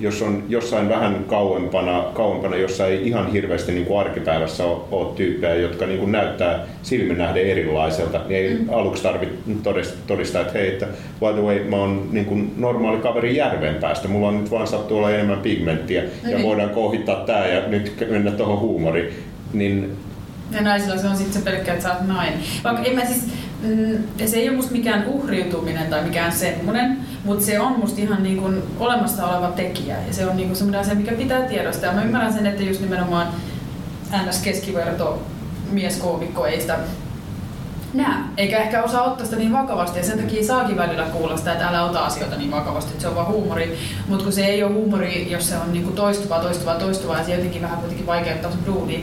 jos 0.00 0.22
on 0.22 0.44
jossain 0.48 0.88
vähän 0.88 1.24
kauempana, 1.28 2.04
kauempana 2.14 2.56
jossa 2.56 2.86
ei 2.86 3.08
ihan 3.08 3.32
hirveästi 3.32 3.72
niin 3.72 3.86
kuin 3.86 4.00
arkipäivässä 4.00 4.64
ole, 4.64 4.80
ole 4.90 5.14
tyyppejä, 5.14 5.54
jotka 5.54 5.86
niin 5.86 5.98
kuin 5.98 6.12
näyttää 6.12 6.66
silmin 6.82 7.18
nähden 7.18 7.50
erilaiselta, 7.50 8.20
niin 8.28 8.40
ei 8.40 8.54
mm. 8.54 8.68
aluksi 8.72 9.02
tarvitse 9.02 9.94
todistaa, 10.06 10.42
että 10.42 10.52
hei, 10.52 10.68
että 10.68 10.86
by 11.20 11.32
the 11.32 11.42
way, 11.42 11.64
mä 11.64 11.76
oon 11.76 12.08
niin 12.12 12.26
kuin 12.26 12.54
normaali 12.56 12.98
kaveri 12.98 13.36
järven 13.36 13.74
päästä, 13.74 14.08
mulla 14.08 14.28
on 14.28 14.40
nyt 14.40 14.50
vaan 14.50 14.66
sattuu 14.66 14.98
olla 14.98 15.10
enemmän 15.10 15.38
pigmenttiä 15.38 16.02
mm. 16.02 16.30
ja 16.30 16.42
voidaan 16.42 16.70
kohittaa 16.70 17.16
tää 17.16 17.46
ja 17.46 17.68
nyt 17.68 18.06
mennä 18.10 18.30
tuohon 18.30 18.60
huumoriin. 18.60 19.14
Niin 19.52 19.96
ja 20.50 20.62
naisilla 20.62 20.98
se 20.98 21.08
on 21.08 21.16
sitten 21.16 21.34
se 21.34 21.50
pelkkä, 21.50 21.72
että 21.72 21.82
sä 21.82 21.92
oot 21.92 22.06
nainen. 22.06 22.38
Vaikka 22.64 22.82
en 22.82 22.94
mä 22.94 23.04
siis, 23.04 23.24
mm, 23.64 24.26
se 24.26 24.36
ei 24.36 24.48
ole 24.48 24.56
musta 24.56 24.72
mikään 24.72 25.06
uhriutuminen 25.06 25.86
tai 25.86 26.04
mikään 26.04 26.32
semmoinen, 26.32 26.98
mutta 27.24 27.44
se 27.44 27.60
on 27.60 27.78
musta 27.78 28.00
ihan 28.00 28.22
niin 28.22 28.36
kuin 28.36 28.62
olemassa 28.78 29.26
oleva 29.26 29.50
tekijä. 29.50 29.96
Ja 30.06 30.12
se 30.12 30.26
on 30.26 30.36
niin 30.36 30.48
kuin 30.48 30.56
semmoinen 30.56 30.80
asia, 30.80 30.94
mikä 30.94 31.12
pitää 31.12 31.42
tiedostaa. 31.42 31.90
Ja 31.90 31.96
mä 31.96 32.04
ymmärrän 32.04 32.32
sen, 32.32 32.46
että 32.46 32.62
just 32.62 32.80
nimenomaan 32.80 33.26
NS-keskiverto 34.12 35.22
mieskoomikko 35.70 36.46
ei 36.46 36.60
sitä 36.60 36.78
näe, 37.94 38.14
eikä 38.36 38.58
ehkä 38.58 38.82
osaa 38.82 39.02
ottaa 39.02 39.24
sitä 39.24 39.36
niin 39.36 39.52
vakavasti 39.52 39.98
ja 39.98 40.04
sen 40.04 40.18
takia 40.18 40.44
saakin 40.44 40.76
välillä 40.76 41.04
kuulla 41.04 41.36
sitä, 41.36 41.52
että 41.52 41.68
älä 41.68 41.84
ota 41.84 41.98
asioita 41.98 42.36
niin 42.36 42.50
vakavasti, 42.50 42.90
että 42.90 43.02
se 43.02 43.08
on 43.08 43.14
vaan 43.14 43.26
huumori. 43.26 43.78
Mutta 44.08 44.24
kun 44.24 44.32
se 44.32 44.46
ei 44.46 44.62
ole 44.62 44.72
huumori, 44.72 45.30
jos 45.30 45.48
se 45.48 45.56
on 45.58 45.72
niinku 45.72 45.90
toistuvaa, 45.90 46.40
toistuvaa, 46.40 46.74
toistuvaa 46.74 47.18
ja 47.18 47.24
se 47.24 47.34
jotenkin 47.34 47.62
vähän 47.62 47.78
kuitenkin 47.78 48.06
vaikeuttaa 48.06 48.50
sun 48.50 48.66
duunia, 48.66 49.00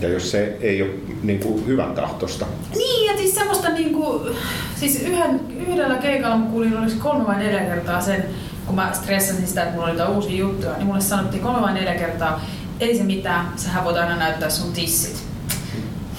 ja 0.00 0.08
jos 0.08 0.30
se 0.30 0.56
ei 0.60 0.82
ole 0.82 0.90
niin 1.22 1.40
kuin 1.40 1.66
hyvän 1.66 1.94
tahtosta. 1.94 2.46
Niin, 2.76 3.12
ja 3.12 3.18
siis 3.18 3.34
semmoista 3.34 3.68
niin 3.68 3.92
kuin, 3.92 4.36
siis 4.76 5.02
yhden, 5.02 5.40
yhdellä 5.68 5.94
keikalla 5.94 6.36
mä 6.36 6.46
kuulin, 6.46 6.78
olisi 6.78 6.96
kolme 6.96 7.26
vai 7.26 7.38
neljä 7.38 7.60
kertaa 7.60 8.00
sen, 8.00 8.24
kun 8.66 8.74
mä 8.74 8.90
stressasin 8.92 9.46
sitä, 9.46 9.62
että 9.62 9.74
mulla 9.74 9.86
oli 9.86 9.98
jotain 9.98 10.16
uusia 10.16 10.38
juttuja, 10.38 10.72
niin 10.72 10.86
mulle 10.86 11.00
sanottiin 11.00 11.42
kolme 11.42 11.60
vai 11.60 11.74
neljä 11.74 11.94
kertaa, 11.94 12.44
ei 12.80 12.96
se 12.96 13.02
mitään, 13.02 13.52
sähän 13.56 13.84
voit 13.84 13.96
aina 13.96 14.16
näyttää 14.16 14.50
sun 14.50 14.72
tissit. 14.72 15.22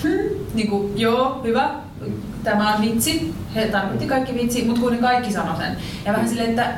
Hmm, 0.03 0.45
niin 0.53 0.69
kuin, 0.69 0.99
joo, 0.99 1.41
hyvä, 1.43 1.69
tämä 2.43 2.75
on 2.75 2.81
vitsi, 2.81 3.33
he 3.55 3.65
tarvitti 3.65 4.05
kaikki 4.05 4.33
vitsi, 4.33 4.63
mutta 4.63 4.81
kuitenkin 4.81 5.09
kaikki 5.09 5.33
sanoi 5.33 5.57
sen. 5.57 5.77
Ja 6.05 6.13
vähän 6.13 6.29
silleen, 6.29 6.49
että 6.49 6.73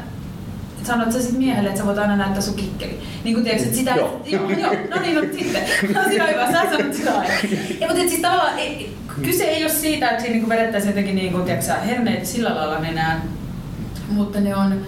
sanot 0.84 1.12
sä 1.12 1.22
sit 1.22 1.38
miehelle, 1.38 1.70
että 1.70 1.82
sä 1.82 1.88
voit 1.88 1.98
aina 1.98 2.18
näyttää 2.18 2.42
sun 2.42 2.54
kikkeli. 2.54 3.00
Niin 3.24 3.36
kuin 3.36 3.44
tiedätkö, 3.44 3.66
että 3.66 3.78
sitä... 3.78 3.96
Joo. 3.96 4.22
joo, 4.26 4.50
joo 4.50 4.72
no 4.96 5.02
niin, 5.02 5.16
no 5.16 5.22
sitten. 5.22 5.64
No 5.96 6.04
siinä 6.04 6.28
hyvä, 6.28 6.52
sä 6.52 6.72
sanot 6.72 6.94
sitä 6.94 7.12
aina. 7.20 7.34
Ja, 7.80 7.88
mutta 7.88 8.10
siis 8.10 8.22
tavallaan 8.22 8.60
ei, 8.60 8.96
kyse 9.22 9.44
ei 9.44 9.64
ole 9.64 9.72
siitä, 9.72 10.10
että 10.10 10.24
siinä 10.24 10.38
niin 10.38 10.50
vedettäisiin 10.50 10.90
jotenkin 10.90 11.16
niin 11.16 11.32
kuin, 11.32 11.44
tiedätkö, 11.44 11.74
herneitä 11.74 12.26
sillä 12.26 12.56
lailla 12.56 12.80
nenään, 12.80 13.22
mutta 14.10 14.40
ne 14.40 14.56
on 14.56 14.82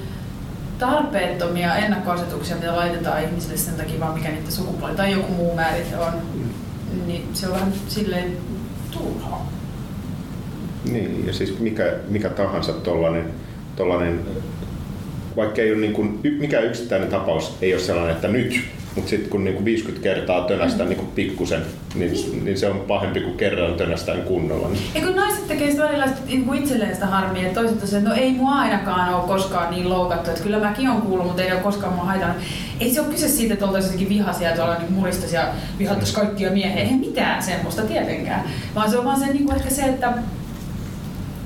tarpeettomia 0.79 1.75
ennakkoasetuksia, 1.75 2.55
mitä 2.55 2.75
laitetaan 2.75 3.23
ihmisille 3.23 3.57
sen 3.57 3.75
takia 3.75 3.99
vaan 3.99 4.13
mikä 4.13 4.29
niiden 4.29 4.51
sukupuoli 4.51 4.95
tai 4.95 5.11
joku 5.11 5.33
muu 5.33 5.55
määrite 5.55 5.97
on. 5.97 6.13
Niin 7.07 7.27
se 7.33 7.47
on 7.47 7.53
vähän 7.53 7.73
silleen 7.87 8.37
turhaa. 8.91 9.51
Niin, 10.91 11.27
ja 11.27 11.33
siis 11.33 11.59
mikä, 11.59 11.83
mikä 12.07 12.29
tahansa 12.29 12.73
tollainen, 12.73 13.33
tollainen 13.75 14.19
vaikka 15.35 15.61
ei 15.61 15.71
ole 15.71 15.79
niin 15.79 15.93
kuin, 15.93 16.19
mikään 16.39 16.65
yksittäinen 16.65 17.09
tapaus 17.09 17.57
ei 17.61 17.73
ole 17.73 17.81
sellainen, 17.81 18.15
että 18.15 18.27
nyt, 18.27 18.61
mutta 18.95 19.09
sitten 19.09 19.29
kun 19.29 19.43
niin 19.43 19.53
kuin 19.53 19.65
50 19.65 20.03
kertaa 20.03 20.47
tönästään 20.47 20.89
niin 20.89 21.07
pikkusen, 21.15 21.61
niin, 21.95 22.13
niin. 22.13 22.45
niin, 22.45 22.57
se 22.57 22.69
on 22.69 22.79
pahempi 22.79 23.21
kuin 23.21 23.37
kerran 23.37 23.73
tönästään 23.73 24.21
kunnolla. 24.21 24.69
Ja 24.95 25.01
kun 25.01 25.15
naiset 25.15 25.47
tekee 25.47 25.71
sitä 25.71 25.83
välillä 25.83 26.07
niin 26.27 26.45
kuin 26.45 26.59
itselleen 26.59 26.93
sitä 26.93 27.05
harmia, 27.05 27.41
että 27.41 27.61
toiset 27.61 27.83
että 27.83 28.09
no 28.09 28.15
ei 28.15 28.31
mua 28.31 28.51
ainakaan 28.51 29.13
ole 29.13 29.27
koskaan 29.27 29.71
niin 29.71 29.89
loukattu, 29.89 30.29
että 30.29 30.43
kyllä 30.43 30.59
mäkin 30.59 30.89
on 30.89 31.01
kuullut, 31.01 31.27
mutta 31.27 31.41
ei 31.41 31.51
ole 31.51 31.61
koskaan 31.61 31.93
mua 31.93 32.05
haitannut. 32.05 32.37
Ei 32.79 32.93
se 32.93 33.01
ole 33.01 33.09
kyse 33.09 33.27
siitä, 33.27 33.53
että 33.53 33.65
oltaisiin 33.65 33.91
jotenkin 33.91 34.17
vihaisia, 34.17 34.49
että 34.49 34.63
ollaan 34.63 34.81
niin 34.81 34.93
muristaisi 34.93 35.35
ja 35.35 35.47
vihattaisi 35.79 36.13
kaikkia 36.13 36.51
miehiä. 36.51 36.83
Ei 36.83 36.95
mitään 36.95 37.43
semmoista 37.43 37.81
tietenkään, 37.81 38.43
vaan 38.75 38.91
se 38.91 38.97
on 38.97 39.05
vaan 39.05 39.19
se, 39.19 39.25
niin 39.25 39.45
kuin 39.45 39.57
ehkä 39.57 39.69
se, 39.69 39.81
että 39.81 40.13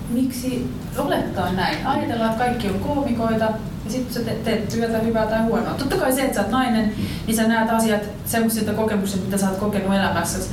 miksi 0.10 0.68
olettaa 0.98 1.54
näin? 1.54 1.88
Ajatellaan, 1.88 2.32
että 2.32 2.44
kaikki 2.44 2.68
on 2.68 2.80
koomikoita, 2.80 3.50
sitten 3.92 4.14
sä 4.14 4.32
teet, 4.44 4.70
työtä 4.70 5.00
hyvää 5.00 5.28
tai 5.28 5.42
huonoa. 5.42 5.74
Totta 5.74 5.96
kai 5.96 6.14
se, 6.14 6.22
että 6.22 6.36
sä 6.36 6.42
oot 6.42 6.52
nainen, 6.52 6.94
niin 7.28 7.36
sä 7.36 7.48
näet 7.48 7.70
asiat 7.72 8.02
semmoisilta 8.26 8.74
kokemuksilta, 8.74 9.26
mitä 9.26 9.38
sä 9.38 9.50
oot 9.50 9.58
kokenut 9.58 9.96
elämässäsi. 9.96 10.50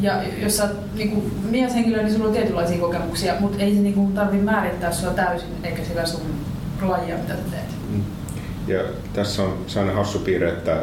Ja 0.00 0.22
jos 0.42 0.56
sä 0.56 0.64
oot 0.64 0.94
niin 0.94 1.32
mieshenkilö, 1.50 2.02
niin 2.02 2.12
sulla 2.12 2.26
on 2.26 2.32
tietynlaisia 2.32 2.78
kokemuksia, 2.78 3.34
mutta 3.40 3.62
ei 3.62 3.74
se 3.74 3.80
niin 3.80 4.12
tarvitse 4.12 4.44
määrittää 4.44 4.92
sua 4.92 5.10
täysin, 5.10 5.48
eikä 5.62 5.84
sillä 5.84 6.06
sun 6.06 6.20
lajia, 6.82 7.16
mitä 7.16 7.34
sä 7.34 7.50
teet. 7.50 7.92
Mm. 7.92 8.02
Ja 8.68 8.80
tässä 9.12 9.42
on 9.42 9.58
sellainen 9.66 9.96
hassu 9.96 10.18
piirre, 10.18 10.48
että 10.48 10.82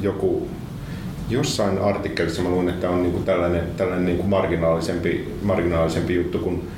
joku 0.00 0.48
jossain 1.30 1.78
artikkelissa 1.78 2.42
mä 2.42 2.48
luin, 2.48 2.68
että 2.68 2.90
on 2.90 3.02
niin 3.02 3.12
kuin 3.12 3.24
tällainen, 3.24 3.62
tällainen 3.76 4.04
niin 4.04 4.16
kuin 4.16 4.28
marginaalisempi, 4.28 5.34
marginaalisempi 5.42 6.14
juttu 6.14 6.38
kuin 6.38 6.68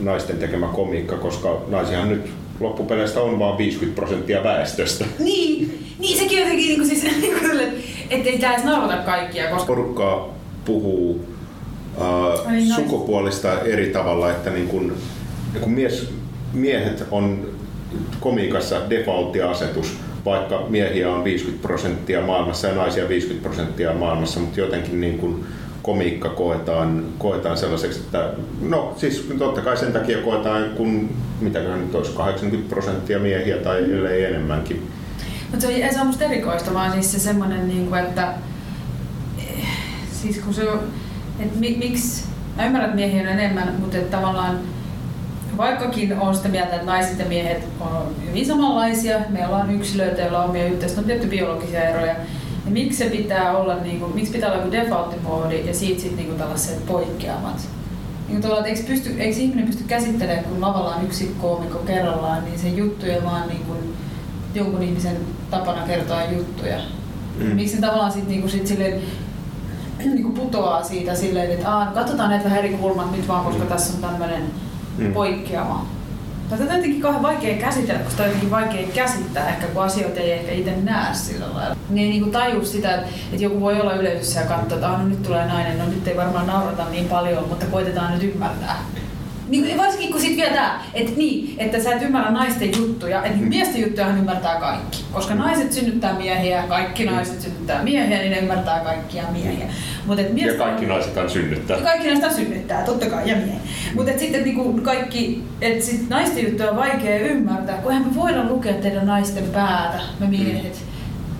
naisten 0.00 0.36
tekemä 0.36 0.66
komiikka, 0.66 1.16
koska 1.16 1.62
naisihan 1.68 2.08
nyt 2.08 2.30
loppupeleistä 2.60 3.20
on 3.20 3.38
vain 3.38 3.58
50 3.58 3.96
prosenttia 3.96 4.44
väestöstä. 4.44 5.04
Niin, 5.18 5.86
niin 5.98 6.18
sekin 6.18 6.38
jotenkin 6.38 6.66
niin 6.66 6.78
kuin 6.78 6.88
siis, 6.88 7.02
niin 7.20 7.38
kuin, 7.40 7.60
että 8.10 8.30
ei 8.30 8.38
tämä 8.38 8.52
edes 8.52 8.64
naurata 8.64 8.96
kaikkia. 8.96 9.50
Koska... 9.50 9.66
Porukka 9.66 10.28
puhuu 10.64 11.24
äh, 12.00 12.52
niin 12.52 12.74
sukupuolista 12.74 13.60
eri 13.60 13.86
tavalla, 13.86 14.30
että 14.30 14.50
niin 14.50 14.68
kun, 14.68 14.92
kun 15.60 15.72
mies, 15.72 16.10
miehet 16.52 17.04
on 17.10 17.46
komiikassa 18.20 18.90
defaultti-asetus, 18.90 19.96
vaikka 20.24 20.66
miehiä 20.68 21.10
on 21.10 21.24
50 21.24 21.62
prosenttia 21.62 22.20
maailmassa 22.20 22.68
ja 22.68 22.74
naisia 22.74 23.08
50 23.08 23.48
prosenttia 23.48 23.92
maailmassa, 23.92 24.40
mutta 24.40 24.60
jotenkin 24.60 25.00
niin 25.00 25.18
kuin 25.18 25.44
komiikka 25.86 26.28
koetaan, 26.28 27.04
koetaan 27.18 27.56
sellaiseksi, 27.56 28.00
että 28.00 28.30
no 28.60 28.94
siis 28.96 29.28
totta 29.38 29.60
kai 29.60 29.76
sen 29.76 29.92
takia 29.92 30.18
koetaan, 30.18 30.64
kun 30.76 31.10
mitä 31.40 31.58
nyt 31.58 31.94
olisi 31.94 32.12
80 32.12 32.68
prosenttia 32.68 33.18
miehiä 33.18 33.56
tai 33.56 33.78
ellei 33.78 34.24
enemmänkin. 34.24 34.90
Mutta 35.50 35.66
se, 35.66 35.72
ei 35.72 35.94
se 35.94 36.00
on 36.00 36.06
musta 36.06 36.24
erikoista, 36.24 36.74
vaan 36.74 36.92
siis 36.92 37.12
se 37.12 37.18
semmoinen, 37.18 37.68
niin 37.68 37.86
kuin, 37.86 38.00
että 38.00 38.34
siis 40.12 40.38
kun 40.38 40.54
se 40.54 40.70
on, 40.70 40.80
että 41.40 41.58
mi, 41.58 41.76
miksi, 41.78 42.24
mä 42.56 42.66
ymmärrän, 42.66 42.90
että 42.90 43.00
miehiä 43.00 43.22
on 43.22 43.28
enemmän, 43.28 43.74
mutta 43.80 43.96
että 43.96 44.16
tavallaan 44.16 44.58
vaikkakin 45.56 46.18
on 46.18 46.34
sitä 46.34 46.48
mieltä, 46.48 46.74
että 46.74 46.86
naiset 46.86 47.18
ja 47.18 47.24
miehet 47.24 47.64
on 47.80 48.16
hyvin 48.28 48.46
samanlaisia, 48.46 49.20
me 49.28 49.46
ollaan 49.46 49.70
yksilöitä, 49.70 50.22
joilla 50.22 50.42
on 50.42 50.50
omia 50.50 50.66
yhteistä, 50.66 51.00
on 51.00 51.06
tietty 51.06 51.26
biologisia 51.26 51.88
eroja, 51.88 52.14
ja 52.66 52.72
miksi 52.72 52.98
se 52.98 53.10
pitää 53.10 53.56
olla, 53.56 53.76
niin 53.76 54.00
kuin, 54.00 54.14
miksi 54.14 54.32
pitää 54.32 54.52
olla 54.52 54.62
joku 54.62 54.76
default-moodi 54.76 55.66
ja 55.66 55.74
siitä 55.74 56.00
sitten 56.00 56.26
niin 56.26 56.38
tällaiset 56.38 56.86
poikkeamat? 56.86 57.68
Niin 58.28 58.36
että 58.38 58.64
eikö, 58.64 58.80
pysty, 58.86 59.14
eikö 59.18 59.38
ihminen 59.38 59.66
pysty 59.66 59.84
käsittelemään, 59.84 60.44
kun 60.44 60.60
lavalla 60.60 60.94
on 60.94 61.04
yksi 61.04 61.34
koomikko 61.40 61.78
kerrallaan, 61.78 62.44
niin 62.44 62.58
se 62.58 62.68
juttuja 62.68 63.24
vaan 63.24 63.48
niin 63.48 63.64
kuin, 63.66 63.78
jonkun 64.54 64.82
ihmisen 64.82 65.16
tapana 65.50 65.86
kertoa 65.86 66.24
juttuja. 66.24 66.78
Mm. 67.38 67.44
Miksi 67.44 67.74
se 67.74 67.80
tavallaan 67.80 68.12
sitten 68.12 68.30
niin 68.30 68.40
kuin, 68.40 68.50
sit 68.50 68.66
silleen, 68.66 69.02
niin 69.98 70.22
kuin 70.22 70.34
putoaa 70.34 70.84
siitä 70.84 71.14
silleen, 71.14 71.50
että 71.50 71.72
Aa, 71.72 71.86
katsotaan 71.86 72.30
näitä 72.30 72.44
vähän 72.44 72.58
eri 72.58 72.68
kulmat 72.68 73.12
nyt 73.12 73.28
vaan, 73.28 73.44
koska 73.44 73.62
mm. 73.62 73.68
tässä 73.68 73.94
on 73.94 74.00
tämmöinen 74.00 74.42
mm. 74.98 75.12
poikkeama. 75.12 75.86
Tätä 76.50 76.62
on 76.62 76.76
jotenkin 76.76 77.00
kauhean 77.00 77.22
vaikea 77.22 77.56
käsitellä, 77.56 78.00
koska 78.00 78.22
on 78.22 78.28
jotenkin 78.28 78.50
vaikea 78.50 78.88
käsittää 78.94 79.48
ehkä, 79.48 79.66
kun 79.66 79.82
asioita 79.82 80.20
ei 80.20 80.32
ehkä 80.32 80.52
itse 80.52 80.76
näe 80.82 81.14
sillä 81.14 81.46
lailla. 81.54 81.76
Niin 81.88 82.12
ei 82.12 82.20
niin 82.20 82.32
taju 82.32 82.64
sitä, 82.64 82.94
että, 82.94 83.08
että 83.32 83.44
joku 83.44 83.60
voi 83.60 83.80
olla 83.80 83.94
yleisössä 83.94 84.40
ja 84.40 84.46
katsoa, 84.46 84.76
että 84.76 84.88
no 84.88 85.08
nyt 85.08 85.22
tulee 85.22 85.46
nainen, 85.46 85.78
no 85.78 85.86
nyt 85.86 86.08
ei 86.08 86.16
varmaan 86.16 86.46
naurata 86.46 86.84
niin 86.90 87.08
paljon, 87.08 87.48
mutta 87.48 87.66
koitetaan 87.66 88.12
nyt 88.12 88.34
ymmärtää. 88.34 88.76
Niin, 89.48 89.78
varsinkin 89.78 90.12
kun 90.12 90.20
sit 90.20 90.36
vielä 90.36 90.54
tää, 90.54 90.82
että 90.94 91.12
niin, 91.16 91.54
että 91.58 91.82
sä 91.82 91.92
et 91.92 92.02
ymmärrä 92.02 92.30
naisten 92.30 92.76
juttuja, 92.78 93.24
että 93.24 93.38
niin 93.38 93.48
miesten 93.48 93.80
juttujahan 93.82 94.18
ymmärtää 94.18 94.60
kaikki. 94.60 95.04
Koska 95.12 95.34
naiset 95.34 95.72
synnyttää 95.72 96.12
miehiä, 96.12 96.64
kaikki 96.68 97.04
naiset 97.04 97.40
synnyttää 97.40 97.82
miehiä, 97.82 98.18
niin 98.18 98.30
ne 98.30 98.38
ymmärtää 98.38 98.80
kaikkia 98.80 99.22
miehiä. 99.32 99.66
Mut 100.06 100.18
et 100.18 100.28
Ja 100.28 100.34
miesten... 100.34 100.58
kaikki 100.58 100.86
naisethan 100.86 101.30
synnyttää. 101.30 101.80
Kaikki 101.80 102.08
näistä 102.08 102.32
synnyttää, 102.32 102.82
totta 102.82 103.06
kai, 103.06 103.30
ja 103.30 103.36
miehiä. 103.36 103.60
Mutta 103.94 104.18
sitten 104.18 104.44
niinku 104.44 104.80
kaikki, 104.82 105.42
että 105.60 105.84
sit 105.84 106.08
naisten 106.08 106.44
juttuja 106.44 106.70
on 106.70 106.76
vaikea 106.76 107.18
ymmärtää, 107.18 107.76
kun 107.76 107.92
eihän 107.92 108.08
me 108.08 108.14
voida 108.14 108.44
lukea 108.44 108.74
teidän 108.74 109.06
naisten 109.06 109.44
päätä, 109.44 110.00
me 110.20 110.26
miehet. 110.26 110.84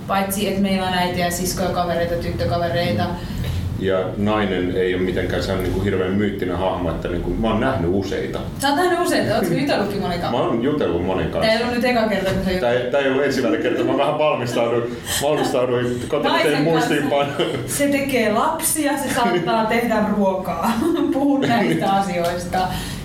Paitsi, 0.06 0.48
että 0.48 0.62
meillä 0.62 0.86
on 0.86 0.94
äitiä, 0.94 1.30
siskoja, 1.30 1.68
kavereita, 1.68 2.14
tyttökavereita. 2.14 3.04
Ja 3.78 3.98
nainen 4.16 4.76
ei 4.76 4.94
ole 4.94 5.02
mitenkään 5.02 5.42
se 5.42 5.52
on 5.52 5.58
niin 5.62 5.72
kuin 5.72 5.84
hirveän 5.84 6.12
myyttinen 6.12 6.56
hahmo, 6.58 6.90
että 6.90 7.08
niin 7.08 7.22
kuin, 7.22 7.40
mä 7.40 7.48
oon 7.50 7.60
nähnyt 7.60 7.90
useita. 7.94 8.38
Sä 8.58 8.68
oot 8.68 8.76
nähnyt 8.76 9.00
useita, 9.00 9.34
ootko 9.36 9.54
jutellutkin 9.54 10.00
monikaan? 10.00 10.32
Mä 10.32 10.38
oon 10.38 10.62
jutellut 10.62 11.06
monen 11.06 11.30
Tää 11.30 11.40
ei 11.42 11.48
kanssa. 11.48 11.64
ollut 11.64 11.76
nyt 11.76 11.84
eka 11.84 12.08
kerta, 12.08 12.30
kun 12.30 12.44
sä 12.54 12.60
Tää 12.60 12.72
ei, 12.72 12.90
tää 12.90 13.00
ei 13.00 13.10
ollut 13.10 13.24
ensimmäinen 13.24 13.62
kerta, 13.62 13.84
mä 13.84 13.98
vähän 13.98 14.18
valmistauduin, 14.18 14.96
valmistauduin 15.22 16.00
kotona 16.08 16.34
tein 16.38 16.44
kanssa. 16.50 16.62
muistiinpanoja. 16.70 17.58
Se 17.66 17.88
tekee 17.88 18.32
lapsia, 18.32 18.92
se 18.98 19.14
saattaa 19.14 19.66
tehdä 19.66 19.96
ruokaa. 20.16 20.72
Puhun 21.12 21.40
näistä 21.40 21.92
asioista. 21.92 22.58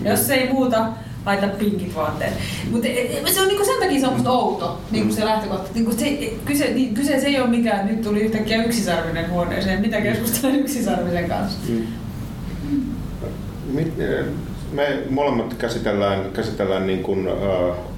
Jos 0.06 0.30
ei 0.30 0.50
muuta, 0.54 0.86
laita 1.26 1.48
pinkit 1.48 1.96
vaatteet. 1.96 2.34
Mutta 2.72 2.88
se 3.26 3.42
on 3.42 3.48
niinku 3.48 3.66
sen 3.66 3.80
takia 3.80 4.00
se 4.00 4.08
on 4.08 4.14
musta 4.14 4.32
outo, 4.32 4.82
niinku 4.92 5.14
se 5.14 5.26
lähtökohta. 5.26 5.70
Niinku 5.74 5.92
se, 5.92 6.34
kyse, 6.46 6.74
niin, 6.74 6.94
kyse 6.94 7.20
se 7.20 7.28
ei 7.28 7.40
ole 7.42 7.50
mikään, 7.50 7.88
nyt 7.88 8.02
tuli 8.02 8.22
yhtäkkiä 8.22 8.64
yksisarvinen 8.64 9.30
huoneeseen. 9.30 9.82
Mitä 9.82 10.02
keskustelen 10.02 10.60
yksisarvisen 10.60 11.30
kanssa? 11.30 11.60
Mit- 13.74 14.00
eh, 14.00 14.26
Me 14.72 14.98
molemmat 15.10 15.54
käsitellään, 15.54 16.32
käsitellään 16.34 16.88
niin 16.88 17.04
kuin, 17.04 17.28
ö, 17.28 17.32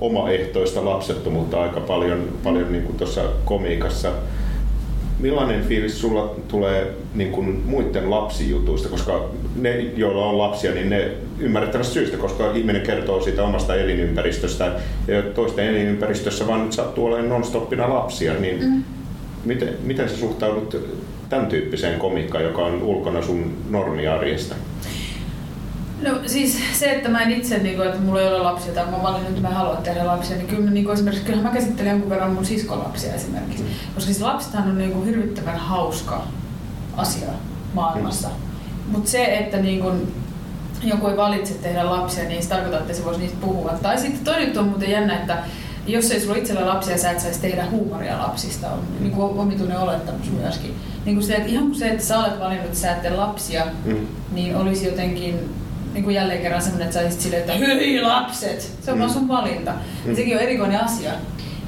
omaehtoista 0.02 0.86
lapsettomuutta 0.86 1.62
aika 1.62 1.80
paljon, 1.80 2.28
paljon 2.44 2.72
niin 2.72 2.84
kuin 2.84 2.98
tuossa 2.98 3.22
komiikassa. 3.46 4.12
Millainen 5.24 5.64
fiilis 5.64 6.02
sulla 6.02 6.36
tulee 6.48 6.94
niin 7.14 7.32
kuin 7.32 7.64
muiden 7.66 8.10
lapsijutuista, 8.10 8.90
koska 8.90 9.30
ne, 9.56 9.80
joilla 9.80 10.26
on 10.26 10.38
lapsia, 10.38 10.74
niin 10.74 10.90
ne 10.90 11.12
ymmärrettävästä 11.40 11.94
syystä, 11.94 12.18
koska 12.18 12.52
ihminen 12.52 12.82
kertoo 12.82 13.22
siitä 13.22 13.44
omasta 13.44 13.76
elinympäristöstä 13.76 14.72
ja 15.08 15.22
toisten 15.22 15.68
elinympäristössä 15.68 16.48
vaan 16.48 16.64
nyt 16.64 16.74
sattuu 16.74 17.06
olemaan 17.06 17.30
non-stoppina 17.30 17.94
lapsia, 17.94 18.34
niin 18.34 18.64
mm. 18.64 18.84
miten, 19.46 19.70
miten 19.84 20.10
sä 20.10 20.18
suhtaudut 20.18 20.78
tämän 21.30 21.48
tyyppiseen 21.48 22.00
komiikkaan, 22.00 22.44
joka 22.44 22.66
on 22.66 22.84
ulkona 22.84 23.22
sun 23.22 23.54
normiarjesta? 23.70 24.56
No 26.04 26.20
siis 26.26 26.60
se, 26.80 26.92
että 26.92 27.10
mä 27.10 27.22
en 27.22 27.32
itse, 27.32 27.58
niin 27.58 27.76
kuin, 27.76 27.88
että 27.88 28.02
mulla 28.02 28.22
ei 28.22 28.28
ole 28.28 28.40
lapsia 28.40 28.74
tai 28.74 28.86
mä 28.86 29.04
valinnut, 29.04 29.30
että 29.30 29.42
mä 29.42 29.50
haluan 29.50 29.84
tehdä 29.84 30.08
lapsia, 30.08 30.38
niin 30.38 30.48
kyllä 30.48 30.64
mä, 30.64 30.72
niin 30.72 30.86
kuin 30.86 30.94
esimerkiksi, 30.94 31.26
kyllähän 31.26 31.48
mä 31.52 31.60
käsittelen 31.60 31.90
jonkun 31.92 32.10
verran 32.10 32.32
mun 32.32 32.46
siskolapsia 32.46 33.14
esimerkiksi. 33.14 33.64
Koska 33.96 34.06
siis 34.14 34.22
lapsethan 34.22 34.70
on 34.70 34.78
niin 34.78 34.92
kuin 34.92 35.06
hirvittävän 35.06 35.58
hauska 35.58 36.24
asia 36.98 37.28
maailmassa. 37.74 38.30
Mutta 38.88 39.10
se, 39.10 39.24
että 39.26 39.58
niin 39.58 39.80
kuin, 39.80 40.14
joku 40.84 41.08
ei 41.08 41.18
valitse 41.18 41.54
tehdä 41.54 41.86
lapsia, 41.86 42.24
niin 42.24 42.44
se 42.44 42.50
tarkoittaa, 42.50 42.82
että 42.82 42.94
se 42.94 43.06
voisi 43.06 43.20
niistä 43.20 43.38
puhua. 43.42 43.72
Tai 43.82 43.98
sitten 43.98 44.26
toinen 44.26 44.44
juttu 44.44 44.60
on 44.60 44.68
muuten 44.68 44.92
jännä, 44.92 45.20
että 45.20 45.38
jos 45.88 46.12
ei 46.12 46.22
sulla 46.22 46.36
itsellä 46.36 46.68
lapsia, 46.68 46.98
sä 46.98 47.12
et 47.12 47.20
saisi 47.20 47.42
tehdä 47.42 47.66
huumoria 47.72 48.18
lapsista, 48.20 48.70
on 48.70 48.80
niin 49.00 49.12
kuin 49.12 49.40
omituinen 49.40 49.80
olettamus 49.80 50.32
myöskin. 50.32 50.76
Niin 51.06 51.16
kuin 51.16 51.28
se, 51.28 51.34
että 51.36 51.50
ihan 51.50 51.64
kuin 51.64 51.76
se, 51.76 51.88
että 51.88 52.04
sä 52.04 52.20
olet 52.20 52.40
valinnut, 52.40 52.66
että 52.66 52.80
sä 52.80 52.92
et 52.92 53.02
tee 53.02 53.12
lapsia, 53.12 53.66
Mm. 53.86 54.08
niin 54.32 54.56
olisi 54.56 54.86
jotenkin 54.86 55.50
niin 55.94 56.04
kuin 56.04 56.16
jälleen 56.16 56.42
kerran 56.42 56.62
semmoinen, 56.62 56.86
että 56.88 57.00
sä 57.00 57.06
olisit 57.06 57.22
silleen, 57.22 57.42
että 57.42 57.54
hyi 57.54 58.02
lapset! 58.02 58.62
Se 58.82 58.92
on 58.92 58.98
Mm. 58.98 59.00
vaan 59.00 59.14
sun 59.14 59.28
valinta. 59.28 59.72
Mm. 60.06 60.16
Sekin 60.16 60.36
on 60.38 60.44
erikoinen 60.44 60.84
asia. 60.84 61.12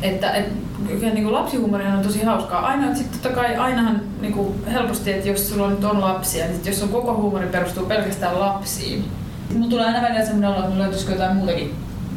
Että 0.01 0.31
et, 0.31 0.45
kyllä 0.87 1.13
niin 1.13 1.23
kuin 1.23 1.33
lapsihuumorihan 1.33 1.97
on 1.97 2.03
tosi 2.05 2.23
hauskaa. 2.23 2.65
Aina, 2.65 2.85
että 2.85 2.97
sitten 2.97 3.19
totta 3.19 3.35
kai 3.41 3.55
ainahan 3.55 4.01
niin 4.21 4.33
kuin 4.33 4.65
helposti, 4.71 5.11
että 5.13 5.27
jos 5.27 5.49
sulla 5.49 5.69
nyt 5.69 5.83
on 5.83 6.01
lapsia, 6.01 6.45
niin 6.45 6.61
jos 6.65 6.79
sun 6.79 6.89
koko 6.89 7.13
huumori 7.15 7.47
perustuu 7.47 7.85
pelkästään 7.85 8.39
lapsiin. 8.39 9.05
Mulla 9.53 9.69
tulee 9.69 9.85
aina 9.85 10.01
välillä 10.01 10.25
semmoinen 10.25 10.49
olo, 10.49 10.63
että 10.65 10.77
löytyisikö 10.79 11.11
jotain 11.11 11.35
muutakin 11.35 11.73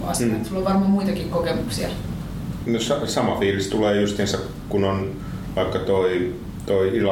asiaa. 0.06 0.38
Mm. 0.38 0.44
Sulla 0.44 0.59
on 0.59 0.64
varmaan 0.64 0.90
muitakin 0.90 1.28
kokemuksia. 1.30 1.88
No, 2.66 2.80
sa- 2.80 3.06
sama 3.06 3.36
fiilis 3.38 3.66
tulee 3.68 4.00
justiinsa, 4.00 4.38
kun 4.68 4.84
on 4.84 5.11
vaikka 5.56 5.78
toi, 5.78 6.34
toi 6.66 6.88
Eli 6.88 7.06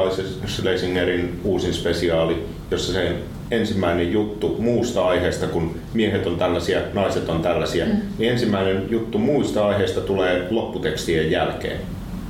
Schlesingerin 0.47 1.40
uusin 1.44 1.74
spesiaali, 1.74 2.47
jossa 2.70 2.92
se 2.92 3.16
ensimmäinen 3.51 4.12
juttu 4.12 4.57
muusta 4.59 5.05
aiheesta, 5.07 5.47
kun 5.47 5.74
miehet 5.94 6.26
on 6.26 6.36
tällaisia, 6.38 6.80
naiset 6.94 7.28
on 7.28 7.42
tällaisia, 7.42 7.86
mm. 7.86 7.92
Niin 8.18 8.32
ensimmäinen 8.32 8.86
juttu 8.90 9.18
muista 9.18 9.66
aiheesta 9.68 10.01
tulee 10.01 10.47
lopputekstien 10.51 11.30
jälkeen. 11.30 11.80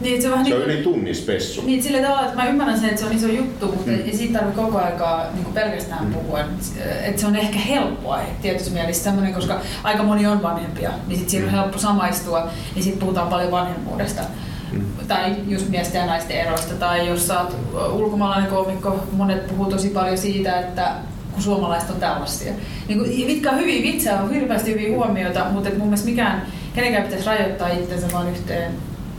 Niin, 0.00 0.22
se 0.22 0.28
on 0.32 0.38
Se 0.38 0.42
niin 0.42 0.54
on 0.56 0.62
kuin- 0.62 0.74
yli 0.74 0.82
tunnin 0.82 1.14
spessu. 1.14 1.62
Niin, 1.66 1.82
sillä 1.82 1.98
tavalla, 2.02 2.22
että 2.22 2.36
mä 2.42 2.48
ymmärrän 2.48 2.78
sen, 2.80 2.88
että 2.88 3.00
se 3.00 3.06
on 3.06 3.12
iso 3.16 3.26
juttu, 3.28 3.66
mutta 3.66 3.90
Mm. 3.90 3.98
ei 4.06 4.16
siitä 4.16 4.38
tarvitse 4.38 4.60
koko 4.62 4.78
aikaa 4.78 5.26
niin 5.34 5.46
pelkästään 5.54 6.02
Mm. 6.04 6.08
mm. 6.08 6.14
puhua. 6.14 6.40
Että 7.04 7.20
se 7.20 7.26
on 7.26 7.36
ehkä 7.36 7.58
helppoa 7.58 8.18
tietyssä 8.42 8.70
mielessä 8.72 9.04
semmoinen, 9.04 9.34
koska 9.34 9.60
aika 9.84 10.02
moni 10.02 10.26
on 10.26 10.42
vanhempia, 10.42 10.90
niin 11.06 11.16
sitten 11.18 11.30
siinä 11.30 11.46
on 11.46 11.52
Mm. 11.52 11.58
helppo 11.58 11.78
samaistua, 11.78 12.50
niin 12.74 12.82
sitten 12.82 13.00
puhutaan 13.00 13.28
paljon 13.28 13.50
vanhemmuudesta. 13.50 14.22
Mm. 14.72 14.84
Tai 15.08 15.36
just 15.48 15.68
miesten 15.68 16.00
ja 16.00 16.06
naisten 16.06 16.40
eroista, 16.40 16.74
tai 16.74 17.08
jos 17.08 17.26
sä 17.26 17.40
oot 17.40 17.56
ulkomaalainen 17.92 18.50
koomikko, 18.50 19.04
monet 19.12 19.46
puhuu 19.46 19.70
tosi 19.70 19.88
paljon 19.88 20.18
siitä, 20.18 20.60
että 20.60 20.92
kun 21.32 21.42
suomalaiset 21.42 21.90
on 21.90 21.96
tällaisia. 21.96 22.52
Niin 22.88 22.98
kuin, 22.98 23.26
mitkä 23.26 23.50
on 23.50 23.58
hyviä 23.58 23.82
vitsejä, 23.82 24.20
on 24.20 24.30
hirveästi 24.30 24.72
hyviä 24.72 24.96
huomioita, 24.96 25.46
mutta 25.52 25.70
mun 25.70 25.88
mielestä 25.88 26.08
mikään, 26.08 26.46
kenenkään 26.74 27.04
pitäisi 27.04 27.26
rajoittaa 27.26 27.68
itsensä 27.68 28.06
vaan 28.12 28.30
yhteen 28.30 28.72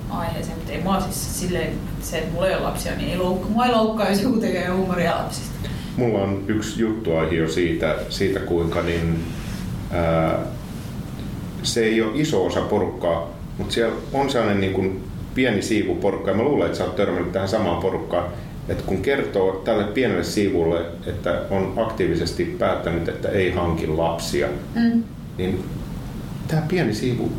aiheeseen, 0.10 0.58
mutta 0.58 0.72
ei 0.72 0.84
mua 0.84 1.02
siis 1.02 1.39
silleen, 1.39 1.74
se, 2.02 2.18
että 2.18 2.34
mulla 2.34 2.48
ei 2.48 2.56
ole 2.56 2.64
lapsia, 2.64 2.95
niin 2.95 3.10
ei 3.10 3.18
loukka, 3.18 3.48
mua 3.50 3.66
ei 3.66 3.72
loukkaa, 3.72 4.10
jos 4.10 4.22
joku 4.22 4.38
tekee 4.38 4.68
huumoria 4.68 5.16
lapsista. 5.16 5.70
Mulla 5.98 6.20
on 6.20 6.43
yksi 6.48 6.82
juttuaihe 6.82 7.36
jo 7.36 7.50
siitä, 7.50 7.95
siitä 8.10 8.39
kuinka 8.39 8.82
niin, 8.82 9.26
ää, 9.91 10.39
se 11.64 11.84
ei 11.84 12.02
ole 12.02 12.12
iso 12.16 12.45
osa 12.45 12.62
porukkaa, 12.62 13.30
mutta 13.58 13.74
siellä 13.74 13.95
on 14.14 14.30
sellainen 14.30 14.62
niin 14.62 14.74
kuin 14.74 15.04
pieni 15.38 15.62
siivu 15.62 15.96
porukkaa. 15.96 16.32
Ja 16.32 16.38
mä 16.38 16.44
luulen, 16.44 16.66
että 16.66 16.78
sä 16.78 16.84
oot 16.84 16.96
törmännyt 16.96 17.32
tähän 17.32 17.48
samaan 17.48 17.82
porukkaan, 17.82 18.26
että 18.70 18.84
kun 18.84 19.02
kertoo 19.02 19.52
tälle 19.66 19.84
pienelle 19.84 20.24
siivulle, 20.24 20.82
että 21.08 21.42
on 21.50 21.74
aktiivisesti 21.78 22.46
päättänyt, 22.46 23.10
että 23.10 23.30
ei 23.30 23.52
hanki 23.52 23.88
lapsia, 23.88 24.48
Mm. 24.76 25.04
niin 25.38 25.64
tämä 26.48 26.62
pieni 26.68 26.94
siivu 26.94 27.32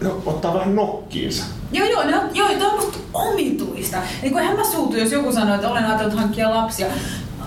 no, 0.00 0.22
ottaa 0.26 0.54
vähän 0.54 0.74
nokkiinsa. 0.74 1.44
Joo, 1.72 1.88
joo, 1.88 2.04
ne 2.04 2.18
on, 2.18 2.28
joo, 2.34 2.48
toi 2.48 2.66
on 2.66 2.74
musta 2.74 2.98
omituista. 3.14 3.98
Niin 4.22 4.32
kuin 4.32 4.56
mä 4.56 4.64
suutu, 4.64 4.96
jos 4.96 5.12
joku 5.12 5.32
sanoo, 5.32 5.54
että 5.54 5.70
olen 5.70 5.84
ajatellut 5.84 6.18
hankkia 6.18 6.50
lapsia. 6.50 6.86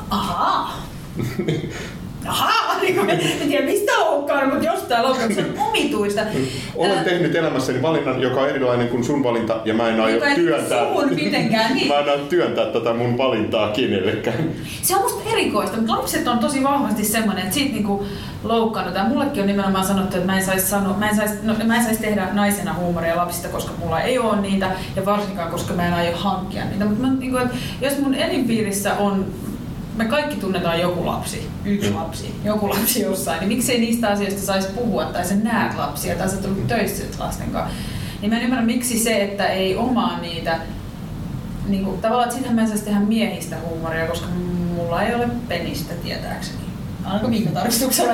Ahaa. 0.10 0.82
Ahaa, 2.28 2.80
niin 2.82 2.96
kuin, 2.96 3.10
en 3.10 3.48
tiedä 3.48 3.66
mistä 3.66 3.92
loukkaan, 4.00 4.50
mutta 4.50 4.66
jostain 4.66 5.04
loukkaan, 5.04 5.36
se 5.36 5.42
on 5.42 5.68
omituista. 5.68 6.22
Olen 6.76 7.04
tehnyt 7.04 7.36
elämässäni 7.36 7.82
valinnan, 7.82 8.22
joka 8.22 8.42
on 8.42 8.50
erilainen 8.50 8.88
kuin 8.88 9.04
sun 9.04 9.24
valinta, 9.24 9.62
ja 9.66 9.74
mä 9.74 9.90
en 9.90 10.02
aio 10.02 10.20
työntää, 10.36 10.86
mitenkään, 11.16 11.76
niin. 11.76 11.88
mä 11.94 12.00
en 12.00 12.10
aio 12.10 12.18
työntää 12.18 12.66
tätä 12.66 12.94
mun 12.94 13.18
valintaa 13.18 13.72
kenellekään. 13.72 14.50
Se 14.82 14.96
on 14.96 15.02
musta 15.02 15.30
erikoista, 15.30 15.78
mutta 15.78 15.94
lapset 15.94 16.28
on 16.28 16.40
tosi 16.40 16.64
vahvasti 16.64 17.06
semmoinen, 17.06 17.44
että 17.44 17.54
siitä 17.54 17.74
niinku 17.74 18.06
loukkaannut. 18.44 18.96
Ja 18.96 19.04
mullekin 19.04 19.42
on 19.42 19.48
nimenomaan 19.48 19.86
sanottu, 19.86 20.18
että 20.18 20.32
mä 20.32 20.38
en 20.38 20.46
saisi 20.46 20.68
sano, 20.68 20.94
mä 20.94 21.10
en 21.10 21.16
sais, 21.16 21.44
no, 21.44 21.56
mä 21.66 21.76
en 21.76 21.84
sais 21.84 21.98
tehdä 21.98 22.28
naisena 22.34 22.74
huumoria 22.74 23.18
lapsista, 23.18 23.48
koska 23.48 23.72
mulla 23.80 24.02
ei 24.02 24.20
ole 24.20 24.42
niitä, 24.42 24.72
ja 24.96 25.06
varsinkaan 25.06 25.52
koska 25.52 25.74
mä 25.74 25.88
en 25.88 25.94
aio 25.94 26.18
hankkia 26.18 26.66
niitä. 26.66 26.86
Mutta 26.86 27.08
mä, 27.08 27.14
niinku, 27.14 27.38
jos 27.82 28.00
mun 28.00 28.16
elinpiirissä 28.16 28.94
on 28.94 29.26
me 29.98 30.06
kaikki 30.06 30.36
tunnetaan 30.36 30.80
joku 30.80 31.06
lapsi, 31.06 31.48
yksi 31.66 31.90
Mm. 31.90 31.96
lapsi, 31.96 32.36
joku 32.44 32.70
lapsi 32.70 33.02
jossain, 33.02 33.40
niin 33.40 33.48
miksei 33.48 33.80
niistä 33.80 34.08
asioista 34.10 34.42
saisi 34.42 34.68
puhua, 34.68 35.06
tai 35.06 35.26
sä 35.26 35.36
näet 35.36 35.78
lapsia, 35.78 36.16
tai 36.16 36.30
sä 36.30 36.36
oot 36.36 36.46
ollut 36.46 36.68
töissä 36.68 37.04
lasten 37.20 37.50
kanssa. 37.52 37.76
Niin 38.22 38.30
mä 38.30 38.38
en 38.38 38.44
ymmärrä, 38.44 38.66
miksi 38.66 39.00
se, 39.00 39.24
että 39.24 39.48
ei 39.48 39.76
omaa 39.76 40.20
niitä 40.20 40.60
niin 41.68 41.86
kuin, 41.86 42.02
tavallaan, 42.02 42.24
että 42.28 42.36
sitähän 42.36 42.56
mä 42.56 42.62
en 42.62 42.68
saisi 42.68 42.86
tehdä 42.86 43.00
miehistä 43.00 43.56
huumoria, 43.70 44.08
koska 44.08 44.28
mulla 44.76 45.02
ei 45.02 45.16
ole 45.16 45.28
penistä 45.48 45.94
tietääkseni. 46.04 46.60
Alko 47.08 47.28
minkä 47.28 47.50
tarkistuksella? 47.50 48.14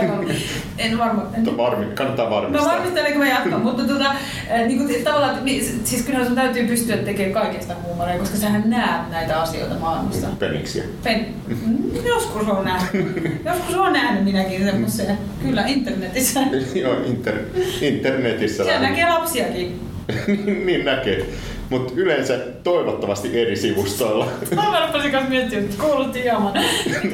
en 0.78 0.98
varma. 0.98 1.24
En, 1.34 1.58
varmi, 1.58 1.86
kannattaa 1.86 2.26
Mä 2.30 2.36
varmistaa. 2.36 2.72
varmistelen, 2.74 3.12
kun 3.14 3.22
mä 3.22 3.28
jatkan, 3.30 3.62
mutta 3.62 3.84
tota, 3.84 4.06
äh, 4.52 4.68
niin 4.68 4.78
kuin, 4.78 5.04
tavallaan, 5.04 5.44
mi- 5.44 5.64
siis 5.84 6.02
kyllä 6.06 6.26
sun 6.26 6.36
täytyy 6.36 6.68
pystyä 6.68 6.98
tekemään 6.98 7.34
kaikesta 7.34 7.74
huumoria, 7.84 8.18
koska 8.18 8.38
sähän 8.38 8.64
näet 8.70 9.12
näitä 9.12 9.42
asioita 9.42 9.76
maailmassa. 9.76 10.28
Peniksiä. 10.40 10.84
Pen, 11.04 11.26
mm, 11.48 12.06
joskus 12.06 12.48
on 12.48 12.66
nähnyt. 12.66 13.42
Joskus 13.46 13.76
on 13.76 13.94
nähnyt 13.94 14.24
minäkin 14.24 14.64
semmoisia. 14.66 15.12
Kyllä, 15.44 15.64
internetissä. 15.68 16.40
Joo, 16.82 16.94
inter, 17.06 17.36
internetissä 17.82 18.64
Siellä 18.64 18.90
näkee 18.90 19.10
lapsiakin. 19.10 19.80
niin, 20.28 20.66
niin 20.66 20.86
näkee. 20.86 21.26
Mutta 21.70 21.94
yleensä 21.96 22.38
toivottavasti 22.64 23.42
eri 23.42 23.56
sivustoilla. 23.56 24.28
Mä 24.56 24.86
rupesin 24.88 25.12
kanssa 25.12 25.30
miettimään, 25.30 25.66
että 25.66 25.84
kuulosti 25.84 26.24
hieman. 26.24 26.54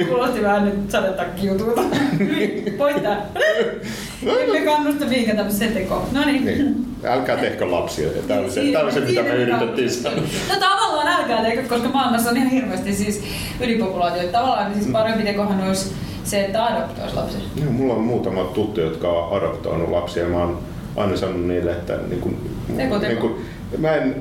Kuulosti 0.08 0.42
vähän 0.44 0.66
nyt 0.66 0.92
sadetakki 0.92 1.48
jutulta. 1.48 1.82
Pois 2.78 2.96
tää. 2.96 3.26
Emme 4.40 4.62
kannusta 4.62 5.06
mihinkä 5.06 5.36
tämmöiseen 5.36 5.74
tekoon. 5.74 6.04
No 6.12 6.26
niin. 6.26 6.46
Niin. 6.46 6.86
Älkää 7.04 7.38
tehkö 7.38 7.72
lapsia. 7.72 8.10
Tämä 8.28 8.40
oli 8.40 8.52
se, 8.52 8.62
tämä 8.72 8.84
oli 8.84 8.92
se 8.92 9.00
mitä 9.00 9.24
me 9.24 9.30
yritettiin 9.30 9.90
sanoa. 9.92 10.24
No 10.50 10.56
tavallaan 10.60 11.08
älkää 11.08 11.44
tehkö, 11.44 11.64
koska 11.70 11.90
maailmassa 11.90 12.30
on 12.30 12.38
ihan 12.38 12.50
hirveästi 12.50 12.94
siis 12.94 13.24
ylipopulaatio. 13.60 14.28
Tavallaan 14.32 14.74
siis 14.74 14.88
parempi 14.88 15.24
tekohan 15.24 15.68
olisi 15.68 15.94
se, 16.24 16.46
että 16.46 16.66
adoptoisi 16.66 17.16
lapsen. 17.16 17.42
Joo, 17.56 17.72
mulla 17.72 17.94
on 17.94 18.02
muutama 18.02 18.44
tuttu, 18.44 18.82
jotka 18.82 19.08
on 19.10 19.38
adoptoinut 19.38 19.90
lapsia 19.90 20.26
mä 20.26 20.38
oon 20.38 20.60
aina 20.96 21.18
sanonut 21.18 21.48
niille, 21.48 21.72
että 21.72 21.98
niin 22.10 22.22
kuin, 22.22 22.38
Teko, 22.78 23.00
teko. 23.00 23.12
Niin 23.12 23.18
kuin, 23.18 23.46
mä 23.78 23.96
en, 23.96 24.16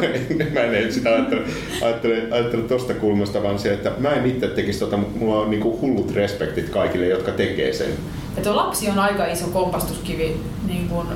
mä 0.54 0.60
en 0.60 0.92
sitä 0.92 1.08
ajattele, 1.10 1.42
ajattele, 1.82 2.22
ajattele 2.30 2.62
tosta 2.62 2.94
kulmasta, 2.94 3.42
vaan 3.42 3.58
se, 3.58 3.72
että 3.72 3.92
mä 3.98 4.10
en 4.10 4.26
itse 4.26 4.46
tekisi 4.48 4.78
tota, 4.78 4.96
mutta 4.96 5.18
mulla 5.18 5.40
on 5.40 5.50
niin 5.50 5.60
kuin 5.60 5.80
hullut 5.80 6.14
respektit 6.14 6.68
kaikille, 6.68 7.06
jotka 7.06 7.32
tekee 7.32 7.72
sen. 7.72 7.88
Ja 8.36 8.42
tuo 8.42 8.56
lapsi 8.56 8.88
on 8.90 8.98
aika 8.98 9.26
iso 9.26 9.46
kompastuskivi, 9.46 10.36
niin 10.66 10.88
kun, 10.88 11.06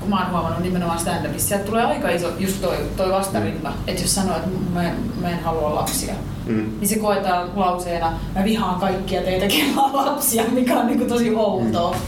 kun 0.00 0.08
mä 0.10 0.16
oon 0.22 0.30
huomannut 0.30 0.62
nimenomaan 0.62 0.98
stand-upissa. 0.98 1.48
Sieltä 1.48 1.64
tulee 1.64 1.84
aika 1.84 2.08
iso 2.10 2.28
just 2.38 2.60
toi, 2.60 2.76
toi 2.96 3.10
vastarinta, 3.10 3.68
mm. 3.68 3.74
että 3.86 4.02
jos 4.02 4.14
sanoo, 4.14 4.36
että 4.36 4.48
mä, 4.74 4.88
en- 4.88 4.94
mä 5.20 5.30
en 5.30 5.40
halua 5.42 5.74
lapsia, 5.74 6.14
Mm. 6.46 6.66
niin 6.80 6.88
se 6.88 6.98
koetaan 6.98 7.50
lauseena, 7.56 8.12
mä 8.34 8.44
vihaan 8.44 8.80
kaikkia 8.80 9.22
teitä, 9.22 9.46
kenellä 9.48 9.82
lapsia, 10.06 10.44
mikä 10.52 10.74
on 10.78 10.86
niin 10.86 11.06
tosi 11.08 11.34
outoa. 11.34 11.90
Niin 11.90 12.00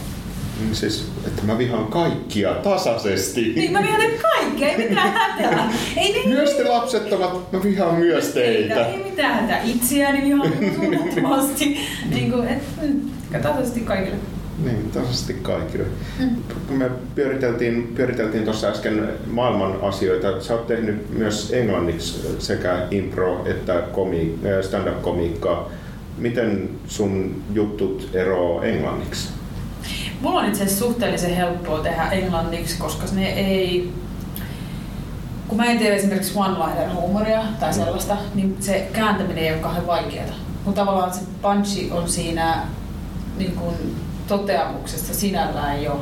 Siis, 0.72 1.12
että 1.26 1.42
mä 1.42 1.58
vihaan 1.58 1.86
kaikkia 1.86 2.54
tasaisesti. 2.54 3.52
Niin, 3.56 3.72
mä 3.72 3.82
vihaan 3.82 4.00
ne 4.00 4.10
kaikkia, 4.22 4.68
ei 4.68 4.88
mitään 4.88 5.12
hätää. 5.12 5.72
Ei, 5.96 6.16
ei, 6.16 6.28
Myös 6.28 6.50
te 6.50 6.68
lapsettomat, 6.68 7.52
mä 7.52 7.62
vihaan 7.62 7.94
myös 7.94 8.28
teitä. 8.28 8.86
Ei 8.86 9.10
mitään 9.10 9.34
hätää. 9.34 9.62
Itseäni 9.62 10.22
vihaan 10.22 10.52
suunnattomasti. 10.76 11.78
niin 12.14 12.32
kuin, 12.32 12.48
et, 12.48 12.62
mm, 12.82 13.00
tasaisesti 13.42 13.80
kaikille. 13.80 14.16
Niin, 14.64 14.90
tasaisesti 14.90 15.34
kaikille. 15.42 15.84
Mm. 16.18 16.76
Me 16.76 16.90
pyöriteltiin, 17.14 17.92
pyöriteltiin 17.94 18.44
tuossa 18.44 18.68
äsken 18.68 19.08
maailman 19.26 19.80
asioita, 19.82 20.40
sä 20.40 20.54
oot 20.54 20.66
tehnyt 20.66 21.18
myös 21.18 21.52
englanniksi 21.52 22.36
sekä 22.38 22.86
impro 22.90 23.46
että 23.46 23.82
komi, 23.92 24.34
äh, 24.46 24.64
stand-up-komiikkaa. 24.64 25.70
Miten 26.18 26.70
sun 26.86 27.42
juttut 27.52 28.08
eroaa 28.14 28.64
englanniksi? 28.64 29.28
Mulla 30.22 30.40
on 30.40 30.48
itse 30.48 30.64
asiassa 30.64 30.84
suhteellisen 30.84 31.36
helppoa 31.36 31.78
tehdä 31.78 32.10
englanniksi, 32.10 32.78
koska 32.78 33.06
ne 33.12 33.26
ei... 33.26 33.92
Kun 35.48 35.56
mä 35.56 35.64
en 35.64 35.78
tee 35.78 35.96
esimerkiksi 35.96 36.38
one-liner-huumoria 36.38 37.42
tai 37.60 37.74
sellaista, 37.74 38.16
niin 38.34 38.56
se 38.60 38.88
kääntäminen 38.92 39.44
ei 39.44 39.52
ole 39.52 39.60
kauhean 39.60 39.86
vaikeaa. 39.86 40.26
Mutta 40.64 40.80
tavallaan 40.80 41.14
se 41.14 41.20
punchi 41.42 41.90
on 41.90 42.08
siinä 42.08 42.62
niin 43.36 43.52
kun, 43.52 43.74
toteamuksessa 44.28 45.14
sinällään 45.14 45.82
jo. 45.82 46.00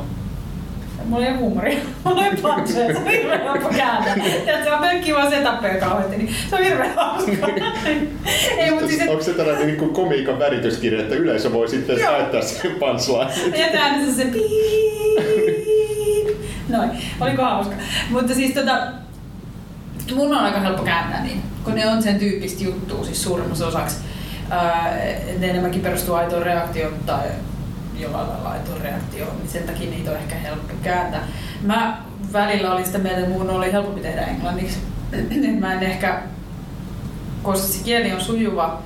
Mulla 1.05 1.25
ei 1.25 1.31
ole 1.31 1.39
huumoria, 1.39 1.79
mulla 2.03 2.25
ei 2.25 2.29
ole 2.29 2.37
puncheja, 2.55 2.93
se 2.93 2.99
on 2.99 3.07
hirveän 3.07 3.41
helppo 3.43 3.69
kääntää. 3.69 4.15
Tiedätkö, 4.45 4.69
mä 4.69 4.77
pönkkiin 4.77 5.15
vaan 5.15 5.29
setappeja 5.29 5.79
kauheasti, 5.79 6.17
niin 6.17 6.35
se 6.49 6.55
on 6.55 6.63
hirveän 6.63 6.95
hauskaa. 6.95 7.49
ei, 8.57 8.71
mutta 8.71 8.87
siis, 8.87 9.01
Onko 9.09 9.23
se 9.23 9.33
tällainen 9.33 9.67
niin 9.67 9.79
kuin 9.79 9.93
komiikan 9.93 10.39
värityskirja, 10.39 10.99
että 10.99 11.15
yleisö 11.15 11.53
voi 11.53 11.69
sitten 11.69 11.99
Joo. 11.99 12.11
käyttää 12.11 12.41
sen 12.41 12.71
punchline? 12.71 13.57
Ja 13.57 13.81
äänessä 13.81 14.15
se 14.15 14.25
piip. 14.25 15.67
Noin, 16.69 16.89
oliko 17.19 17.41
hauska. 17.41 17.75
Mutta 18.09 18.33
siis 18.33 18.53
tota, 18.53 18.77
mun 20.15 20.37
on 20.37 20.43
aika 20.43 20.59
helppo 20.59 20.83
kääntää 20.83 21.23
niin, 21.23 21.41
kun 21.63 21.75
ne 21.75 21.89
on 21.89 22.03
sen 22.03 22.19
tyyppistä 22.19 22.63
juttua 22.63 23.05
siis 23.05 23.23
suurimmaksi 23.23 23.63
osaksi. 23.63 23.97
Ää, 24.49 24.97
ne 25.39 25.49
enemmänkin 25.49 25.81
perustuu 25.81 26.15
aitoon 26.15 26.43
reaktioon 26.43 26.93
tai 27.05 27.27
jollain 27.99 28.27
lailla 28.27 28.83
reaktioon, 28.83 29.37
niin 29.37 29.49
sen 29.49 29.63
takia 29.63 29.89
niitä 29.89 30.11
on 30.11 30.17
ehkä 30.17 30.35
helppo 30.35 30.73
kääntää. 30.83 31.27
Mä 31.61 32.01
välillä 32.33 32.73
olin 32.73 32.85
sitä 32.85 32.97
mieltä, 32.97 33.19
että 33.19 33.37
mun 33.37 33.49
oli 33.49 33.71
helpompi 33.71 34.01
tehdä 34.01 34.21
englanniksi. 34.21 34.79
Mä 35.59 35.73
en 35.73 35.83
ehkä, 35.83 36.21
koska 37.43 37.67
se 37.67 37.83
kieli 37.83 38.13
on 38.13 38.21
sujuva, 38.21 38.81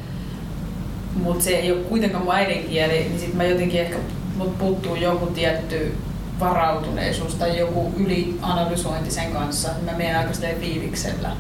mutta 1.24 1.44
se 1.44 1.50
ei 1.50 1.72
ole 1.72 1.82
kuitenkaan 1.82 2.24
mun 2.24 2.36
äidinkieli, 2.36 2.94
niin 2.94 3.20
sitten 3.20 3.38
mä 3.38 3.44
jotenkin 3.44 3.82
ehkä 3.82 3.98
mut 4.38 4.58
puuttuu 4.58 4.96
joku 4.96 5.26
tietty 5.26 5.98
varautuneisuus 6.40 7.36
tai 7.36 7.60
joku 7.60 7.94
ylianalysointi 7.98 9.12
sen 9.12 9.32
kanssa, 9.32 9.70
niin 9.74 9.86
mä 9.86 9.98
menen 9.98 10.18
aika 10.18 10.34
silleen 10.34 10.60
fiiliksellä. 10.60 11.32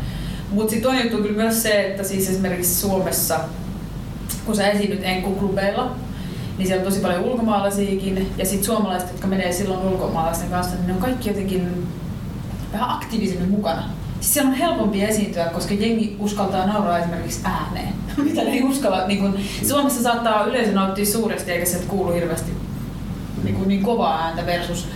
Mutta 0.51 0.71
sitten 0.71 0.91
on 0.91 0.97
juttu 0.97 1.17
kyllä 1.17 1.43
myös 1.43 1.63
se, 1.63 1.87
että 1.87 2.03
siis 2.03 2.29
esimerkiksi 2.29 2.75
Suomessa, 2.75 3.39
kun 4.45 4.55
sä 4.55 4.67
esiinnyt 4.67 5.03
enkuklubeilla, 5.03 5.95
niin 6.57 6.67
siellä 6.67 6.81
on 6.81 6.87
tosi 6.91 7.01
paljon 7.01 7.23
ulkomaalaisiakin, 7.23 8.31
ja 8.37 8.45
sitten 8.45 8.65
suomalaiset, 8.65 9.11
jotka 9.11 9.27
menee 9.27 9.51
silloin 9.51 9.87
ulkomaalaisten 9.87 10.49
kanssa, 10.49 10.75
niin 10.75 10.87
ne 10.87 10.93
on 10.93 10.99
kaikki 10.99 11.29
jotenkin 11.29 11.87
vähän 12.73 12.89
aktiivisemmin 12.89 13.49
mukana. 13.49 13.83
Siis 14.19 14.33
siellä 14.33 14.49
on 14.49 14.55
helpompi 14.55 15.03
esiintyä, 15.03 15.45
koska 15.45 15.73
jengi 15.73 16.15
uskaltaa 16.19 16.65
nauraa 16.65 16.99
esimerkiksi 16.99 17.41
ääneen, 17.43 17.93
mitä 18.29 18.43
ne 18.43 18.49
ei 18.49 18.63
uskalla. 18.63 19.07
Niin 19.07 19.19
kun, 19.19 19.39
Suomessa 19.67 20.03
saattaa 20.03 20.45
yleisö 20.45 20.71
nauttia 20.71 21.05
suuresti, 21.05 21.51
eikä 21.51 21.65
sieltä 21.65 21.87
kuulu 21.87 22.11
hirveästi 22.11 22.51
niin, 23.43 23.55
kuin 23.55 23.67
niin 23.67 23.83
kovaa 23.83 24.21
ääntä 24.21 24.45
versus 24.45 24.87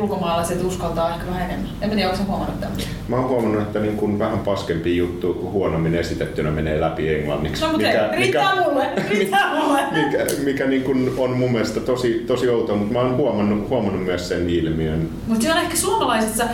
ulkomaalaiset 0.00 0.64
uskaltaa 0.64 1.14
ehkä 1.14 1.26
vähän 1.26 1.42
enemmän. 1.42 1.70
En 1.80 1.90
tiedä, 1.90 2.10
onko 2.10 2.24
huomannut 2.28 2.60
tämmöistä? 2.60 2.90
Mä 3.08 3.16
oon 3.16 3.28
huomannut, 3.28 3.62
että 3.62 3.78
niin 3.80 3.96
kuin 3.96 4.18
vähän 4.18 4.38
paskempi 4.38 4.96
juttu 4.96 5.50
huonommin 5.52 5.94
esitettynä 5.94 6.50
menee 6.50 6.80
läpi 6.80 7.14
englanniksi. 7.14 7.62
No 7.62 7.70
mutta 7.70 7.86
mikä, 7.86 8.08
riittää 8.12 8.54
mulle, 8.64 8.86
riittää 9.10 9.54
mulle. 9.54 9.80
mikä, 9.92 10.26
mikä 10.44 10.66
niin 10.66 10.82
kuin 10.82 11.14
on 11.18 11.30
mun 11.30 11.52
mielestä 11.52 11.80
tosi, 11.80 12.24
tosi 12.26 12.48
outoa, 12.48 12.76
mutta 12.76 12.92
mä 12.92 13.00
oon 13.00 13.16
huomannut, 13.16 13.68
huomannut 13.68 14.04
myös 14.04 14.28
sen 14.28 14.50
ilmiön. 14.50 15.08
Mutta 15.26 15.44
se 15.44 15.52
on 15.52 15.58
ehkä 15.58 15.76
suomalaisessa, 15.76 16.44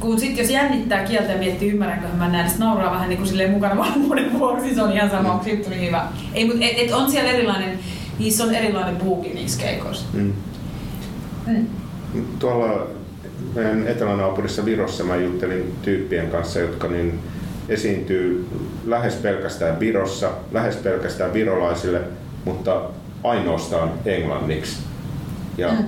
kun 0.00 0.20
sit 0.20 0.38
jos 0.38 0.50
jännittää 0.50 1.04
kieltä 1.04 1.32
ja 1.32 1.38
miettii 1.38 1.70
ymmärränköhän 1.70 2.18
mä 2.18 2.28
näin, 2.28 2.42
niin 2.42 2.50
sit 2.50 2.58
nauraa 2.58 2.92
vähän 2.92 3.08
niin 3.08 3.18
kuin 3.18 3.28
silleen 3.28 3.50
mukana 3.50 3.76
varmuuden 3.76 4.38
vuoksi, 4.38 4.74
se 4.74 4.82
on 4.82 4.92
ihan 4.92 5.10
sama, 5.10 5.32
onko 5.32 5.48
juttu 5.48 5.70
niin 5.70 5.86
hyvä. 5.86 6.06
Ei, 6.34 6.44
mutta 6.44 6.64
et, 6.64 6.78
et 6.78 6.92
on 6.92 7.10
siellä 7.10 7.30
erilainen, 7.30 7.78
niissä 8.18 8.44
on 8.44 8.54
erilainen 8.54 8.96
buuki 8.96 9.28
niissä 9.28 9.62
keikoissa. 9.62 10.06
Mm. 10.12 10.32
Mm. 11.46 11.66
Tuolla 12.38 12.86
meidän 13.54 13.86
etelänaapurissa 13.88 14.64
Virossa 14.64 15.04
mä 15.04 15.16
juttelin 15.16 15.72
tyyppien 15.82 16.30
kanssa, 16.30 16.60
jotka 16.60 16.88
niin 16.88 17.18
esiintyy 17.68 18.46
lähes 18.86 19.14
pelkästään 19.14 19.80
Virossa, 19.80 20.30
lähes 20.52 20.76
pelkästään 20.76 21.32
virolaisille, 21.32 22.00
mutta 22.44 22.82
ainoastaan 23.24 23.90
englanniksi. 24.06 24.82
Ja 25.58 25.68
Mm. 25.70 25.84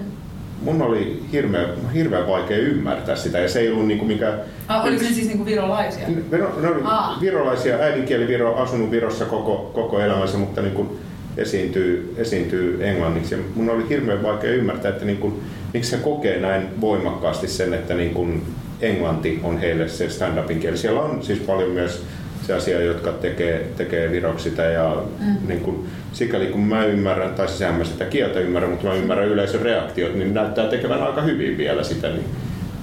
mun 0.62 0.82
oli 0.82 1.22
hirveän, 1.32 1.68
hirveän 1.94 2.26
vaikea 2.26 2.56
ymmärtää 2.58 3.16
sitä 3.16 3.38
ja 3.38 3.48
se 3.48 3.60
ei 3.60 3.70
ollut 3.72 3.86
niinku 3.86 4.04
mikä... 4.04 4.34
Ah, 4.68 4.84
oliko 4.84 5.02
ne 5.02 5.08
siis 5.08 5.26
niinku 5.28 5.44
virolaisia? 5.44 6.06
Viro, 6.30 6.58
ne 6.60 6.68
oli 6.68 6.80
Aa. 6.84 7.18
virolaisia, 7.20 7.76
äidinkieli 7.76 8.28
Viro, 8.28 8.54
asunut 8.56 8.90
Virossa 8.90 9.24
koko, 9.24 9.70
koko 9.74 10.00
elämänsä, 10.00 10.38
mutta 10.38 10.62
niin 10.62 10.74
kuin 10.74 10.88
esiintyy, 11.36 12.14
esiintyy 12.16 12.78
englanniksi. 12.86 13.34
Ja 13.34 13.40
mun 13.54 13.70
oli 13.70 13.88
hirveän 13.88 14.22
vaikea 14.22 14.50
ymmärtää, 14.52 14.90
että 14.90 15.04
niin 15.04 15.18
kuin, 15.18 15.40
miksi 15.74 15.96
he 15.96 16.02
kokee 16.02 16.40
näin 16.40 16.80
voimakkaasti 16.80 17.48
sen, 17.48 17.74
että 17.74 17.94
niin 17.94 18.14
kuin 18.14 18.42
englanti 18.80 19.40
on 19.42 19.58
heille 19.58 19.88
se 19.88 20.08
stand-upin 20.08 20.58
kieli. 20.60 20.76
Siellä 20.76 21.00
on 21.00 21.22
siis 21.22 21.38
paljon 21.38 21.70
myös 21.70 22.04
sellaisia, 22.46 22.80
jotka 22.80 23.12
tekee, 23.12 23.70
tekee 23.76 24.10
viroksi 24.10 24.50
sitä 24.50 24.62
ja 24.62 24.96
Mm. 25.20 25.48
niin 25.48 25.60
kuin, 25.60 25.86
sikäli 26.12 26.46
kun 26.46 26.60
mä 26.60 26.84
ymmärrän, 26.84 27.34
tai 27.34 27.48
siis 27.48 27.60
en 27.62 27.74
mä 27.74 27.84
sitä 27.84 28.04
kieltä 28.04 28.40
ymmärrän, 28.40 28.70
mutta 28.70 28.86
mä 28.86 28.94
ymmärrän 28.94 29.28
yleisön 29.28 29.62
reaktiot, 29.62 30.14
niin 30.14 30.34
näyttää 30.34 30.66
tekevän 30.66 31.02
aika 31.02 31.22
hyvin 31.22 31.58
vielä 31.58 31.82
sitä. 31.84 32.08
Niin, 32.08 32.24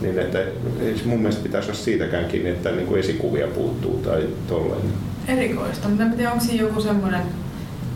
niin 0.01 0.19
että 0.19 0.39
mun 1.05 1.19
mielestä 1.19 1.43
pitäisi 1.43 1.69
olla 1.71 1.79
siitäkään 1.79 2.25
kiinni, 2.25 2.49
että 2.49 2.71
niin 2.71 2.87
kuin 2.87 2.99
esikuvia 2.99 3.47
puuttuu 3.47 3.97
tai 3.97 4.23
tolleen. 4.47 4.81
Erikoista, 5.27 5.87
mutta 5.87 6.03
en 6.03 6.11
tiedä, 6.13 6.31
onko 6.31 6.45
siinä 6.45 6.63
joku 6.63 6.81
semmoinen, 6.81 7.21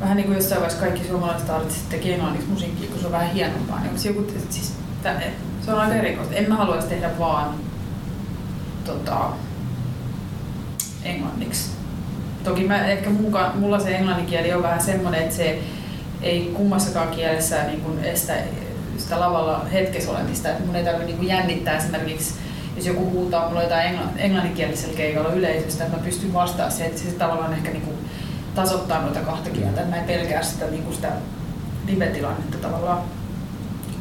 vähän 0.02 0.18
niin 0.18 0.26
kuin 0.28 0.36
jossain 0.36 0.62
vaiheessa 0.62 0.86
kaikki 0.86 1.08
suomalaiset 1.08 1.50
artistit 1.50 1.90
teki 1.90 2.12
englanniksi 2.14 2.48
musiikkia, 2.50 2.90
kun 2.90 3.00
se 3.00 3.06
on 3.06 3.12
vähän 3.12 3.32
hienompaa, 3.34 3.80
niin 3.80 3.88
onko 3.90 4.02
se 4.02 4.10
joku, 4.10 4.26
siis, 4.50 4.74
tä- 5.04 5.22
se 5.66 5.72
on 5.72 5.80
aika 5.80 5.96
erikoista. 5.96 6.36
En 6.36 6.50
mä 6.50 6.56
haluaisi 6.56 6.88
tehdä 6.88 7.10
vaan 7.20 7.56
tota, 8.86 9.20
englanniksi. 11.04 11.70
Toki 12.44 12.68
mä, 12.68 12.88
ehkä 12.88 13.10
muka, 13.10 13.52
mulla 13.56 13.80
se 13.80 13.96
englanninkieli 13.96 14.54
on 14.54 14.64
vähän 14.64 14.82
semmoinen, 14.82 15.22
että 15.22 15.36
se 15.36 15.60
ei 16.22 16.52
kummassakaan 16.54 17.08
kielessä 17.08 17.64
niin 17.64 17.82
kuin 17.82 18.04
estä 18.04 18.34
sitä 18.98 19.20
lavalla 19.20 19.66
hetkessä 19.74 20.12
olemista. 20.12 20.50
Että 20.50 20.66
mun 20.66 20.76
ei 20.76 20.84
tarvitse 20.84 21.06
niin 21.06 21.18
kuin 21.18 21.28
jännittää 21.28 21.78
esimerkiksi, 21.78 22.34
jos 22.76 22.86
joku 22.86 23.12
huutaa 23.12 23.50
mulle 23.50 23.64
jotain 23.64 23.88
engla, 23.88 24.04
englanninkielisellä 24.18 24.98
keikalla 24.98 25.34
yleisöstä, 25.34 25.84
että 25.84 25.98
mä 25.98 26.04
pystyn 26.04 26.34
vastaamaan 26.34 26.72
siihen, 26.72 26.90
että 26.90 27.02
se 27.02 27.12
tavallaan 27.12 27.54
ehkä 27.54 27.72
niin 27.72 27.82
kuin 27.82 27.98
tasoittaa 28.56 29.02
noita 29.02 29.20
kahta 29.20 29.50
kieltä. 29.50 29.82
Että 29.82 29.96
mä 29.96 30.02
en 30.02 30.08
pelkää 30.08 30.44
sitä, 30.44 30.66
niin 30.66 30.84
kuin 30.84 30.96
sitä 30.96 31.12
live-tilannetta 31.88 32.58
tavallaan. 32.58 33.02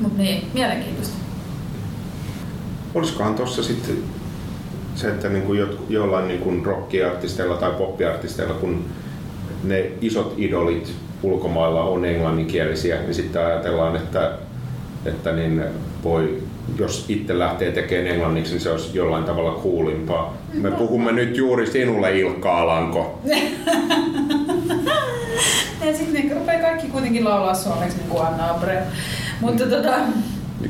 Mutta 0.03 0.22
niin, 0.22 0.44
mielenkiintoista. 0.55 1.14
Olisikohan 2.94 3.34
tuossa 3.34 3.62
sitten 3.62 3.96
se, 4.94 5.09
että 5.09 5.28
niin 5.28 5.42
kuin 5.42 5.59
jo, 5.59 5.66
jollain 5.88 6.28
niin 6.28 6.40
kuin 6.40 6.66
rockiartisteilla 6.66 7.57
tai 7.57 7.70
poppiartisteilla, 7.70 8.55
kun 8.55 8.84
ne 9.64 9.90
isot 10.00 10.34
idolit 10.36 10.92
ulkomailla 11.22 11.84
on 11.84 12.05
englanninkielisiä, 12.05 12.96
niin 13.00 13.14
sitten 13.14 13.46
ajatellaan, 13.46 13.96
että, 13.96 14.32
että 15.05 15.32
niin 15.32 15.64
voi, 16.05 16.42
jos 16.78 17.05
itse 17.09 17.38
lähtee 17.38 17.72
tekemään 17.72 18.07
englanniksi, 18.07 18.53
niin 18.53 18.62
se 18.62 18.70
olisi 18.70 18.98
jollain 18.98 19.24
tavalla 19.24 19.53
kuulimpaa. 19.53 20.36
Me 20.53 20.70
puhumme 20.70 21.12
nyt 21.12 21.36
juuri 21.36 21.66
sinulle, 21.66 22.18
Ilkka 22.18 22.59
Alanko. 22.59 23.20
ja 25.86 25.96
sitten 25.96 26.28
ne 26.28 26.34
rupeaa 26.34 26.61
kaikki 26.61 26.86
kuitenkin 26.86 27.24
laulaa 27.24 27.55
suomeksi 27.55 27.96
niin 27.96 28.09
kuin 28.09 28.26
Anna 28.26 28.50
Abreu. 28.50 28.84
Mutta 29.43 29.66
tota, 29.66 29.95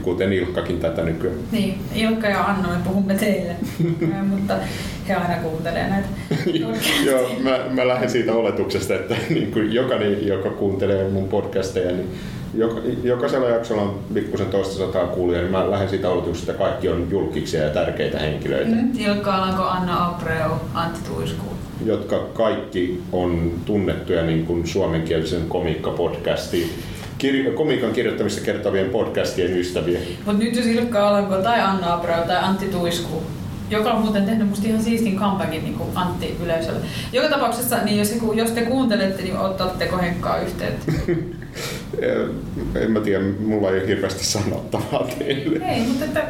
Kuten 0.02 0.32
Ilkkakin 0.32 0.80
tätä 0.80 1.02
nykyään. 1.02 1.36
niin, 1.52 1.78
Ilkka 1.94 2.28
ja 2.28 2.44
Anna, 2.44 2.68
me 2.68 2.76
puhumme 2.84 3.14
teille. 3.14 3.56
Mutta 4.30 4.54
he 5.08 5.14
aina 5.14 5.42
kuuntelee 5.42 5.88
näitä. 5.88 6.08
Joo, 7.06 7.30
mä, 7.42 7.58
mä 7.70 7.88
lähden 7.88 8.10
siitä 8.10 8.32
oletuksesta, 8.34 8.94
että 8.94 9.14
niin 9.30 9.52
kuin 9.52 9.72
jokainen, 9.72 10.26
joka 10.26 10.50
kuuntelee 10.50 11.08
mun 11.08 11.28
podcasteja, 11.28 11.92
niin 11.92 12.08
joka, 12.54 12.80
jokaisella 13.02 13.48
jaksolla 13.48 13.82
on 13.82 14.00
pikkusen 14.14 14.46
toista 14.46 14.74
sataa 14.74 15.06
kuulijaa, 15.06 15.42
niin 15.42 15.52
mä 15.52 15.70
lähden 15.70 15.88
siitä 15.88 16.08
oletuksesta, 16.10 16.52
että 16.52 16.64
kaikki 16.64 16.88
on 16.88 17.06
julkiksia 17.10 17.62
ja 17.62 17.70
tärkeitä 17.70 18.18
henkilöitä, 18.18 18.70
mm. 18.70 18.90
Ilkka 18.98 19.34
Alanko, 19.34 19.62
Anna 19.62 20.06
Abreu, 20.06 20.50
Antti 20.74 21.00
Tuisku. 21.10 21.44
jotka 21.84 22.18
kaikki 22.18 23.02
on 23.12 23.52
tunnettuja 23.64 24.22
niin 24.22 24.46
kuin 24.46 24.66
suomenkielisen 24.66 25.42
komiikkapodcastin, 25.48 26.70
kir- 27.22 27.52
komiikan 27.54 27.92
kirjoittamista 27.92 28.40
kertovien 28.40 28.90
podcastien 28.90 29.56
ystäviä. 29.56 29.98
Mutta 30.26 30.44
nyt 30.44 30.56
jos 30.56 30.66
Ilkka 30.66 31.08
Alanko 31.08 31.36
tai 31.36 31.60
Anna 31.60 31.94
Abreu 31.94 32.26
tai 32.26 32.44
Antti 32.44 32.66
Tuisku, 32.66 33.22
joka 33.70 33.90
on 33.90 34.02
muuten 34.02 34.24
tehnyt 34.24 34.48
musta 34.48 34.68
ihan 34.68 34.82
siistin 34.82 35.18
comebackin 35.18 35.64
niin 35.64 35.76
Antti 35.94 36.36
yleisölle. 36.44 36.80
Joka 37.12 37.28
tapauksessa, 37.28 37.76
niin 37.84 37.98
jos, 37.98 38.14
jos 38.34 38.50
te 38.50 38.60
kuuntelette, 38.60 39.22
niin 39.22 39.38
otatteko 39.38 39.98
Henkkaa 39.98 40.38
yhteyttä? 40.38 40.92
En 42.74 42.92
mä 42.92 43.00
tiedä, 43.00 43.24
mulla 43.40 43.70
ei 43.70 43.78
ole 43.78 43.86
hirveästi 43.86 44.24
sanottavaa 44.24 45.06
teille. 45.18 45.64
Ei, 45.64 45.80
mutta 45.80 46.04
että 46.04 46.24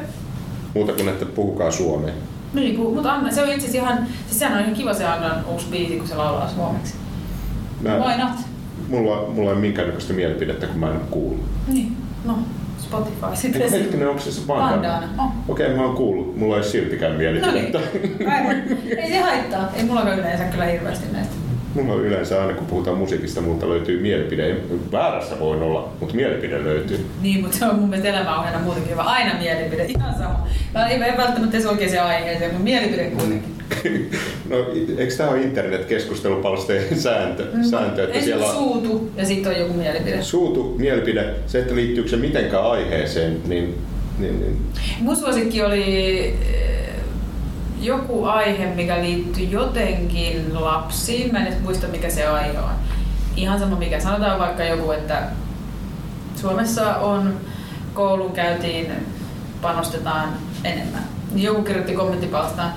Muuta 0.74 0.92
kuin, 0.92 1.08
että 1.08 1.26
puhukaa 1.26 1.70
suomea. 1.70 2.14
Niin, 2.54 2.80
mutta 2.80 3.12
Anna, 3.12 3.32
se 3.32 3.42
on 3.42 3.48
itse 3.48 3.68
asiassa 3.68 3.90
ihan, 3.90 4.06
siis 4.26 4.38
sehän 4.38 4.58
on 4.58 4.64
ihan 4.64 4.74
kiva 4.74 4.94
se 4.94 5.04
Annan 5.04 5.44
uusi 5.46 5.66
biisi, 5.70 5.96
kun 5.96 6.08
se 6.08 6.14
laulaa 6.14 6.48
suomeksi. 6.48 6.94
Mä, 7.80 7.98
Why 7.98 8.18
not? 8.18 8.51
Mulla, 8.88 9.26
mulla 9.34 9.50
ei 9.50 9.52
ole 9.52 9.60
minkäännäköistä 9.60 10.12
mielipidettä, 10.12 10.66
kun 10.66 10.78
mä 10.80 10.86
en 10.86 10.92
ole 10.96 11.02
kuullut. 11.10 11.40
Niin, 11.68 11.96
no, 12.24 12.38
Spotify 12.78 13.26
sitten. 13.34 13.62
Eikö 13.62 13.76
hetkinen, 13.78 14.08
onko 14.08 14.20
se 14.20 14.32
se 14.32 14.40
bandana? 14.46 15.02
On. 15.18 15.28
Okei, 15.48 15.74
mä 15.76 15.84
oon 15.84 15.96
kuullut. 15.96 16.36
Mulla 16.36 16.56
ei 16.56 16.64
siltikään 16.64 17.12
No 17.12 17.18
niin, 17.18 17.32
mielipidettä. 17.32 17.78
aivan. 18.34 18.56
Ei 18.96 19.08
se 19.08 19.20
haittaa. 19.20 19.68
Ei 19.76 19.84
mulla 19.84 20.14
yleensä 20.14 20.44
kyllä 20.44 20.64
hirveästi 20.64 21.12
näistä. 21.12 21.34
Mulla 21.74 21.92
on 21.92 22.04
yleensä 22.04 22.40
aina, 22.42 22.52
kun 22.54 22.66
puhutaan 22.66 22.96
musiikista, 22.98 23.40
multa 23.40 23.68
löytyy 23.68 24.00
mielipide. 24.02 24.56
Väärässä 24.92 25.40
voin 25.40 25.62
olla, 25.62 25.92
mutta 26.00 26.14
mielipide 26.14 26.64
löytyy. 26.64 27.06
Niin, 27.22 27.40
mutta 27.40 27.56
se 27.58 27.66
on 27.66 27.78
mun 27.78 27.88
mielestä 27.88 28.08
elämäohjeena 28.10 28.58
muutenkin 28.58 28.92
hyvä. 28.92 29.02
Aina 29.02 29.34
mielipide, 29.38 29.84
ihan 29.84 30.14
sama. 30.14 30.46
Mä 30.74 30.86
ei, 30.88 31.02
ei 31.02 31.16
välttämättä 31.16 31.56
edes 31.56 31.66
oikeaan 31.66 32.08
aiheeseen, 32.08 32.50
mutta 32.50 32.64
mielipide 32.64 33.04
kuitenkin. 33.04 33.51
No, 34.50 34.56
eikö 34.98 35.14
tämä 35.16 35.30
ole 35.30 35.42
internet-keskustelupalsteen 35.42 37.00
sääntö, 37.00 37.46
sääntö 37.70 38.02
että 38.02 38.14
Ensin 38.14 38.22
siellä 38.24 38.46
on 38.46 38.54
suutu 38.54 39.10
ja 39.16 39.26
sitten 39.26 39.52
on 39.52 39.58
joku 39.58 39.72
mielipide. 39.72 40.22
suutu 40.22 40.74
mielipide, 40.78 41.34
se, 41.46 41.58
että 41.58 41.74
liittyykö 41.74 42.10
se 42.10 42.16
mitenkään 42.16 42.70
aiheeseen, 42.70 43.40
niin, 43.46 43.78
niin, 44.18 44.40
niin 44.40 44.56
Mun 45.00 45.16
suosikki 45.16 45.62
oli 45.62 46.24
eh, 46.54 46.88
joku 47.80 48.24
aihe, 48.24 48.66
mikä 48.74 49.00
liittyy 49.02 49.44
jotenkin 49.44 50.54
lapsiin. 50.54 51.32
Mä 51.32 51.38
en 51.38 51.46
edes 51.46 51.60
muista, 51.62 51.86
mikä 51.86 52.10
se 52.10 52.26
aihe 52.26 52.58
on. 52.58 52.70
Ihan 53.36 53.58
sama 53.58 53.76
mikä. 53.76 54.00
Sanotaan 54.00 54.40
vaikka 54.40 54.64
joku, 54.64 54.90
että 54.90 55.22
Suomessa 56.36 56.96
on 56.96 57.34
koulunkäyntiin 57.94 58.86
panostetaan 59.62 60.28
enemmän. 60.64 61.02
Joku 61.34 61.62
kirjoitti 61.62 61.92
kommenttipalstaan. 61.92 62.72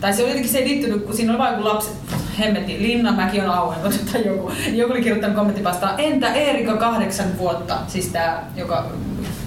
Tai 0.00 0.12
se 0.12 0.22
oli 0.22 0.30
jotenkin 0.30 0.52
se 0.52 0.58
ei 0.58 0.68
liittynyt, 0.68 1.04
kun 1.04 1.16
siinä 1.16 1.32
oli 1.32 1.38
vain 1.38 1.52
joku 1.52 1.68
lapsi, 1.68 1.90
hemmetti, 2.38 2.78
Linnanmäki 2.78 3.40
on 3.40 3.50
auennut 3.50 4.00
tai 4.12 4.26
joku. 4.26 4.52
Joku 4.72 4.92
oli 4.92 5.02
kirjoittanut 5.02 5.36
kommenttipalstaan, 5.36 6.00
entä 6.00 6.34
Eerika 6.34 6.76
kahdeksan 6.76 7.38
vuotta, 7.38 7.78
siis 7.88 8.06
tämä, 8.06 8.42
joka 8.56 8.86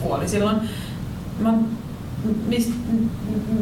kuoli 0.02 0.28
silloin. 0.28 0.58
Mä, 1.40 1.54
mis, 2.48 2.74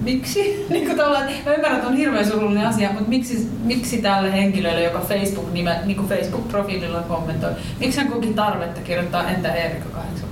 miksi? 0.03 0.39
niin 0.69 0.85
kuin 0.85 0.97
tavallaan, 0.97 1.23
mä 1.45 1.53
ymmärrän, 1.53 1.75
että 1.75 1.87
on 1.87 1.97
hirveän 1.97 2.27
surullinen 2.27 2.67
asia, 2.67 2.89
mutta 2.91 3.09
miksi, 3.09 3.49
miksi 3.63 3.97
tälle 3.97 4.33
henkilölle, 4.33 4.83
joka 4.83 4.99
Facebook 4.99 5.53
nime, 5.53 5.79
niin 5.85 6.07
Facebook-profiililla 6.09 7.01
kommentoi, 7.01 7.51
miksi 7.79 7.97
hän 7.97 8.11
koki 8.11 8.27
tarvetta 8.27 8.81
kirjoittaa 8.81 9.29
entä 9.29 9.53
Eerikka 9.53 9.89
kahdeksan 9.89 10.26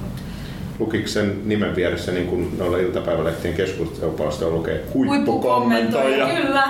vuotta? 0.79 0.95
lukiko 0.95 1.07
sen 1.07 1.41
nimen 1.45 1.75
vieressä 1.75 2.11
niin 2.11 2.27
kuin 2.27 2.57
noilla 2.57 2.77
iltapäivälehtien 2.77 3.53
keskustelupalstoilla 3.53 4.57
lukee 4.57 4.83
huippukommentoija. 4.93 6.27
Kyllä. 6.27 6.67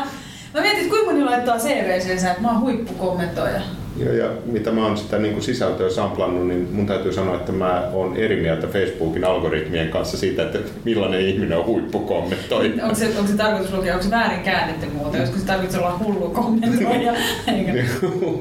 Mä 0.53 0.62
mietin, 0.62 0.80
että 0.80 0.89
kuinka 0.89 1.12
moni 1.12 1.24
laittaa 1.24 1.58
CVCensä, 1.58 2.30
että 2.30 2.41
mä 2.41 2.51
oon 2.51 2.62
huippukommentoija. 2.62 3.62
Joo, 3.97 4.14
ja 4.14 4.30
mitä 4.45 4.72
mä 4.72 4.86
oon 4.86 4.97
sitä 4.97 5.18
niin 5.18 5.34
kuin 5.34 5.43
sisältöä 5.43 5.89
samplannut, 5.89 6.47
niin 6.47 6.68
mun 6.72 6.86
täytyy 6.86 7.14
sanoa, 7.14 7.36
että 7.36 7.51
mä 7.51 7.84
oon 7.93 8.18
eri 8.18 8.41
mieltä 8.41 8.68
Facebookin 8.68 9.24
algoritmien 9.24 9.89
kanssa 9.89 10.18
siitä, 10.18 10.43
että 10.43 10.60
millainen 10.84 11.22
ihminen 11.22 11.58
on 11.58 11.66
huippukommentoija. 11.66 12.84
Onko 12.84 12.95
se, 12.95 13.08
onko 13.18 13.32
se 13.32 13.38
tarkoitus 13.38 13.74
lukea, 13.74 13.93
onko 13.93 14.03
se 14.03 14.12
väärin 14.12 14.43
käännetty 14.43 14.86
muuten? 14.86 15.22
Joskus 15.22 15.41
se 15.41 15.47
tarkoitus 15.47 15.78
olla 15.78 15.99
hullu 15.99 16.30
kommentoija. 16.30 17.14
Eikö? 17.47 17.84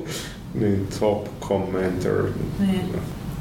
niin, 0.61 0.87
top 1.01 1.27
commenter. 1.41 2.23
Niin. 2.61 2.93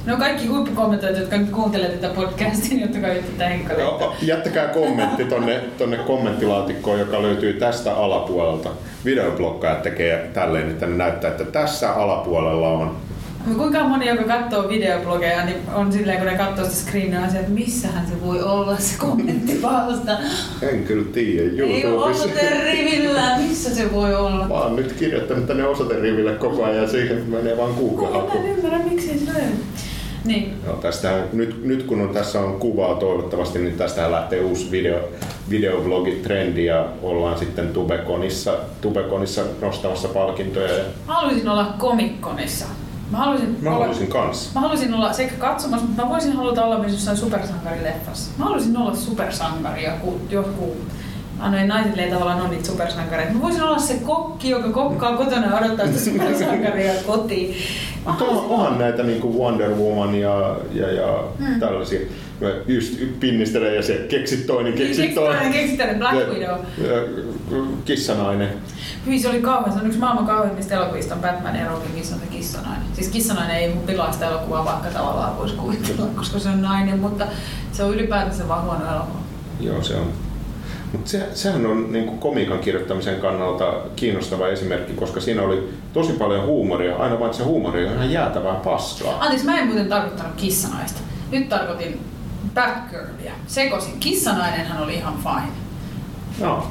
No 0.06 0.18
kaikki 0.18 0.48
huippukommentoijat, 0.48 1.18
jotka 1.20 1.36
kuuntelee 1.52 1.90
tätä 1.90 2.14
podcastia, 2.14 2.70
niin 2.78 2.84
ottakaa 2.86 3.10
yhteyttä 3.10 3.48
Henkka 3.50 3.74
Joo, 3.74 4.14
Jättäkää 4.22 4.68
kommentti 4.68 5.26
tonne, 5.26 5.60
tonne 5.78 5.98
kommenttilaatikkoon, 5.98 7.00
joka 7.00 7.22
löytyy 7.22 7.54
tästä 7.54 7.96
alapuolelta. 7.96 8.70
Videoblokkaajat 9.06 9.84
tekee 9.84 10.30
tälleen, 10.34 10.70
että 10.70 10.86
ne 10.86 10.96
näyttää, 10.96 11.32
että 11.32 11.46
tässä 11.46 11.92
alapuolella 11.94 12.70
on. 12.70 12.96
No 13.48 13.56
kuinka 13.56 13.84
moni, 13.84 14.08
joka 14.08 14.24
katsoo 14.24 14.70
videoblogeja, 14.70 15.46
niin 15.46 15.58
on 15.76 15.94
silleen, 15.94 16.18
kun 16.18 16.28
ne 16.28 16.38
katsoo 16.38 16.66
sitä 16.66 16.76
screenia, 16.76 17.30
se, 17.32 17.38
että 17.40 17.52
missähän 17.52 18.06
se 18.08 18.26
voi 18.26 18.42
olla 18.44 18.78
se 18.78 18.98
kommenttipalsta. 18.98 20.12
En 20.62 20.84
kyllä 20.84 21.06
tiedä, 21.14 21.44
Ei 21.50 21.58
YouTubessa. 21.84 22.24
osoiterivillä, 22.24 23.38
missä 23.38 23.76
se 23.76 23.92
voi 23.94 24.16
olla. 24.16 24.48
Mä 24.48 24.54
oon 24.54 24.76
nyt 24.76 24.92
kirjoittanut 24.94 25.48
tänne 25.48 25.68
osoiteriville 25.68 26.32
koko 26.34 26.64
ajan 26.64 26.78
ja 26.84 26.88
siihen 26.90 27.24
menee 27.30 27.58
vaan 27.58 27.74
Kuka 27.74 28.02
mä 28.02 28.08
Google-haku. 28.12 28.38
en 28.38 28.46
ymmärrä, 28.58 28.80
miksi 28.80 29.12
ei 29.12 29.18
se 29.20 29.26
löydy. 29.34 29.54
Niin, 30.26 30.54
Joo, 30.66 30.76
tästähän, 30.76 31.24
nyt, 31.34 31.64
nyt 31.64 31.84
kun 31.84 32.02
on, 32.02 32.10
tässä 32.10 32.40
on 32.40 32.60
kuvaa 32.60 32.96
toivottavasti, 32.96 33.60
niin 33.60 33.78
tästähän 33.78 34.12
lähtee 34.12 34.42
uusi 34.42 34.72
video, 34.72 35.00
videoblogitrendi 35.50 36.66
ja 36.66 36.86
ollaan 37.02 37.38
sitten 37.40 37.68
Tubekonissa, 37.68 38.54
Tubekonissa 38.82 39.42
nostamassa 39.62 40.08
palkintoja. 40.08 40.78
Ja 40.78 40.84
mä 41.08 41.14
haluaisin 41.14 41.50
olla 41.50 41.74
komikkonissa. 41.78 42.66
Mä 43.12 43.18
haluaisin, 43.18 43.58
mä 43.62 43.70
olla, 43.70 43.80
haluaisin 43.80 44.08
kanssa. 44.08 44.50
mä 44.54 44.62
haluaisin 44.62 44.94
olla 44.94 45.14
sekä 45.14 45.36
katsomassa, 45.36 45.86
mutta 45.88 46.04
mä 46.04 46.10
voisin 46.10 46.34
haluta 46.34 46.66
olla 46.66 46.80
myös 46.80 46.92
jossain 46.92 47.18
supersankarileffassa. 47.18 48.32
Mä 48.38 48.44
haluaisin 48.44 48.78
olla 48.78 48.96
supersankari, 48.96 49.84
joku, 49.84 50.20
joku 50.30 50.76
Ah, 51.44 51.52
no 51.52 51.58
ei 51.58 51.68
naisille 51.68 52.02
ei 52.04 52.12
tavallaan 52.12 52.42
ole 52.42 52.50
niitä 52.50 52.66
supersankareita. 52.66 53.34
Mä 53.34 53.42
voisin 53.42 53.64
olla 53.64 53.80
se 53.80 53.94
kokki, 53.94 54.50
joka 54.50 54.70
kokkaa 54.70 55.18
kotona 55.18 55.48
ja 55.48 55.58
odottaa 55.58 55.88
sitä 55.88 56.00
supersankaria 56.00 56.94
kotiin. 57.08 57.56
Mutta 58.06 58.24
on, 58.26 58.38
onhan 58.50 58.80
näitä 58.80 59.04
niin 59.04 59.22
kuin 59.22 59.38
Wonder 59.38 59.70
Woman 59.70 60.16
ja, 60.16 60.58
ja, 60.74 60.92
ja 60.92 61.24
Hmm. 61.40 61.60
tällaisia. 61.60 62.00
Mä 62.42 62.48
just 62.68 62.94
pinnistelee 63.20 63.76
ja 63.76 63.84
se 63.84 64.06
keksit 64.10 64.48
toinen, 64.48 64.74
keksit 64.74 64.98
Keksittäinen, 64.98 65.34
toinen. 65.38 65.54
keksittäinen 65.54 65.98
Black 65.98 66.16
Ja- 66.20 66.26
Widow. 66.34 66.58
ja 66.88 67.24
Kissanainen. 67.86 68.50
Hyi, 69.06 69.20
se 69.20 69.30
oli 69.30 69.42
kauhean. 69.42 69.74
Se 69.74 69.80
on 69.80 69.86
yksi 69.88 70.00
maailman 70.00 70.26
kauheimmista 70.26 70.74
elokuvista 70.76 71.16
on 71.16 71.22
Batman 71.22 71.56
ja 71.56 71.68
Robin, 71.68 71.92
missä 71.96 72.16
on 72.16 72.22
se 72.22 72.28
kissanainen. 72.28 72.84
Siis 72.94 73.08
kissanainen 73.08 73.56
ei 73.58 73.70
mun 73.74 73.84
pilaa 73.84 74.12
sitä 74.12 74.28
elokuvaa, 74.28 74.66
vaikka 74.66 74.88
tavallaan 75.00 75.38
voisi 75.38 75.56
kuvitella, 75.56 76.06
koska 76.16 76.40
se 76.40 76.50
on 76.50 76.62
nainen, 76.62 77.00
mutta 77.00 77.26
se 77.72 77.84
on 77.84 77.94
ylipäätänsä 77.94 78.48
vaan 78.48 78.64
huono 78.64 78.92
elokuva. 78.96 79.20
Joo, 79.60 79.84
se 79.84 79.96
on. 79.96 80.08
Mutta 80.94 81.10
se, 81.10 81.28
sehän 81.34 81.66
on 81.66 81.92
niin 81.92 82.06
kuin 82.06 82.20
komiikan 82.20 82.60
kirjoittamisen 82.60 83.20
kannalta 83.20 83.74
kiinnostava 83.96 84.48
esimerkki, 84.48 84.94
koska 84.94 85.22
siinä 85.22 85.42
oli 85.42 85.70
tosi 85.94 86.14
paljon 86.14 86.46
huumoria, 86.46 86.96
aina 86.96 87.20
vain 87.20 87.34
se 87.34 87.44
huumori 87.44 87.86
on 87.88 87.94
ihan 87.94 88.12
jäätävää 88.12 88.56
paskaa. 88.56 89.20
Anteeksi, 89.20 89.46
mä 89.46 89.60
en 89.60 89.68
muuten 89.68 89.90
tarkoittanut 89.90 90.36
kissanaista. 90.36 91.02
Nyt 91.32 91.50
tarkoitin 91.50 92.00
Batgirlia. 92.54 93.34
Sekosin. 93.48 94.00
Kissanainenhan 94.00 94.84
oli 94.84 94.94
ihan 94.94 95.14
fine. 95.24 95.54
No, 96.40 96.68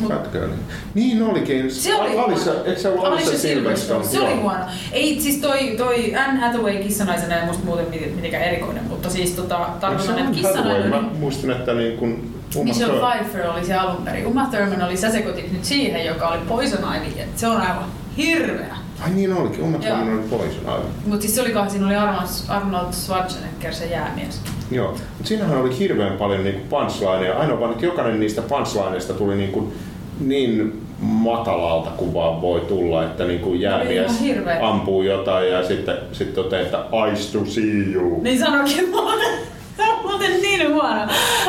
Mut- 0.00 0.08
Batgirl. 0.08 0.50
Niin 0.94 1.22
olikin. 1.22 1.70
Se 1.74 1.94
oli 1.94 2.18
Alissa, 2.18 2.50
huono. 2.50 2.64
eikö 2.66 2.80
se 2.80 2.88
ollut 2.88 3.04
Alissa 3.04 3.38
Silverstone? 3.38 4.04
Se 4.04 4.20
oli 4.20 4.34
huono. 4.34 4.64
Ei, 4.92 5.20
siis 5.20 5.36
toi, 5.36 5.74
toi 5.76 6.14
Anne 6.16 6.40
Hathaway 6.40 6.82
kissanaisena 6.82 7.36
ei 7.40 7.46
musta 7.46 7.64
muuten 7.64 7.86
mitenkään 7.90 8.44
erikoinen, 8.44 8.84
mutta 8.84 9.10
siis 9.10 9.30
tota, 9.32 9.68
tarkoitan, 9.80 10.18
että 10.18 10.32
kissanainen 10.32 10.90
Mä 10.90 11.52
että 11.52 11.74
niin 11.74 11.98
kun 11.98 12.35
Michelle 12.54 12.92
Thurman. 12.92 13.12
Pfeiffer 13.12 13.50
oli 13.50 13.64
se 13.64 13.74
alun 13.74 14.02
perin. 14.04 14.26
Uma 14.26 14.46
Thurman 14.46 14.82
oli, 14.82 14.96
sä 14.96 15.10
sekoitit 15.10 15.52
nyt 15.52 15.64
siihen, 15.64 16.06
joka 16.06 16.28
oli 16.28 16.38
Poison 16.48 16.96
Ivy. 16.96 17.22
Se 17.36 17.46
on 17.46 17.56
aivan 17.56 17.84
hirveä. 18.16 18.76
Ai 19.04 19.10
niin 19.10 19.32
olikin, 19.32 19.64
Uma. 19.64 19.78
Thurman 19.78 20.14
oli 20.14 20.28
Poison 20.30 20.66
aivan. 20.66 20.86
Mutta 21.06 21.22
siis 21.22 21.34
se 21.34 21.40
oli 21.40 21.70
siinä 21.70 21.86
oli 21.86 21.96
Arnold, 21.96 22.26
Arnold 22.48 22.92
Schwarzenegger, 22.92 23.74
se 23.74 23.86
jäämies. 23.86 24.40
Joo, 24.70 24.90
mutta 24.90 25.24
siinähän 25.24 25.58
oli 25.58 25.78
hirveän 25.78 26.12
paljon 26.12 26.44
niinku 26.44 26.62
punchlineja. 26.68 27.38
Ainoa 27.38 27.60
vaan, 27.60 27.72
että 27.72 27.86
jokainen 27.86 28.20
niistä 28.20 28.42
punchlineista 28.42 29.14
tuli 29.14 29.36
niinku 29.36 29.72
niin 30.20 30.82
matalalta 31.00 31.90
kuin 31.90 32.14
vaan 32.14 32.40
voi 32.40 32.60
tulla, 32.60 33.04
että 33.04 33.24
niinku 33.24 33.54
jäämies 33.54 34.12
ihan 34.12 34.22
hirveä. 34.22 34.68
ampuu 34.68 35.02
jotain 35.02 35.48
ja 35.52 35.66
sitten 35.66 35.96
sit 36.12 36.34
toteaa, 36.34 36.62
että 36.62 36.84
eyes 37.06 37.26
to 37.26 37.44
see 37.44 37.92
you. 37.92 38.22
Niin 38.22 38.38
sanokin 38.38 38.90
muuten. 38.90 39.38
Se 39.76 39.82
on 39.82 40.02
muuten 40.02 40.40
niin 40.42 40.72
huono. 40.72 41.06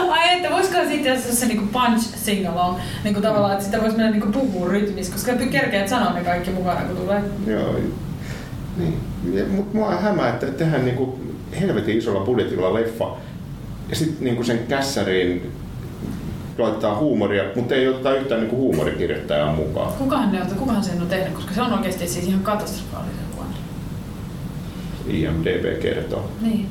Ai 0.10 0.34
että 0.34 0.50
voisiko 0.50 0.78
sitten 0.88 1.22
se 1.22 1.46
niinku 1.46 1.66
punch 1.72 2.00
sing 2.00 2.48
along, 2.48 2.78
niinku 3.04 3.22
tavallaan, 3.22 3.54
että 3.54 3.66
sitä 3.66 3.82
voisi 3.82 3.98
mennä 3.98 4.12
niinku 4.12 4.32
puhua 4.32 4.70
rytmissä, 4.70 5.14
koska 5.14 5.32
kerkeät 5.52 5.88
sanoa 5.88 6.14
ne 6.14 6.24
kaikki 6.24 6.52
mukana, 6.52 6.82
kun 6.82 6.98
tulee. 6.98 7.22
Joo. 7.48 7.76
Niin. 8.78 9.00
Mutta 9.52 9.78
mua 9.78 9.96
hämää, 9.96 10.30
että 10.30 10.46
tehdään 10.46 10.86
niinku 10.86 11.20
helvetin 11.62 11.98
isolla 11.98 12.26
budjetilla 12.26 12.74
leffa 12.74 13.18
ja 13.90 13.96
sitten 13.96 14.24
niinku 14.24 14.44
sen 14.44 14.60
kässäriin 14.68 15.52
laittaa 16.58 16.98
huumoria, 16.98 17.44
mutta 17.56 17.76
ei 17.76 17.88
oteta 17.88 18.16
yhtään 18.16 18.42
niinku 18.42 18.56
huumorikirjoittajaa 18.56 19.54
mukaan. 19.54 19.94
Kukahan, 19.94 20.32
ne 20.32 20.42
on, 20.42 20.48
kukahan 20.48 20.84
sen 20.84 21.02
on 21.02 21.08
tehnyt, 21.08 21.34
koska 21.34 21.54
se 21.54 21.62
on 21.62 21.74
oikeasti 21.74 22.08
siis 22.08 22.28
ihan 22.28 22.42
katastrofaalisen 22.42 23.26
huono. 23.36 23.50
IMDB 25.08 25.82
kertoo. 25.82 26.32
Niin. 26.42 26.70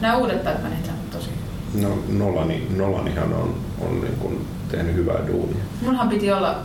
Nämä 0.00 0.16
uudet 0.16 0.44
Batmanit 0.44 0.88
on 0.88 1.10
tosi 1.12 1.30
No 1.74 1.98
Nolani, 2.08 2.66
Nolanihan 2.76 3.32
on, 3.32 3.54
on 3.80 4.00
niin 4.00 4.16
kuin 4.18 4.46
tehnyt 4.70 4.94
hyvää 4.94 5.26
duunia. 5.26 5.62
Munhan 5.82 6.08
piti 6.08 6.32
olla... 6.32 6.58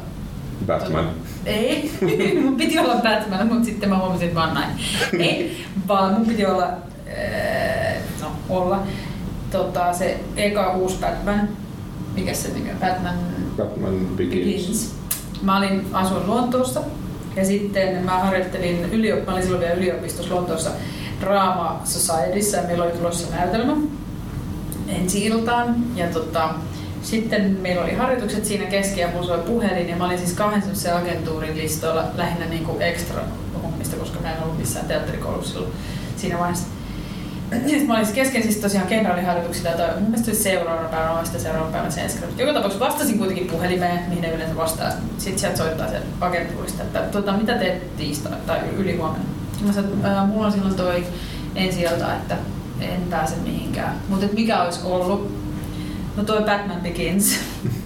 Batman. 0.65 1.09
Ei, 1.45 1.91
mun 2.43 2.55
piti 2.55 2.79
olla 2.79 2.95
Batman, 2.95 3.47
mutta 3.47 3.65
sitten 3.65 3.89
mä 3.89 3.97
huomasin, 3.97 4.27
että 4.27 4.39
vaan 4.39 4.53
näin. 4.53 4.69
Ei, 5.19 5.65
vaan 5.87 6.13
mun 6.13 6.27
piti 6.27 6.45
olla... 6.45 6.67
Äh, 7.07 7.95
no, 8.21 8.31
olla 8.49 8.79
tota, 9.51 9.93
se 9.93 10.19
eka 10.35 10.73
uusi 10.73 10.97
Batman. 11.01 11.49
Mikä 12.15 12.33
se 12.33 12.53
nimi 12.53 12.71
on? 12.71 12.77
Batman 12.77 13.15
Batman 13.57 14.07
Begins. 14.17 14.45
Begins. 14.45 14.95
Mä 15.41 15.57
olin, 15.57 15.85
asuin 15.93 16.27
Lontoossa 16.27 16.81
ja 17.35 17.45
sitten 17.45 18.03
mä 18.05 18.11
harjoittelin, 18.11 18.85
yliop, 18.91 19.25
mä 19.25 19.31
olin 19.31 19.43
silloin 19.43 19.61
vielä 19.61 19.75
yliopistossa 19.75 20.35
Lontoossa 20.35 20.69
Drama 21.23 21.81
Societyssä 21.83 22.57
ja 22.57 22.63
meillä 22.63 22.83
oli 22.83 22.91
tulossa 22.91 23.35
näytelmä 23.35 23.73
ensi 24.87 25.25
iltaan. 25.25 25.75
Ja 25.95 26.07
tota, 26.07 26.49
sitten 27.01 27.57
meillä 27.61 27.83
oli 27.83 27.93
harjoitukset 27.93 28.45
siinä 28.45 28.65
kesken 28.65 29.01
ja 29.01 29.07
mulla 29.07 29.37
puhelin 29.37 29.89
ja 29.89 29.95
mä 29.95 30.05
olin 30.05 30.17
siis 30.17 30.33
kahden 30.33 30.61
semmoisen 30.61 30.95
agentuurin 30.95 31.57
listoilla 31.57 32.03
lähinnä 32.15 32.45
niinku 32.45 32.77
extra 32.79 33.21
hommista, 33.63 33.95
koska 33.95 34.19
mä 34.19 34.31
en 34.31 34.43
ollut 34.43 34.57
missään 34.57 34.85
teatterikoulussa 34.85 35.59
siinä 36.17 36.39
vaiheessa. 36.39 36.67
Sitten 37.53 37.87
mä 37.87 37.93
olin 37.93 38.05
siis 38.05 38.15
kesken 38.15 38.43
siis 38.43 38.57
tosiaan 38.57 38.87
kenraaliharjoituksilla, 38.87 39.71
tai 39.71 39.93
mun 39.99 40.09
mielestä 40.09 40.25
se 40.25 40.31
oli 40.31 40.39
seuraavana 40.39 40.89
päivänä, 40.89 41.13
vai 41.13 41.25
sitten 41.25 41.41
seuraavana 41.41 41.71
päivänä 41.71 41.91
se 41.91 42.01
ensi 42.01 42.15
kerralla. 42.15 42.41
Joka 42.41 42.53
tapauksessa 42.53 42.85
vastasin 42.85 43.17
kuitenkin 43.17 43.47
puhelimeen, 43.47 43.99
mihin 44.09 44.21
ne 44.21 44.31
yleensä 44.31 44.57
vastaa. 44.57 44.91
Sitten 45.17 45.39
sieltä 45.39 45.57
soittaa 45.57 45.87
se 45.87 46.01
agentuurista, 46.21 46.83
että 46.83 46.99
tota, 46.99 47.37
mitä 47.37 47.57
teet 47.57 47.97
tiistaina 47.97 48.37
tai 48.37 48.59
yli 48.77 48.97
huomenna. 48.97 49.32
Mä 49.63 49.73
sanoin, 49.73 49.93
että 49.93 50.25
mulla 50.25 50.45
on 50.45 50.51
silloin 50.51 50.75
toi 50.75 51.05
ensi 51.55 51.81
ilta, 51.81 52.13
että 52.13 52.37
en 52.81 53.01
pääse 53.09 53.35
mihinkään. 53.35 53.95
Mutta 54.09 54.25
mikä 54.33 54.63
olisi 54.63 54.79
ollut? 54.83 55.31
No 56.15 56.23
toi 56.23 56.43
Batman 56.43 56.81
Begins. 56.81 57.35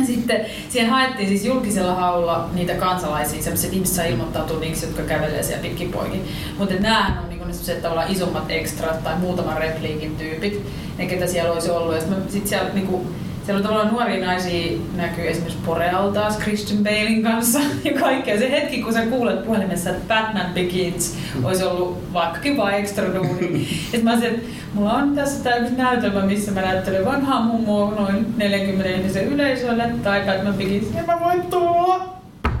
Ja 0.00 0.06
sitten 0.06 0.46
siihen 0.68 0.90
haettiin 0.90 1.28
siis 1.28 1.44
julkisella 1.44 1.94
haulla 1.94 2.48
niitä 2.52 2.74
kansalaisia, 2.74 3.42
sellaiset 3.42 3.72
ihmiset 3.72 3.96
saa 3.96 4.04
ilmoittautua 4.04 4.60
niiksi, 4.60 4.86
jotka 4.86 5.02
kävelee 5.02 5.42
siellä 5.42 5.62
pitkin 5.62 5.92
poikin. 5.92 6.28
Mutta 6.58 6.74
näähän 6.74 7.18
on 7.18 7.28
niinku 7.28 7.44
sellaiset 7.44 7.82
tavallaan 7.82 8.10
isommat 8.10 8.44
ekstrat 8.48 9.04
tai 9.04 9.18
muutaman 9.18 9.58
repliikin 9.58 10.16
tyypit, 10.16 10.66
ne 10.98 11.06
ketä 11.06 11.26
siellä 11.26 11.52
olisi 11.52 11.70
ollut. 11.70 11.94
Ja 11.94 12.00
sitten 12.00 12.22
sit 12.28 12.46
siellä, 12.46 12.70
niinku, 12.74 13.06
siellä 13.50 13.58
on 13.58 13.68
tavallaan 13.68 13.94
nuoria 13.94 14.26
naisia 14.26 14.78
näkyy 14.96 15.28
esimerkiksi 15.28 15.58
Boreal 15.66 16.12
taas 16.12 16.38
Christian 16.38 16.84
Balein 16.84 17.22
kanssa 17.22 17.58
ja 17.84 17.92
kaikkea. 18.00 18.38
Se 18.38 18.50
hetki, 18.50 18.82
kun 18.82 18.92
sä 18.92 19.06
kuulet 19.06 19.46
puhelimessa, 19.46 19.90
että 19.90 20.14
Batman 20.14 20.54
Begins 20.54 21.16
olisi 21.44 21.64
ollut 21.64 22.12
vaikkakin 22.12 22.56
vaan 22.56 22.74
extra 22.74 23.14
duuni. 23.14 23.68
Sitten 23.82 24.04
mä 24.04 24.12
olisin, 24.12 24.30
että 24.30 24.48
mulla 24.74 24.92
on 24.92 25.14
tässä 25.14 25.56
yksi 25.56 25.74
näytelmä, 25.74 26.20
missä 26.20 26.52
mä 26.52 26.60
näyttelen 26.60 27.04
vanhaa 27.04 27.42
mummoa 27.42 27.94
noin 27.94 28.26
40 28.36 28.90
ihmisen 28.90 29.28
yleisölle 29.28 29.90
tai 30.02 30.22
Batman 30.26 30.54
Begins. 30.54 30.94
Ja 30.94 31.02
mä 31.02 31.20
voin 31.20 31.42
tulla. 31.42 32.14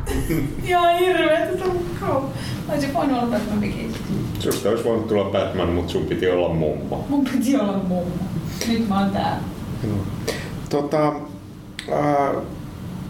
Ihan 0.64 0.98
hirveetä 0.98 1.64
tukkaa. 1.64 2.30
Mä 2.66 2.72
olisin 2.72 2.94
voinut 2.94 3.18
olla 3.18 3.26
Batman 3.38 3.60
Begins. 3.60 3.96
Susta 4.38 4.68
olisi 4.68 4.84
voinut 4.84 5.08
tulla 5.08 5.24
Batman, 5.24 5.68
mutta 5.68 5.92
sun 5.92 6.06
piti 6.06 6.30
olla 6.30 6.54
mummo. 6.54 7.06
Mun 7.08 7.24
piti 7.24 7.56
olla 7.56 7.72
mummo. 7.72 8.26
Nyt 8.68 8.88
mä 8.88 9.00
oon 9.00 9.10
täällä. 9.10 9.40
Tota, 10.70 11.12
ää, 11.92 12.32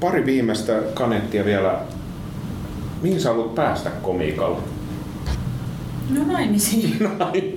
pari 0.00 0.26
viimeistä 0.26 0.72
kanettia 0.94 1.44
vielä. 1.44 1.80
Mihin 3.02 3.20
sä 3.20 3.28
haluat 3.28 3.54
päästä 3.54 3.90
komiikalla? 3.90 4.60
No 6.10 6.32
naimisiin. 6.32 6.98
Ai, 7.32 7.54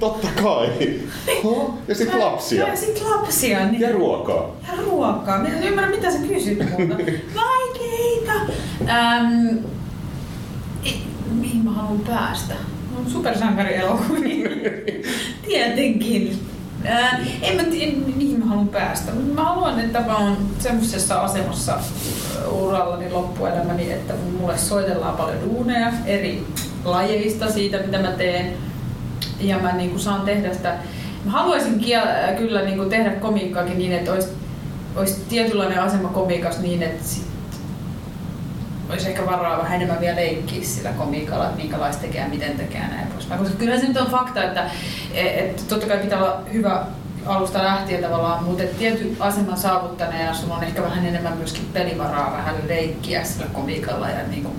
totta 0.00 0.28
kai. 0.42 1.00
Ho, 1.44 1.74
Ja 1.88 1.94
sit 1.94 2.14
lapsia. 2.14 2.68
Ja 2.68 2.76
sit 2.76 3.02
lapsia. 3.02 3.66
Niin. 3.66 3.80
Ja 3.80 3.92
ruokaa. 3.92 4.56
Ja 4.68 4.82
ruokaa. 4.82 5.38
Mä 5.38 5.48
en 5.48 5.62
ymmärrä, 5.64 5.90
mitä 5.90 6.10
sä 6.10 6.18
kysyt 6.28 6.58
multa. 6.58 6.94
Vaikeita. 7.40 8.32
Ähm, 8.88 9.56
ei, 10.84 11.02
mihin 11.40 11.64
mä 11.64 11.70
haluan 11.70 12.00
päästä? 12.00 12.54
No, 12.92 13.10
supersankarielokuviin. 13.10 14.48
Tietenkin. 15.48 16.38
En 17.42 17.56
mä 17.56 17.62
tiedä, 17.62 17.92
mihin 18.16 18.38
mä 18.38 18.46
haluan 18.46 18.68
päästä. 18.68 19.12
Mut 19.12 19.34
Mä 19.34 19.44
haluan, 19.44 19.80
että 19.80 20.00
mä 20.00 20.18
oon 20.18 20.36
semmoisessa 20.58 21.20
asemassa 21.20 21.78
urallani 22.50 23.10
loppuelämäni, 23.10 23.92
että 23.92 24.14
mulle 24.40 24.58
soitellaan 24.58 25.16
paljon 25.16 25.40
duuneja 25.44 25.92
eri 26.06 26.46
lajeista 26.84 27.52
siitä, 27.52 27.78
mitä 27.78 27.98
mä 27.98 28.10
teen. 28.10 28.52
Ja 29.40 29.58
mä 29.58 29.72
niin 29.72 30.00
saan 30.00 30.20
tehdä 30.20 30.54
sitä. 30.54 30.74
Mä 31.24 31.30
haluaisin 31.30 31.80
kyllä 32.38 32.62
niin 32.62 32.90
tehdä 32.90 33.10
komiikkaakin 33.10 33.78
niin, 33.78 33.92
että 33.92 34.12
olisi, 34.12 34.28
olisi 34.96 35.22
tietynlainen 35.28 35.80
asema 35.80 36.08
komiikassa 36.08 36.62
niin, 36.62 36.82
että 36.82 37.04
olisi 38.92 39.08
ehkä 39.08 39.26
varaa 39.26 39.58
vähän 39.58 39.74
enemmän 39.74 40.00
vielä 40.00 40.16
leikkiä 40.16 40.64
sillä 40.64 40.90
komiikalla, 40.90 41.44
että 41.44 41.56
minkälaista 41.56 42.02
tekee 42.02 42.20
ja 42.20 42.28
miten 42.28 42.56
tekee 42.56 42.80
näin 42.80 43.06
poispäin. 43.06 43.40
Koska 43.40 43.56
kyllä 43.56 43.80
se 43.80 43.88
nyt 43.88 43.96
on 43.96 44.06
fakta, 44.06 44.44
että, 44.44 44.70
että 45.14 45.62
totta 45.68 45.86
kai 45.86 45.98
pitää 45.98 46.18
olla 46.18 46.42
hyvä 46.52 46.86
alusta 47.26 47.64
lähtien 47.64 48.02
tavallaan, 48.02 48.44
mutta 48.44 48.62
tietyn 48.78 49.16
aseman 49.20 49.56
saavuttaneena 49.56 50.34
sulla 50.34 50.54
on 50.54 50.64
ehkä 50.64 50.82
vähän 50.82 51.06
enemmän 51.06 51.36
myöskin 51.36 51.64
pelivaraa 51.72 52.32
vähän 52.32 52.54
leikkiä 52.68 53.24
sillä 53.24 53.46
komiikalla 53.52 54.08
ja 54.08 54.26
niin 54.30 54.42
kuin 54.42 54.54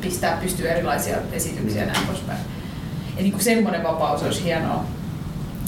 pistää 0.00 0.38
pystyy 0.42 0.68
erilaisia 0.68 1.16
esityksiä 1.32 1.82
ja 1.82 1.92
näin 1.92 2.06
poispäin. 2.06 2.38
Ja 3.16 3.22
niin 3.22 3.32
kuin 3.32 3.44
semmoinen 3.44 3.82
vapaus 3.82 4.22
olisi 4.22 4.44
hienoa. 4.44 4.84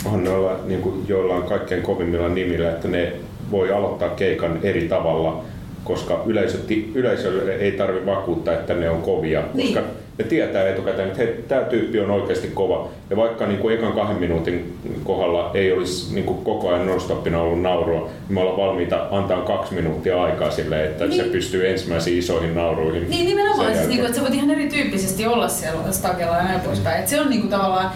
On 0.04 0.24
noilla 0.24 0.58
niin 0.64 0.82
kuin 0.82 1.08
joillain 1.08 1.42
kaikkein 1.42 1.82
kovimmilla 1.82 2.28
nimillä, 2.28 2.70
että 2.70 2.88
ne 2.88 3.12
voi 3.50 3.72
aloittaa 3.72 4.08
keikan 4.08 4.58
eri 4.62 4.88
tavalla, 4.88 5.44
koska 5.84 6.22
yleisö, 6.26 6.58
yleisölle 6.94 7.52
ei 7.54 7.72
tarvitse 7.72 8.06
vakuuttaa, 8.06 8.54
että 8.54 8.74
ne 8.74 8.90
on 8.90 9.02
kovia, 9.02 9.40
koska 9.42 9.54
Niin. 9.54 9.78
ne 10.18 10.24
tietää 10.24 10.68
etukäteen, 10.68 11.08
että 11.08 11.18
hei, 11.22 11.44
tämä 11.48 11.60
tyyppi 11.62 12.00
on 12.00 12.10
oikeasti 12.10 12.48
kova. 12.54 12.88
Ja 13.10 13.16
vaikka 13.16 13.46
niin 13.46 13.58
kuin 13.58 13.74
ekan 13.78 13.92
kahden 13.92 14.16
minuutin 14.16 14.78
kohdalla 15.04 15.50
ei 15.54 15.72
olisi 15.72 16.14
niin 16.14 16.24
kuin 16.24 16.44
koko 16.44 16.68
ajan 16.68 16.86
non-stoppina 16.86 17.40
ollut 17.42 17.62
naurua, 17.62 18.00
niin 18.00 18.34
me 18.34 18.40
ollaan 18.40 18.56
valmiita 18.56 19.08
antaa 19.10 19.40
kaksi 19.42 19.74
minuuttia 19.74 20.22
aikaa 20.22 20.50
sille, 20.50 20.84
että 20.84 21.06
Niin. 21.06 21.16
se 21.16 21.28
pystyy 21.28 21.68
ensimmäisiin 21.70 22.18
isoihin 22.18 22.54
nauruihin. 22.54 23.10
Niin 23.10 23.26
nimenomaan, 23.26 23.66
siis 23.66 23.78
niinku, 23.78 23.82
jälkeen. 23.90 24.06
että 24.06 24.16
sä 24.16 24.22
voit 24.22 24.34
ihan 24.34 24.50
erityyppisesti 24.50 25.26
olla 25.26 25.48
siellä 25.48 25.92
stagella 25.92 26.36
ja 26.36 26.42
näin 26.44 26.60
poispäin. 26.60 27.00
Et 27.00 27.08
se 27.08 27.20
on 27.20 27.30
niinku 27.30 27.48
tavallaan, 27.48 27.90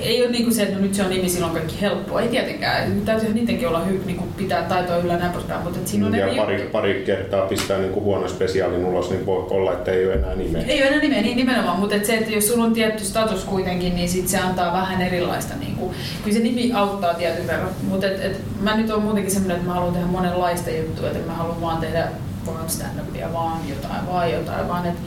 ei 0.00 0.22
ole 0.22 0.30
niinku 0.30 0.50
se, 0.50 0.62
että 0.62 0.74
no 0.74 0.80
nyt 0.80 0.94
se 0.94 1.02
on 1.02 1.10
nimi, 1.10 1.28
silloin 1.28 1.52
kaikki 1.52 1.80
helppoa. 1.80 2.20
Ei 2.20 2.28
tietenkään, 2.28 3.02
täytyy 3.04 3.34
niidenkin 3.34 3.68
olla 3.68 3.84
hy, 3.84 4.02
niinku 4.06 4.24
pitää 4.36 4.62
taitoa 4.62 4.96
yllä 4.96 5.16
näin 5.16 5.32
poispäin, 5.32 5.62
mutta 5.62 5.78
siinä 5.84 6.06
on 6.06 6.14
ja 6.14 6.26
eri 6.26 6.36
pari, 6.36 6.54
juttuja. 6.54 6.72
pari 6.72 7.02
kertaa 7.06 7.46
pistää 7.46 7.78
niin 7.78 7.92
kuin 7.92 8.04
huono 8.04 8.28
spesiaalin 8.28 8.84
ulos, 8.84 9.10
niin 9.10 9.26
voi 9.26 9.46
olla, 9.50 9.72
että 9.72 9.90
ei 9.90 10.06
ole 10.06 10.14
enää 10.14 10.34
nimeä. 10.34 10.62
Ei 10.62 10.80
ole 10.80 10.88
enää 10.88 11.00
nimeä, 11.00 11.22
niin 11.22 11.36
nimenomaan, 11.36 11.80
mutta 11.80 11.94
et 11.94 12.04
se, 12.04 12.16
että 12.16 12.30
jos 12.30 12.48
sulla 12.48 12.64
on 12.64 12.72
tietty 12.72 13.04
status 13.04 13.44
kuitenkin, 13.44 13.96
niin 13.96 14.08
sit 14.08 14.28
se 14.28 14.38
antaa 14.38 14.72
vähän 14.72 15.02
erilaista. 15.02 15.54
Niinku, 15.60 15.94
kyllä 16.24 16.36
se 16.36 16.42
nimi 16.42 16.72
auttaa 16.72 17.14
tietyn 17.14 17.46
verran, 17.46 17.70
mutta 17.82 18.06
et, 18.06 18.24
et, 18.24 18.40
mä 18.60 18.76
nyt 18.76 18.90
on 18.90 19.02
muutenkin 19.02 19.32
semmoinen, 19.32 19.56
että 19.56 19.68
mä 19.68 19.74
haluan 19.74 19.92
tehdä 19.92 20.06
monenlaista 20.06 20.70
juttua, 20.70 21.06
että 21.06 21.26
mä 21.26 21.32
haluan 21.32 21.60
vaan 21.60 21.80
tehdä 21.80 22.08
vaan 22.46 22.68
stand-upia, 22.68 23.32
vaan 23.32 23.60
jotain, 23.68 24.06
vaan 24.06 24.32
jotain, 24.32 24.68
vaan 24.68 24.86
että 24.86 25.00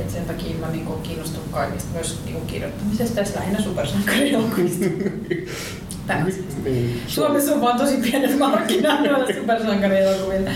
et 0.00 0.10
sen 0.10 0.24
takia 0.24 0.56
mä 0.56 0.68
niinku 0.68 0.92
kiinnostun 0.92 1.42
kaikista 1.50 1.92
myös 1.92 2.20
niinku 2.24 2.40
kirjoittamisesta 2.40 3.20
ja 3.20 3.26
lähinnä 3.34 3.62
supersankarielokuvista. 3.62 4.84
pääasiassa. 6.06 6.58
Niin, 6.64 7.00
Suomessa 7.06 7.52
on 7.52 7.60
vaan 7.60 7.78
tosi 7.78 7.96
pienet 7.96 8.38
markkinat 8.38 9.00
noille 9.00 9.34
supersankarielokuville. 9.40 10.50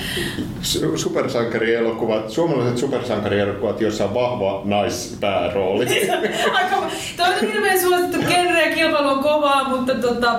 su- 0.63 0.97
supersankarielokuvat, 0.99 2.31
suomalaiset 2.31 2.79
supersankarielokuvat, 2.79 3.81
joissa 3.81 4.05
on 4.05 4.15
vahva 4.15 4.63
naispäärooli. 4.65 5.87
Aika, 6.55 6.83
Tämä 7.17 7.29
on 7.29 7.35
hirveän 7.41 7.81
suosittu 7.81 8.19
genre 8.29 8.67
ja 8.69 8.75
kilpailu 8.75 9.09
on 9.09 9.19
kovaa, 9.23 9.69
mutta 9.69 9.95
tota, 9.95 10.35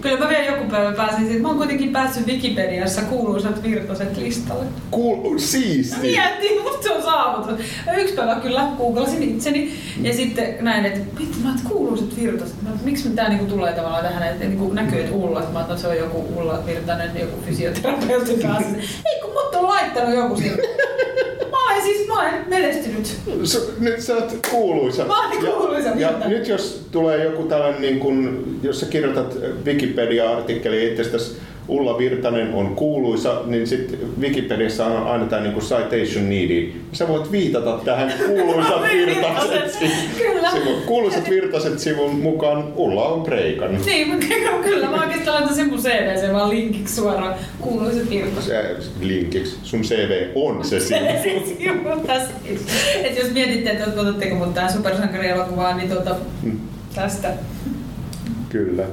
kyllä 0.00 0.18
mä 0.18 0.28
vielä 0.28 0.44
joku 0.44 0.70
päivä 0.70 0.92
pääsin 0.92 1.26
siitä. 1.26 1.42
Mä 1.42 1.48
oon 1.48 1.56
kuitenkin 1.56 1.92
päässyt 1.92 2.26
Wikipediassa 2.26 3.02
kuuluisat 3.02 3.62
virtaset 3.62 4.16
listalle. 4.16 4.64
Kuul- 4.90 5.38
siisti. 5.38 6.00
Mietin, 6.00 6.62
mutta 6.62 6.82
se 6.82 6.92
on 6.92 7.02
saavutus. 7.02 7.66
Yksi 7.96 8.14
päivä 8.14 8.34
kyllä 8.34 8.66
googlasin 8.78 9.22
itseni 9.22 9.72
ja 10.02 10.12
sitten 10.14 10.56
näin, 10.60 10.84
että 10.86 11.00
vittu, 11.20 11.38
mä 11.42 11.48
oon 11.48 11.58
kuuluisat 11.68 12.16
virtaset. 12.16 12.56
Miksi 12.84 13.10
tää 13.10 13.28
niinku 13.28 13.44
tulee 13.44 13.72
tavallaan 13.72 14.04
tähän, 14.04 14.22
että 14.28 14.44
niinku 14.48 14.72
näkyy, 14.72 15.00
että 15.00 15.14
Ulla, 15.14 15.40
että 15.40 15.52
mä 15.52 15.60
että 15.60 15.76
se 15.76 15.86
on 15.86 15.96
joku 15.96 16.24
Ulla 16.36 16.62
Virtanen, 16.66 17.10
joku 17.20 17.36
fysioterapeutti 17.46 18.34
päässä. 18.42 18.76
Ei 19.14 19.20
kun 19.20 19.32
mut 19.32 19.54
on 19.54 19.68
laittanut 19.68 20.14
joku 20.14 20.36
sinne. 20.36 20.62
Mä 21.50 21.70
olen 21.72 21.82
siis, 21.82 22.08
mä 22.08 22.20
olen 22.20 22.34
menestynyt. 22.48 23.16
Su- 23.28 23.72
nyt 23.80 24.00
sä 24.00 24.14
oot 24.14 24.46
kuuluisa. 24.50 25.04
Mä 25.04 25.28
oon 25.28 25.44
kuuluisa, 25.44 25.88
Ja, 25.88 26.12
ja 26.20 26.28
nyt 26.28 26.48
jos 26.48 26.86
tulee 26.92 27.24
joku 27.24 27.42
tällainen, 27.42 27.80
niin 27.80 28.00
kun, 28.00 28.44
jos 28.62 28.80
sä 28.80 28.86
kirjoitat 28.86 29.36
Wikipedia-artikkeli 29.64 30.88
itsestäsi 30.88 31.36
Ulla 31.68 31.98
Virtanen 31.98 32.54
on 32.54 32.76
kuuluisa, 32.76 33.42
niin 33.46 33.66
sitten 33.66 33.98
Wikipediassa 34.20 34.86
on 34.86 35.06
aina 35.06 35.24
tämä 35.24 35.42
niin 35.42 35.58
citation 35.58 36.28
needed. 36.28 36.68
Sä 36.92 37.08
voit 37.08 37.32
viitata 37.32 37.80
tähän 37.84 38.12
kuuluisat 38.26 38.82
virtaset. 38.82 39.78
Kyllä. 40.18 40.50
Sivun, 40.50 40.82
kuuluisat 40.86 41.30
virtaset 41.30 41.78
sivun 41.78 42.14
mukaan 42.16 42.64
Ulla 42.76 43.08
on 43.08 43.22
preikannut. 43.22 43.86
Niin, 43.86 44.08
mutta 44.08 44.26
kyllä 44.64 44.90
mä 44.90 45.02
oikeastaan 45.02 45.34
laitan 45.36 45.54
sen 45.56 45.68
mun 45.68 45.78
CVC 45.78 46.32
vaan 46.32 46.50
linkiksi 46.50 46.94
suoraan 46.94 47.34
kuuluiset 47.60 48.10
virtaset. 48.10 48.44
Se, 48.82 48.88
linkiksi. 49.00 49.56
Sun 49.62 49.82
CV 49.82 50.26
on 50.34 50.64
se 50.64 50.80
siinä. 50.80 51.14
Joo, 51.58 51.96
tässä. 52.06 52.30
Et 53.04 53.18
jos 53.18 53.32
mietitte, 53.32 53.70
että 53.70 54.00
otatteko 54.00 54.34
mut 54.34 54.54
tähän 54.54 54.72
supersankarielokuvaan, 54.72 55.76
niin 55.76 55.90
Mm. 56.42 56.58
tästä. 56.94 57.32
Kyllä. 58.48 58.84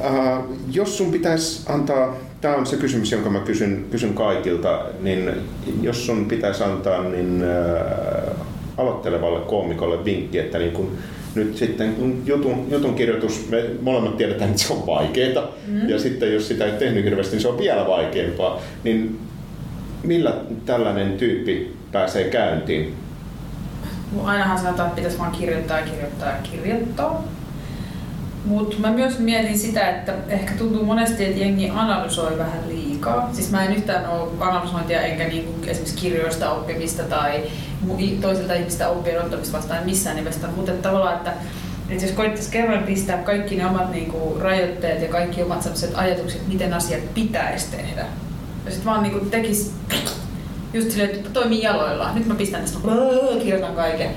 Uh, 0.00 0.56
jos 0.72 0.98
sun 0.98 1.12
pitäisi 1.12 1.62
antaa, 1.72 2.16
tämä 2.40 2.56
on 2.56 2.66
se 2.66 2.76
kysymys, 2.76 3.12
jonka 3.12 3.30
mä 3.30 3.38
kysyn, 3.38 3.86
kysyn 3.90 4.14
kaikilta, 4.14 4.84
niin 5.00 5.30
jos 5.82 6.06
sun 6.06 6.24
pitäisi 6.24 6.64
antaa 6.64 7.02
niin 7.02 7.42
uh, 7.42 8.36
aloittelevalle 8.76 9.40
koomikolle 9.40 10.04
vinkki, 10.04 10.38
että 10.38 10.58
niin 10.58 10.72
kun 10.72 10.98
nyt 11.34 11.56
sitten 11.56 11.94
kun 11.94 12.22
jutun, 12.26 12.66
jutun 12.70 12.94
kirjoitus, 12.94 13.48
me 13.50 13.64
molemmat 13.82 14.16
tiedetään, 14.16 14.50
että 14.50 14.62
se 14.62 14.72
on 14.72 14.86
vaikeaa, 14.86 15.48
mm. 15.66 15.88
ja 15.88 15.98
sitten 15.98 16.34
jos 16.34 16.48
sitä 16.48 16.64
ei 16.64 16.72
tehnyt 16.72 17.04
hirveästi, 17.04 17.32
niin 17.32 17.42
se 17.42 17.48
on 17.48 17.58
vielä 17.58 17.86
vaikeampaa, 17.86 18.60
niin 18.84 19.18
millä 20.02 20.34
tällainen 20.66 21.12
tyyppi 21.12 21.76
pääsee 21.92 22.24
käyntiin? 22.24 22.94
Mun 24.12 24.26
Ainahan 24.26 24.58
sanotaan, 24.58 24.88
että 24.88 24.96
pitäisi 24.96 25.18
vaan 25.18 25.32
kirjoittaa 25.32 25.80
ja 25.80 25.86
kirjoittaa 25.86 26.28
ja 26.28 26.36
kirjoittaa. 26.42 27.24
Mutta 28.46 28.76
mä 28.78 28.90
myös 28.90 29.18
mietin 29.18 29.58
sitä, 29.58 29.90
että 29.90 30.14
ehkä 30.28 30.54
tuntuu 30.58 30.84
monesti, 30.84 31.24
että 31.24 31.40
jengi 31.40 31.70
analysoi 31.70 32.38
vähän 32.38 32.68
liikaa. 32.68 33.30
Siis 33.32 33.50
mä 33.50 33.64
en 33.64 33.76
yhtään 33.76 34.10
ole 34.10 34.28
analysointia 34.40 35.00
enkä 35.00 35.24
niinku 35.24 35.52
esimerkiksi 35.66 35.96
kirjoista 35.96 36.50
oppimista 36.50 37.02
tai 37.02 37.42
toiselta 38.20 38.54
ihmistä 38.54 38.88
oppien 38.88 39.22
ottamista 39.22 39.56
vastaan 39.56 39.84
missään 39.84 40.16
nimessä. 40.16 40.48
Mutta 40.56 40.72
tavallaan, 40.72 41.16
että, 41.16 41.32
että 41.90 42.04
jos 42.04 42.14
koittaisi 42.14 42.50
kerran 42.50 42.82
pistää 42.82 43.18
kaikki 43.18 43.56
ne 43.56 43.66
omat 43.66 43.92
niinku 43.92 44.38
rajoitteet 44.40 45.02
ja 45.02 45.08
kaikki 45.08 45.42
omat 45.42 45.62
sellaiset 45.62 45.92
ajatukset, 45.94 46.48
miten 46.48 46.74
asiat 46.74 47.14
pitäisi 47.14 47.70
tehdä. 47.70 48.06
Ja 48.64 48.70
sitten 48.70 48.84
vaan 48.84 49.02
niinku 49.02 49.24
tekisi 49.24 49.72
just 50.74 50.90
silleen, 50.90 51.10
että 51.10 51.30
toimii 51.30 51.62
jaloillaan. 51.62 52.14
Nyt 52.14 52.26
mä 52.26 52.34
pistän 52.34 52.60
tästä, 52.60 52.78
kirjoitan 53.42 53.74
kaiken. 53.74 54.10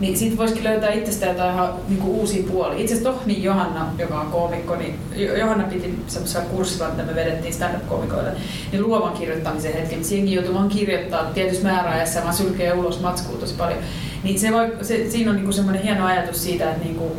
Niin 0.00 0.16
sit 0.18 0.36
voisikin 0.36 0.64
löytää 0.64 0.92
itsestä 0.92 1.26
jotain 1.26 1.54
ihan 1.54 1.74
niinku 1.88 2.10
uusia 2.20 2.42
puolia. 2.50 2.78
Itse 2.78 2.94
asiassa 2.94 3.12
Tohni 3.12 3.42
Johanna, 3.42 3.86
joka 3.98 4.20
on 4.20 4.30
koomikko, 4.30 4.76
niin 4.76 4.98
Jo- 5.16 5.36
Johanna 5.36 5.64
piti 5.64 5.98
semmoisella 6.06 6.46
kurssilla, 6.46 6.88
mitä 6.88 7.02
me 7.02 7.14
vedettiin 7.14 7.54
stand-up-koomikoille, 7.54 8.30
niin 8.72 8.82
luovan 8.82 9.12
kirjoittamisen 9.12 9.72
hetken. 9.72 10.04
Siinäkin 10.04 10.34
joutui 10.34 10.54
vaan 10.54 10.68
kirjoittaa 10.68 11.24
tietyssä 11.24 11.62
määräajassa 11.62 12.18
ja 12.18 12.24
vaan 12.24 12.34
sylkee 12.34 12.72
ulos 12.72 13.00
matskua 13.00 13.38
tosi 13.38 13.54
paljon. 13.54 13.78
Niin 14.22 14.40
se 14.40 14.52
voi, 14.52 14.72
se, 14.82 15.10
siinä 15.10 15.30
on 15.30 15.36
niinku 15.36 15.52
semmoinen 15.52 15.82
hieno 15.82 16.06
ajatus 16.06 16.44
siitä, 16.44 16.70
että 16.70 16.84
niinku, 16.84 17.16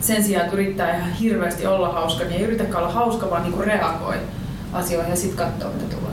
sen 0.00 0.24
sijaan, 0.24 0.44
että 0.44 0.56
yrittää 0.56 0.96
ihan 0.96 1.12
hirveästi 1.12 1.66
olla 1.66 1.88
hauska, 1.88 2.24
niin 2.24 2.36
ei 2.36 2.42
yritäkään 2.42 2.82
olla 2.82 2.92
hauska, 2.92 3.30
vaan 3.30 3.42
niinku 3.42 3.62
reagoi 3.62 4.16
asioihin 4.72 5.10
ja 5.10 5.16
sitten 5.16 5.46
katsoo, 5.46 5.70
mitä 5.72 5.96
tulee. 5.96 6.12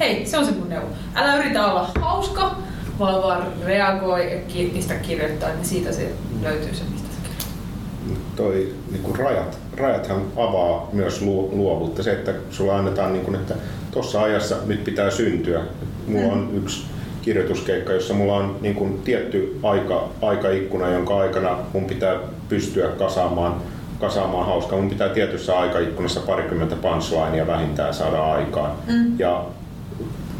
Hei, 0.00 0.26
se 0.26 0.38
on 0.38 0.46
se 0.46 0.50
mun 0.52 0.68
neuvo. 0.68 0.86
Älä 1.14 1.36
yritä 1.36 1.66
olla 1.66 1.90
hauska, 2.00 2.56
vaan 2.98 3.22
vaan 3.22 3.46
reagoi 3.64 4.40
pistä 4.74 4.94
kirjoittaa, 4.94 5.48
niin 5.48 5.64
siitä 5.64 5.92
se 5.92 6.12
löytyy 6.42 6.74
se, 6.74 6.84
mistä 6.92 7.08
se 7.08 7.20
kirjoittaa. 7.22 8.36
toi 8.36 8.74
niin 8.90 9.02
kuin 9.02 9.16
rajat, 9.16 9.58
rajathan 9.76 10.22
avaa 10.36 10.88
myös 10.92 11.22
luo- 11.22 11.48
luovuutta. 11.52 12.02
Se, 12.02 12.12
että 12.12 12.34
sulla 12.50 12.78
annetaan, 12.78 13.12
niin 13.12 13.24
kuin, 13.24 13.34
että 13.34 13.54
tuossa 13.90 14.22
ajassa 14.22 14.56
nyt 14.66 14.84
pitää 14.84 15.10
syntyä. 15.10 15.60
Mulla 16.06 16.32
on 16.32 16.50
yksi 16.54 16.86
kirjoituskeikka, 17.22 17.92
jossa 17.92 18.14
mulla 18.14 18.36
on 18.36 18.56
niin 18.60 18.74
kuin 18.74 19.02
tietty 19.04 19.58
aika, 19.62 20.08
aikaikkuna, 20.22 20.88
jonka 20.88 21.18
aikana 21.18 21.58
mun 21.72 21.84
pitää 21.84 22.16
pystyä 22.48 22.88
kasaamaan, 22.88 23.54
kasaamaan 24.00 24.46
hauskaa. 24.46 24.78
Mun 24.78 24.88
pitää 24.88 25.08
tietyssä 25.08 25.58
aikaikkunassa 25.58 26.20
parikymmentä 26.20 26.76
punchlinea 26.76 27.46
vähintään 27.46 27.94
saada 27.94 28.32
aikaan. 28.32 28.70
Mm. 28.86 29.18
Ja 29.18 29.44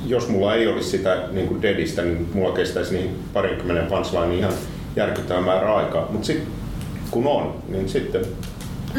jos 0.08 0.28
mulla 0.28 0.54
ei 0.54 0.66
olisi 0.66 0.90
sitä 0.90 1.22
niin 1.32 1.48
kuin 1.48 1.62
dedistä, 1.62 2.02
niin 2.02 2.28
mulla 2.34 2.54
kestäisi 2.54 2.94
niihin 2.94 3.16
parinkymmenen 3.32 3.86
punchline 3.86 4.34
ihan 4.34 4.52
järkyttävä 4.96 5.40
määrä 5.40 5.76
aikaa. 5.76 6.08
Mutta 6.10 6.26
sitten 6.26 6.46
kun 7.10 7.26
on, 7.26 7.54
niin 7.68 7.88
sitten 7.88 8.22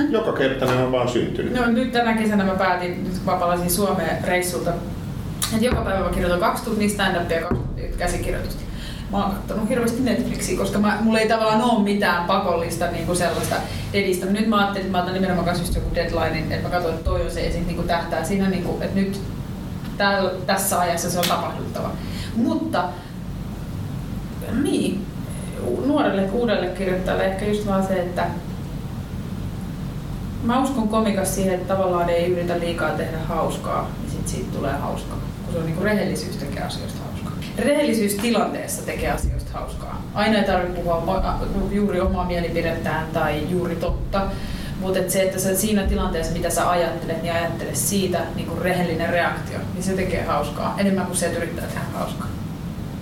joka 0.09 0.33
kerta 0.33 0.65
ne 0.65 0.83
on 0.83 0.91
vaan 0.91 1.09
syntynyt. 1.09 1.53
No 1.53 1.65
nyt 1.65 1.91
tänä 1.91 2.13
kesänä 2.13 2.43
mä 2.43 2.55
päätin, 2.55 3.03
nyt 3.03 3.13
kun 3.13 3.33
mä 3.33 3.39
palasin 3.39 3.69
Suomeen 3.69 4.23
reissulta, 4.23 4.73
että 5.53 5.65
joka 5.65 5.81
päivä 5.81 6.03
mä 6.03 6.09
kirjoitan 6.09 6.39
kaksi 6.39 6.63
tuntia 6.63 6.89
stand-upia 6.89 7.41
ja 7.41 7.47
tuntia 7.47 7.89
käsikirjoitusta. 7.97 8.61
Mä 9.11 9.23
oon 9.23 9.31
kattonut 9.31 9.69
hirveästi 9.69 10.03
Netflixiä, 10.03 10.57
koska 10.57 10.79
mä, 10.79 10.97
mulla 11.01 11.19
ei 11.19 11.27
tavallaan 11.27 11.61
ole 11.61 11.83
mitään 11.83 12.25
pakollista 12.25 12.91
niin 12.91 13.05
kuin 13.05 13.17
sellaista 13.17 13.55
edistä. 13.93 14.25
Nyt 14.25 14.47
mä 14.47 14.57
ajattelin, 14.57 14.85
että 14.85 14.97
mä 14.97 15.03
otan 15.03 15.13
nimenomaan 15.13 15.45
kanssa 15.45 15.63
just 15.63 15.75
joku 15.75 15.95
deadline, 15.95 16.55
että 16.55 16.67
mä 16.67 16.73
katsoin, 16.73 16.95
että 16.95 17.05
toi 17.05 17.21
on 17.21 17.31
se 17.31 17.45
ja 17.45 17.51
sit 17.51 17.67
niin 17.67 17.87
tähtää 17.87 18.23
siinä, 18.23 18.49
niin 18.49 18.63
kuin, 18.63 18.81
että 18.81 18.99
nyt 18.99 19.21
täällä, 19.97 20.31
tässä 20.45 20.79
ajassa 20.79 21.11
se 21.11 21.19
on 21.19 21.27
tapahduttava. 21.27 21.91
Mutta 22.35 22.83
niin, 24.63 25.05
nuorelle 25.85 26.29
uudelle 26.31 26.67
kirjoittajalle 26.67 27.25
ehkä 27.25 27.45
just 27.45 27.67
vaan 27.67 27.87
se, 27.87 27.93
että 27.93 28.27
Mä 30.43 30.63
uskon 30.63 30.89
komikas 30.89 31.35
siihen, 31.35 31.53
että 31.53 31.73
tavallaan 31.73 32.09
ei 32.09 32.31
yritä 32.31 32.59
liikaa 32.59 32.89
tehdä 32.89 33.17
hauskaa, 33.27 33.89
niin 34.01 34.11
sit 34.11 34.27
siitä 34.27 34.57
tulee 34.57 34.73
hauskaa. 34.73 35.17
Kun 35.43 35.53
se 35.53 35.59
on 35.59 35.65
niinku 35.65 35.83
rehellisyys 35.83 36.37
tekee 36.37 36.63
asioista 36.63 36.99
hauskaa. 37.03 37.31
Rehellisyys 37.57 38.13
tilanteessa 38.13 38.85
tekee 38.85 39.11
asioista 39.11 39.51
hauskaa. 39.53 40.01
Aina 40.13 40.37
ei 40.37 40.45
tarvitse 40.45 40.81
puhua 40.81 41.41
juuri 41.71 41.99
omaa 41.99 42.25
mielipidettään 42.25 43.07
tai 43.13 43.43
juuri 43.49 43.75
totta. 43.75 44.21
Mutta 44.79 44.99
et 44.99 45.09
se, 45.09 45.23
että 45.23 45.39
sä 45.39 45.55
siinä 45.55 45.83
tilanteessa, 45.83 46.33
mitä 46.33 46.49
sä 46.49 46.69
ajattelet, 46.69 47.21
niin 47.21 47.33
ajattele 47.33 47.75
siitä 47.75 48.19
niin 48.35 48.47
kuin 48.47 48.61
rehellinen 48.61 49.09
reaktio, 49.09 49.59
niin 49.73 49.83
se 49.83 49.93
tekee 49.93 50.23
hauskaa. 50.23 50.75
Enemmän 50.77 51.05
kuin 51.05 51.17
se, 51.17 51.25
että 51.25 51.37
yrittää 51.37 51.65
tehdä 51.65 51.81
hauskaa. 51.93 52.27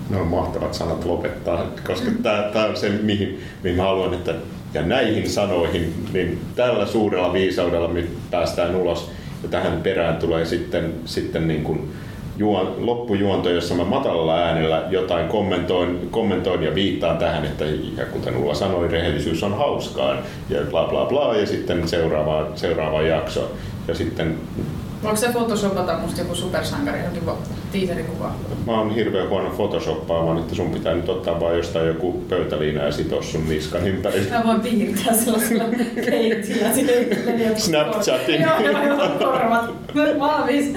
Ne 0.10 0.18
on 0.18 0.28
mahtavat 0.28 0.74
sanat 0.74 1.06
lopettaa, 1.06 1.68
koska 1.88 2.12
tämä 2.54 2.66
on 2.66 2.78
se, 2.78 2.90
mihin, 2.90 3.44
mihin 3.64 3.78
mä 3.78 3.84
haluan, 3.84 4.14
että 4.14 4.36
ja 4.76 4.82
näihin 4.82 5.30
sanoihin, 5.30 6.06
niin 6.14 6.42
tällä 6.56 6.86
suurella 6.86 7.34
viisaudella 7.34 7.88
me 7.88 8.04
päästään 8.32 8.76
ulos. 8.76 9.12
Ja 9.44 9.50
tähän 9.50 9.82
perään 9.82 10.18
tulee 10.18 10.46
sitten, 10.46 10.94
sitten 11.06 11.48
niin 11.48 11.64
kuin 11.64 11.94
juon, 12.38 12.76
loppujuonto, 12.78 13.50
jossa 13.50 13.76
mä 13.76 13.84
matalalla 13.84 14.38
äänellä 14.38 14.84
jotain 14.90 15.28
kommentoin, 15.28 16.08
kommentoin 16.12 16.64
ja 16.64 16.76
viittaan 16.76 17.18
tähän, 17.18 17.46
että 17.46 17.66
ja 17.98 18.06
kuten 18.06 18.38
Ulla 18.38 18.54
sanoi, 18.54 18.88
rehellisyys 18.88 19.44
on 19.44 19.58
hauskaa 19.58 20.16
ja 20.50 20.62
bla 20.70 20.84
bla 20.84 21.06
bla 21.06 21.36
ja 21.36 21.46
sitten 21.46 21.88
seuraava, 21.88 22.48
seuraava 22.56 23.02
jakso. 23.02 23.52
Ja 23.88 23.96
sitten 23.96 24.38
Voiko 25.04 25.18
se 25.18 25.32
photoshopata 25.32 25.98
musta 25.98 26.22
joku 26.22 26.36
supersankari, 26.36 27.00
jokin 27.04 27.24
tiiserikuva? 27.72 28.32
Mä 28.66 28.80
oon 28.80 28.96
hirveän 28.96 29.30
huono 29.30 29.50
photoshoppaamaan, 29.50 30.38
että 30.38 30.56
sun 30.56 30.70
pitää 30.72 30.94
nyt 30.94 31.10
ottaa 31.10 31.40
vaan 31.40 31.58
jostain 31.58 31.88
joku 31.88 32.12
pöytäliina 32.30 32.84
ja 32.84 32.92
sitoa 32.92 33.22
sun 33.22 33.50
niskan 33.50 33.88
ympäri. 33.88 34.28
Mä 34.32 34.44
voin 34.46 34.62
piirtää 34.62 35.14
sellaisella 35.14 35.64
peitillä 35.96 36.74
sinne. 36.74 36.94
Snapchatin. 37.58 38.42
Joo, 38.42 38.60
joo, 38.60 38.84
joo, 38.84 39.10
korvat. 39.20 39.70
Valmis. 40.20 40.74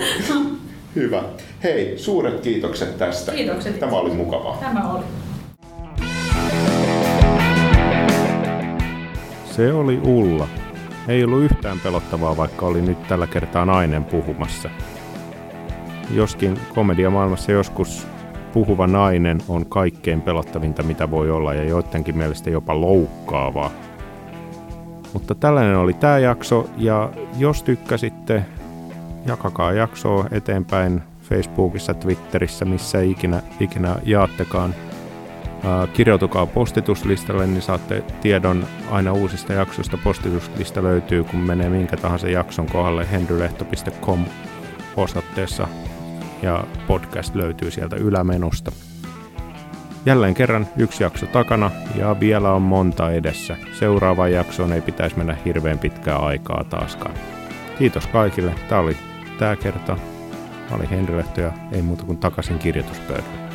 Hyvä. 0.97 1.23
Hei, 1.63 1.99
suuret 1.99 2.41
kiitokset 2.41 2.99
tästä. 2.99 3.33
Kiitokset. 3.33 3.81
Tämä 3.81 3.97
oli 3.97 4.11
mukavaa. 4.11 4.57
Tämä 4.61 4.93
oli. 4.93 5.05
Se 9.45 9.73
oli 9.73 10.01
Ulla. 10.05 10.49
Ei 11.09 11.25
ollut 11.25 11.43
yhtään 11.43 11.81
pelottavaa, 11.81 12.37
vaikka 12.37 12.67
oli 12.67 12.83
nyt 12.83 13.09
tällä 13.09 13.27
kertaa 13.27 13.65
nainen 13.65 14.05
puhumassa. 14.05 14.71
Joskin 16.15 16.61
komediamaailmassa 16.75 17.53
joskus 17.53 18.07
puhuva 18.53 18.87
nainen 18.87 19.39
on 19.49 19.67
kaikkein 19.67 20.21
pelottavinta, 20.21 20.83
mitä 20.83 21.11
voi 21.11 21.31
olla, 21.31 21.55
ja 21.55 21.65
joidenkin 21.65 22.17
mielestä 22.17 22.51
jopa 22.51 22.81
loukkaavaa. 22.81 23.71
Mutta 25.13 25.35
tällainen 25.35 25.77
oli 25.77 25.93
tämä 25.93 26.19
jakso, 26.19 26.71
ja 26.77 27.11
jos 27.39 27.63
tykkäsitte, 27.63 28.43
jakakaa 29.27 29.73
jaksoa 29.73 30.27
eteenpäin 30.33 31.03
Facebookissa, 31.29 31.95
Twitterissä, 31.95 32.65
missä 32.65 33.01
ikinä, 33.01 33.43
ikinä 33.61 33.97
jaattekaan. 34.05 34.75
kirjoitukaa 35.93 36.47
postituslistalle, 36.47 37.47
niin 37.47 37.63
saatte 37.63 38.05
tiedon 38.21 38.65
aina 38.91 39.13
uusista 39.13 39.53
jaksoista. 39.53 39.99
Postituslista 40.05 40.83
löytyy, 40.83 41.25
kun 41.25 41.41
menee 41.41 41.69
minkä 41.69 41.97
tahansa 41.97 42.29
jakson 42.29 42.67
kohdalle 42.67 43.11
henrylehto.com 43.11 44.25
osoitteessa 44.97 45.69
ja 46.43 46.65
podcast 46.87 47.35
löytyy 47.35 47.71
sieltä 47.71 47.97
ylämenusta. 47.97 48.73
Jälleen 50.07 50.35
kerran 50.35 50.67
yksi 50.77 51.03
jakso 51.03 51.27
takana 51.27 51.71
ja 51.95 52.21
vielä 52.21 52.53
on 52.53 52.63
monta 52.63 53.11
edessä. 53.11 53.57
Seuraavaan 53.73 54.33
jaksoon 54.33 54.73
ei 54.73 54.81
pitäisi 54.81 55.17
mennä 55.17 55.37
hirveän 55.45 55.79
pitkää 55.79 56.17
aikaa 56.17 56.65
taaskaan. 56.65 57.15
Kiitos 57.79 58.07
kaikille. 58.07 58.55
Tämä 58.69 58.81
oli 58.81 58.97
tämä 59.39 59.57
kerta. 59.57 59.97
Mä 60.71 60.77
olin 60.77 60.89
Henri 60.89 61.17
Lehto 61.17 61.41
ja 61.41 61.53
ei 61.73 61.83
muuta 61.83 62.05
kuin 62.05 62.19
takaisin 62.19 62.59
kirjoituspöydälle. 62.59 63.48